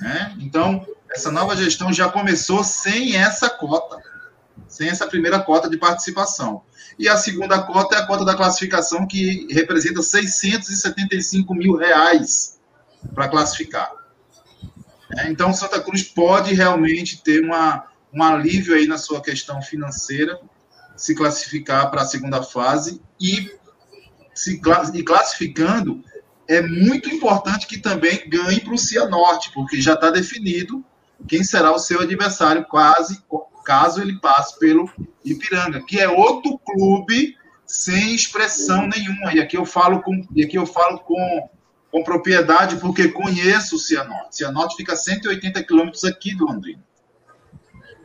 [0.00, 0.36] Né?
[0.40, 3.98] Então, essa nova gestão já começou sem essa cota,
[4.68, 6.62] sem essa primeira cota de participação.
[6.98, 12.60] E a segunda cota é a cota da classificação, que representa 675 mil reais
[13.14, 13.90] para classificar.
[15.18, 20.38] É, então, Santa Cruz pode realmente ter uma, um alívio aí na sua questão financeira,
[20.96, 23.50] se classificar para a segunda fase e
[24.34, 24.60] se
[24.94, 26.04] e classificando,
[26.46, 30.84] é muito importante que também ganhe para o Cianorte, porque já está definido
[31.28, 33.22] quem será o seu adversário, quase
[33.64, 34.90] caso ele passe pelo
[35.24, 37.36] Ipiranga, que é outro clube
[37.66, 39.32] sem expressão nenhuma.
[39.32, 41.48] E aqui eu falo com, e aqui eu falo com,
[41.90, 44.36] com propriedade porque conheço o Cianorte.
[44.36, 46.82] Cianorte fica a 180 quilômetros aqui do Londrina.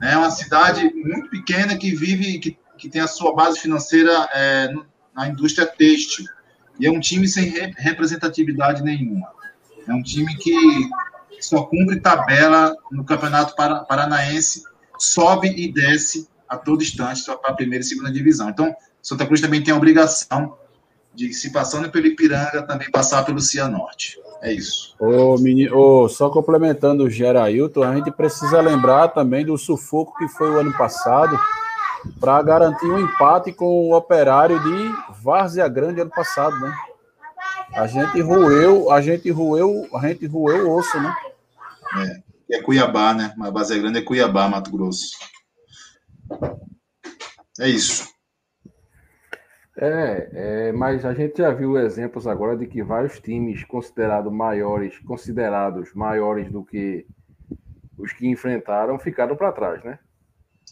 [0.02, 4.72] É uma cidade muito pequena que vive, que, que tem a sua base financeira é,
[5.16, 6.26] na indústria têxtil.
[6.80, 9.34] E é um time sem representatividade nenhuma.
[9.88, 10.54] É um time que
[11.40, 14.64] só cumpre tabela no Campeonato Paranaense,
[14.98, 18.50] sobe e desce a todo instante só para a primeira e segunda divisão.
[18.50, 20.58] Então, Santa Cruz também tem a obrigação
[21.14, 24.20] de, se passando pelo Ipiranga, também passar pelo Cianorte.
[24.42, 24.96] É isso.
[25.00, 30.28] Ô, menino, ô, só complementando o Gerailton, a gente precisa lembrar também do sufoco que
[30.28, 31.40] foi o ano passado
[32.20, 36.72] para garantir um empate com o operário de Várzea Grande ano passado, né?
[37.76, 41.14] A gente roeu, a gente roeu, a gente roeu o osso, né?
[42.50, 43.34] É, é Cuiabá, né?
[43.36, 45.18] Mas Várzea Grande é Cuiabá, Mato Grosso.
[47.60, 48.08] É isso.
[49.78, 54.98] É, é, mas a gente já viu exemplos agora de que vários times considerados maiores,
[55.00, 57.06] considerados maiores do que
[57.98, 60.00] os que enfrentaram, ficaram para trás, né?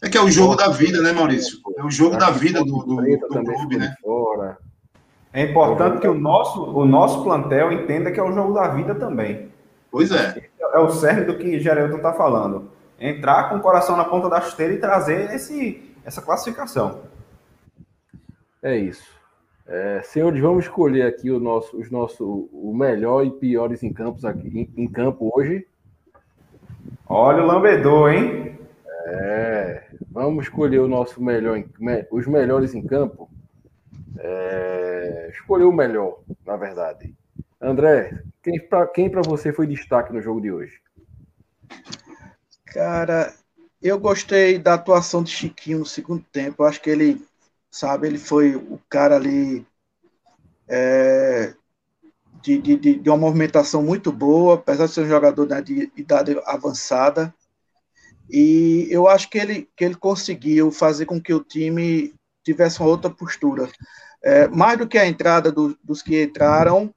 [0.02, 1.58] É que é o jogo da vida, né, Maurício?
[1.76, 3.94] É o jogo da vida do, do, do clube, né?
[4.00, 4.58] Fora.
[5.34, 8.94] É importante que o nosso, o nosso plantel entenda que é o jogo da vida
[8.94, 9.48] também.
[9.90, 10.48] Pois é.
[10.60, 12.70] É o cerne do que Geraldo está falando.
[13.00, 17.00] Entrar com o coração na ponta da chuteira e trazer esse, essa classificação.
[18.62, 19.12] É isso.
[19.66, 24.24] É, senhores, vamos escolher aqui o nosso, os nosso, o melhor e piores em campos
[24.24, 24.46] aqui
[24.76, 25.66] em, em campo hoje.
[27.08, 28.56] Olha o lambedor, hein?
[29.06, 29.82] É,
[30.12, 31.60] vamos escolher o nosso melhor,
[32.12, 33.28] os melhores em campo.
[34.18, 37.14] É, escolher o melhor, na verdade.
[37.60, 38.22] André,
[38.94, 40.80] quem para você foi destaque no jogo de hoje?
[42.66, 43.32] Cara,
[43.80, 46.62] eu gostei da atuação de Chiquinho no segundo tempo.
[46.62, 47.24] Eu acho que ele,
[47.70, 49.66] sabe, ele foi o cara ali
[50.68, 51.54] é,
[52.42, 56.36] de, de, de, uma movimentação muito boa, apesar de ser um jogador né, de idade
[56.44, 57.34] avançada.
[58.28, 62.14] E eu acho que ele, que ele conseguiu fazer com que o time
[62.44, 63.68] tivesse uma outra postura.
[64.22, 66.94] É, mais do que a entrada do, dos que entraram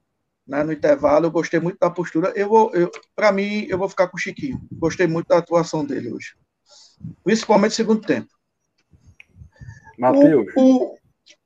[0.47, 2.31] né, no intervalo, eu gostei muito da postura.
[2.35, 4.61] Eu vou, eu, para mim, eu vou ficar com o Chiquinho.
[4.71, 6.35] Gostei muito da atuação dele hoje,
[7.23, 8.29] principalmente no segundo tempo.
[9.97, 10.95] Matheus, o,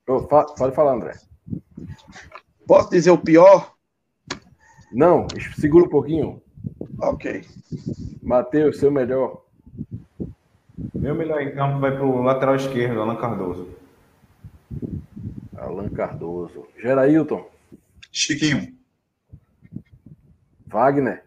[0.06, 0.22] o...
[0.22, 1.18] pode falar, André.
[2.66, 3.74] Posso dizer o pior?
[4.92, 5.26] Não,
[5.58, 6.42] segura um pouquinho.
[7.00, 7.44] Ok.
[8.22, 9.42] Matheus, seu melhor.
[10.94, 13.81] Meu melhor em campo vai para o lateral esquerdo, Alan Cardoso.
[15.56, 16.66] Alan Cardoso.
[16.80, 17.46] Gerailton.
[18.10, 18.74] Chiquinho.
[20.66, 21.24] Wagner.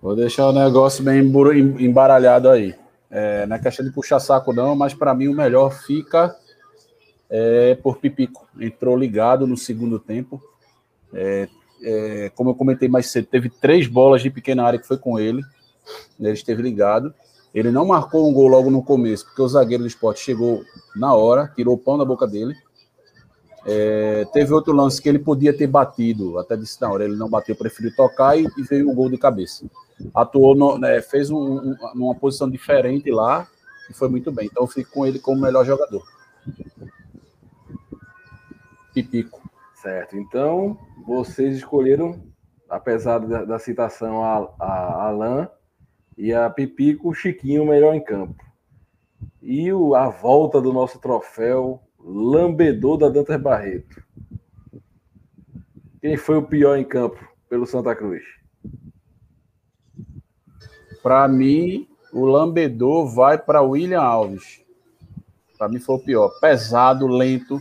[0.00, 2.74] Vou deixar o negócio bem embaralhado aí.
[3.10, 6.36] É, não é questão de puxar saco, não, mas para mim o melhor fica
[7.28, 8.46] é, por Pipico.
[8.60, 10.42] Entrou ligado no segundo tempo.
[11.12, 11.48] É,
[11.82, 15.18] é, como eu comentei mais cedo, teve três bolas de pequena área que foi com
[15.18, 15.42] ele.
[16.18, 17.14] Ele esteve ligado.
[17.54, 20.62] Ele não marcou um gol logo no começo, porque o zagueiro do esporte chegou
[20.94, 22.54] na hora, tirou o pão da boca dele.
[23.66, 27.28] É, teve outro lance que ele podia ter batido, até disse na hora, ele não
[27.28, 29.66] bateu, preferiu tocar e, e veio o gol de cabeça.
[30.14, 33.46] Atuou, no, né, fez um, um, numa posição diferente lá,
[33.90, 34.46] e foi muito bem.
[34.46, 36.02] Então eu fico com ele como melhor jogador.
[38.94, 39.48] Pipico.
[39.74, 40.16] Certo.
[40.16, 42.20] Então, vocês escolheram,
[42.68, 45.48] apesar da, da citação a, a Alain
[46.18, 48.44] e a Pipico, o Chiquinho melhor em campo.
[49.40, 54.02] E o, a volta do nosso troféu, lambedor da Dantas Barreto.
[56.00, 57.18] Quem foi o pior em campo
[57.48, 58.24] pelo Santa Cruz?
[61.02, 64.60] Para mim, o lambedor vai para William Alves.
[65.56, 66.28] Para mim foi o pior.
[66.40, 67.60] Pesado, lento.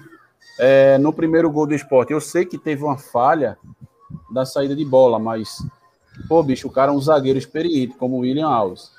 [0.59, 3.57] É, no primeiro gol do esporte, eu sei que teve uma falha
[4.31, 5.63] da saída de bola, mas,
[6.27, 8.91] pô, bicho, o cara é um zagueiro experiente, como o William Alves.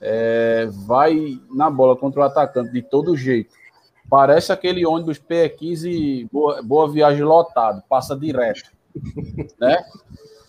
[0.00, 3.54] É, vai na bola contra o atacante de todo jeito.
[4.08, 8.70] Parece aquele ônibus PE15 boa, boa viagem lotado, passa direto.
[9.58, 9.82] né?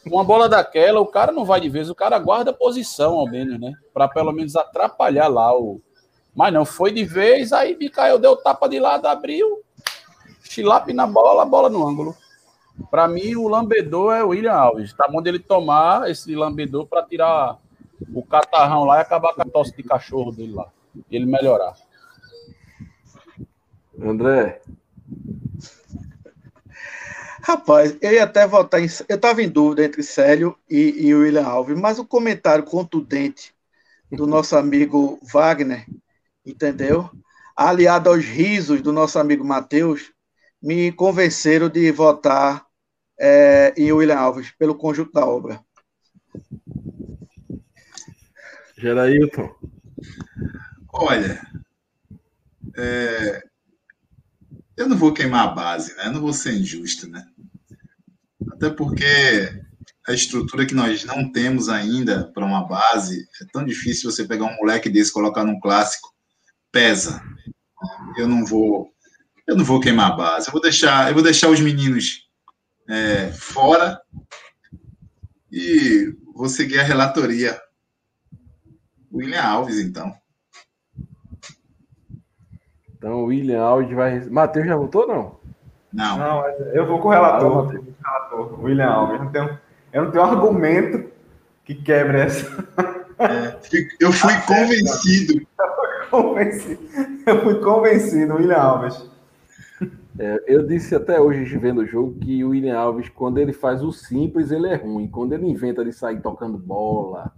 [0.06, 3.60] Uma bola daquela, o cara não vai de vez, o cara guarda posição, ao menos,
[3.60, 3.74] né?
[3.94, 5.82] Para pelo menos atrapalhar lá o.
[6.36, 9.64] Mas não, foi de vez, aí Micael deu tapa de lado, abriu,
[10.44, 12.16] chilape na bola, a bola no ângulo.
[12.90, 14.94] Para mim, o lambedor é o William Alves.
[14.94, 17.58] Tá bom dele tomar esse lambedor para tirar
[18.14, 20.68] o catarrão lá e acabar com a tosse de cachorro dele lá.
[21.10, 21.76] E ele melhorar.
[24.02, 24.62] André.
[27.42, 28.88] Rapaz, eu ia até votar em.
[29.08, 33.54] Eu estava em dúvida entre Célio e, e William Alves, mas o comentário contundente
[34.12, 35.86] do nosso amigo Wagner,
[36.46, 37.10] entendeu?
[37.56, 40.12] Aliado aos risos do nosso amigo Matheus,
[40.62, 42.66] me convenceram de votar
[43.20, 45.60] é, em William Alves, pelo conjunto da obra.
[48.78, 49.56] Gerailton.
[50.92, 51.42] Olha,
[52.78, 53.44] é,
[54.78, 56.08] eu não vou queimar a base, né?
[56.08, 57.26] Eu não vou ser injusto, né?
[58.52, 59.64] Até porque
[60.08, 64.46] a estrutura que nós não temos ainda para uma base é tão difícil você pegar
[64.46, 66.14] um moleque desse colocar num clássico
[66.72, 67.22] pesa.
[68.18, 68.95] Eu não vou
[69.48, 70.48] eu não vou queimar a base.
[70.48, 72.28] Eu vou deixar eu vou deixar os meninos
[72.90, 74.02] é, fora
[75.52, 77.60] e vou seguir a relatoria.
[79.14, 80.14] William Alves, então.
[82.98, 84.20] Então, o William Alves vai.
[84.26, 85.40] Matheus já votou, não?
[85.94, 86.18] Não.
[86.18, 87.68] Não, eu vou com o relator.
[87.70, 89.14] relator William Alves.
[89.14, 89.60] Eu não, tenho,
[89.94, 91.10] eu não tenho argumento
[91.64, 92.68] que quebre essa.
[93.18, 93.58] É,
[94.02, 95.48] eu fui convencido.
[97.26, 99.15] Eu fui convencido, William Alves.
[100.18, 103.84] É, eu disse até hoje, vendo o jogo, que o William Alves, quando ele faz
[103.84, 105.08] o simples, ele é ruim.
[105.08, 107.34] Quando ele inventa de sair tocando bola,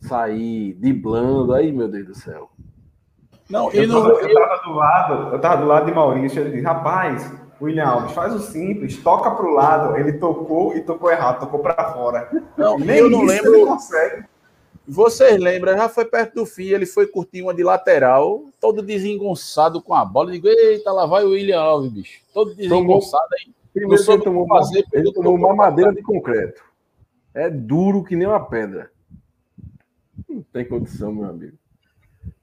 [0.00, 2.50] sair driblando, aí, meu Deus do céu.
[3.48, 6.64] Não, eu, não, eu, tava do lado, eu tava do lado de Maurício, ele disse,
[6.64, 11.58] rapaz, William Alves, faz o simples, toca pro lado, ele tocou e tocou errado, tocou
[11.58, 12.30] para fora.
[12.56, 13.54] Não, Nem eu não lembro.
[13.54, 14.24] Ele consegue.
[14.86, 19.80] Vocês lembram, já foi perto do fim, ele foi curtir uma de lateral, todo desengonçado
[19.80, 20.30] com a bola.
[20.30, 22.20] Eu digo, eita, lá vai o William Alves, bicho.
[22.32, 23.52] Todo desengonçado aí.
[23.72, 26.62] Primeiro ele tomou, fazer, ele tomou uma madeira de concreto.
[27.32, 28.90] É duro que nem uma pedra.
[30.28, 31.56] Não tem condição, meu amigo.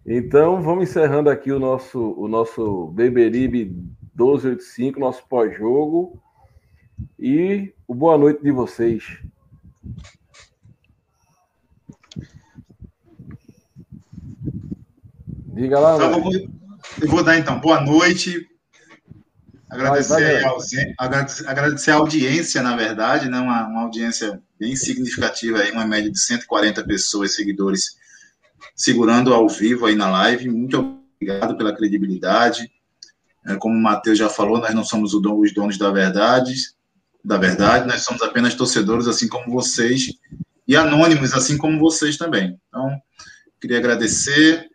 [0.06, 3.66] Então, vamos encerrando aqui o nosso, o nosso Beberibe
[4.16, 6.18] 1285, nosso pós-jogo.
[7.20, 9.22] E o boa noite de vocês.
[15.58, 15.96] Diga lá.
[15.96, 16.32] Então,
[17.02, 17.60] eu vou dar então.
[17.60, 18.48] Boa noite.
[19.68, 23.40] Agradecer, vai, vai, a, agradecer, agradecer a audiência, na verdade, né?
[23.40, 27.98] uma, uma audiência bem significativa, aí, uma média de 140 pessoas, seguidores
[28.76, 30.48] segurando ao vivo aí na live.
[30.48, 32.72] Muito obrigado pela credibilidade.
[33.48, 36.54] É, como o Matheus já falou, nós não somos os donos da verdade,
[37.26, 40.14] da verdade, nós somos apenas torcedores, assim como vocês,
[40.68, 42.60] e anônimos, assim como vocês também.
[42.68, 42.96] Então,
[43.60, 44.70] queria agradecer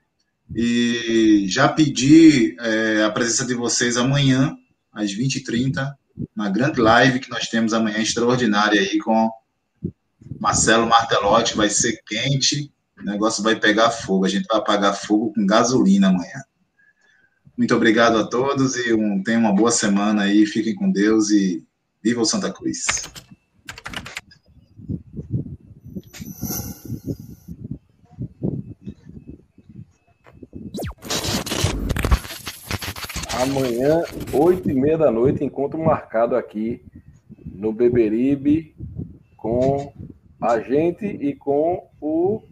[0.55, 4.57] e já pedir é, a presença de vocês amanhã,
[4.93, 5.95] às 20h30,
[6.37, 9.31] na grande live que nós temos amanhã, extraordinária aí, com
[10.39, 14.25] Marcelo Martelotti, vai ser quente, o negócio vai pegar fogo.
[14.25, 16.43] A gente vai apagar fogo com gasolina amanhã.
[17.57, 20.47] Muito obrigado a todos e um, tenham uma boa semana aí.
[20.47, 21.65] Fiquem com Deus e
[22.03, 22.85] viva o Santa Cruz.
[33.43, 36.81] Amanhã, oito e meia da noite, encontro marcado aqui
[37.45, 38.73] no Beberibe
[39.37, 39.93] com
[40.41, 42.45] a gente e com o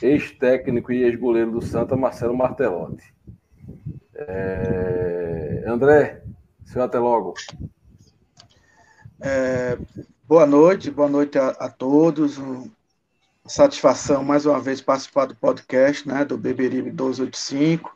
[0.00, 3.12] ex-técnico e ex-goleiro do Santa, Marcelo Martelotti.
[4.14, 5.64] É...
[5.66, 6.22] André,
[6.64, 7.34] seu até logo.
[9.20, 9.76] É,
[10.28, 12.38] boa noite, boa noite a, a todos.
[13.44, 17.95] satisfação mais uma vez participar do podcast, né, do Beberibe 1285.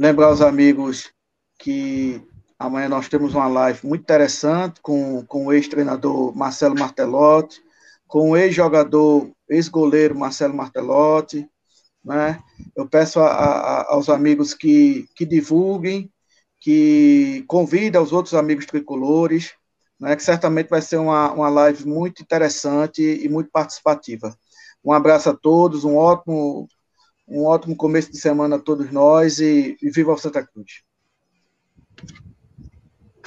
[0.00, 1.12] Lembrar os amigos
[1.58, 2.26] que
[2.58, 7.60] amanhã nós temos uma live muito interessante com, com o ex-treinador Marcelo Martelotti,
[8.08, 11.46] com o ex-jogador, ex-goleiro Marcelo Martelotti,
[12.02, 12.42] né?
[12.74, 16.10] Eu peço a, a, aos amigos que, que divulguem,
[16.58, 19.52] que convidem os outros amigos tricolores,
[20.00, 20.16] né?
[20.16, 24.34] que certamente vai ser uma, uma live muito interessante e muito participativa.
[24.82, 26.66] Um abraço a todos, um ótimo,
[27.30, 30.82] um ótimo começo de semana a todos nós e, e viva o Santa Cruz.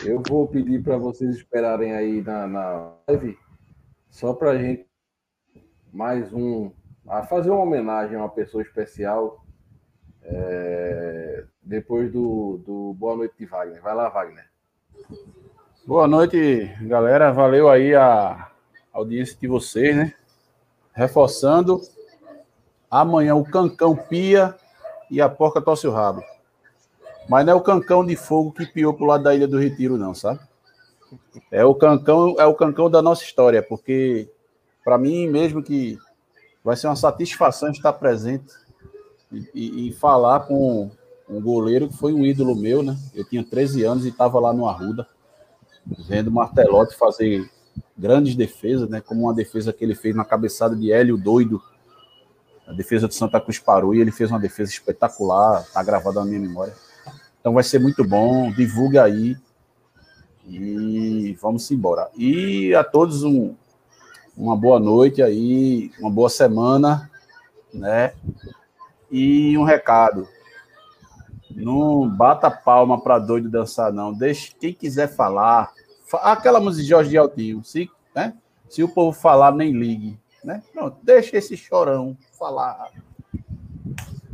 [0.03, 3.37] Eu vou pedir para vocês esperarem aí na, na live,
[4.09, 4.85] só para a gente
[5.93, 6.71] mais um
[7.07, 9.45] a fazer uma homenagem a uma pessoa especial
[10.21, 13.81] é, depois do, do Boa Noite de Wagner.
[13.81, 14.49] Vai lá, Wagner.
[15.85, 17.31] Boa noite, galera.
[17.31, 18.51] Valeu aí a
[18.91, 20.13] audiência de vocês, né?
[20.93, 21.81] reforçando.
[22.93, 24.53] Amanhã o Cancão pia
[25.09, 26.23] e a porca tosse o rabo.
[27.27, 29.97] Mas não é o Cancão de fogo que piou pro lado da Ilha do Retiro,
[29.97, 30.39] não, sabe?
[31.49, 34.29] É o Cancão, é o Cancão da nossa história, porque
[34.85, 35.97] para mim mesmo que
[36.63, 38.53] vai ser uma satisfação estar presente
[39.31, 40.91] e, e, e, falar com
[41.27, 42.95] um goleiro que foi um ídolo meu, né?
[43.15, 45.07] Eu tinha 13 anos e estava lá no Arruda,
[46.07, 47.49] vendo Martelotti fazer
[47.97, 49.01] grandes defesas, né?
[49.01, 51.59] Como uma defesa que ele fez na cabeçada de Hélio Doido.
[52.67, 56.25] A defesa do Santa Cruz parou e ele fez uma defesa espetacular, tá gravada na
[56.25, 56.73] minha memória.
[57.39, 59.35] Então vai ser muito bom, divulga aí
[60.47, 62.09] e vamos embora.
[62.15, 63.53] E a todos um,
[64.35, 67.09] uma boa noite aí, uma boa semana,
[67.73, 68.13] né?
[69.11, 70.27] E um recado.
[71.51, 74.13] Não bata palma para doido dançar, não.
[74.13, 75.71] Deixe quem quiser falar,
[76.21, 78.35] Aquela música de Jorge Altinho, se, né?
[78.69, 80.19] se o povo falar, nem ligue.
[80.43, 80.61] Né?
[80.75, 82.91] Não, deixa esse chorão falar.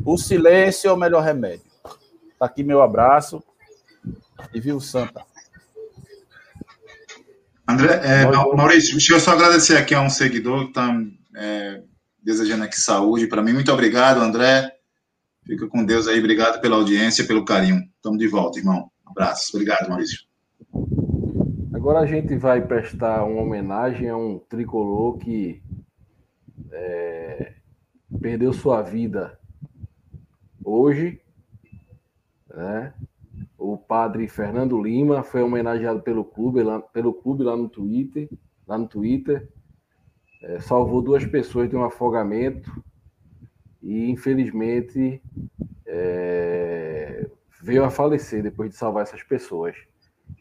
[0.04, 1.70] O silêncio é o melhor remédio.
[2.40, 3.44] Tá aqui meu abraço.
[4.52, 5.24] E viu Santa.
[7.68, 10.92] André, é, Maurício, deixa eu só agradecer aqui a um seguidor que está
[11.36, 11.84] é,
[12.24, 13.28] desejando aqui saúde.
[13.28, 14.72] Para mim, muito obrigado, André.
[15.46, 16.18] Fica com Deus aí.
[16.18, 17.84] Obrigado pela audiência, pelo carinho.
[17.96, 18.90] Estamos de volta, irmão.
[19.06, 19.52] Um abraço.
[19.54, 20.22] Obrigado, Maurício.
[21.76, 25.62] Agora a gente vai prestar uma homenagem a um tricolor que
[26.72, 27.59] é,
[28.22, 29.40] perdeu sua vida
[30.64, 31.22] hoje.
[32.50, 32.94] Né?
[33.58, 38.30] O padre Fernando Lima foi homenageado pelo clube lá, pelo clube lá no Twitter.
[38.68, 39.50] Lá no Twitter.
[40.42, 42.72] É, salvou duas pessoas de um afogamento
[43.82, 45.22] e infelizmente
[45.86, 47.30] é,
[47.62, 49.76] veio a falecer depois de salvar essas pessoas.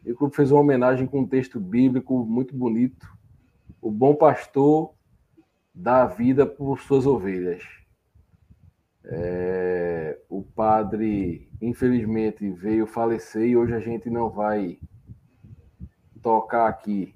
[0.05, 3.09] E o clube fez uma homenagem com um texto bíblico muito bonito.
[3.81, 4.95] O bom pastor
[5.78, 7.62] dá a vida por suas ovelhas.
[9.05, 14.76] É, o padre, infelizmente, veio falecer e hoje a gente não vai
[16.20, 17.14] tocar aqui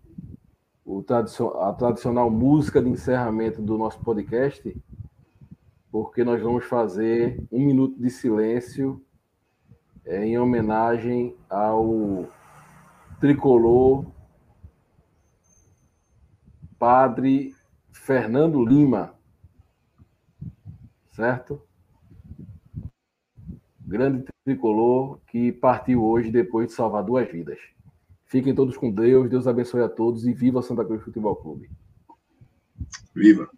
[0.85, 4.75] o tradicional, a tradicional música de encerramento do nosso podcast,
[5.91, 9.05] porque nós vamos fazer um minuto de silêncio
[10.05, 12.27] é, em homenagem ao
[13.21, 14.07] tricolor,
[16.79, 17.55] Padre
[17.93, 19.15] Fernando Lima,
[21.13, 21.63] certo?
[23.81, 27.59] Grande tricolor que partiu hoje depois de salvar duas vidas.
[28.25, 31.71] Fiquem todos com Deus, Deus abençoe a todos e viva Santa Cruz Futebol Clube.
[33.15, 33.49] Viva!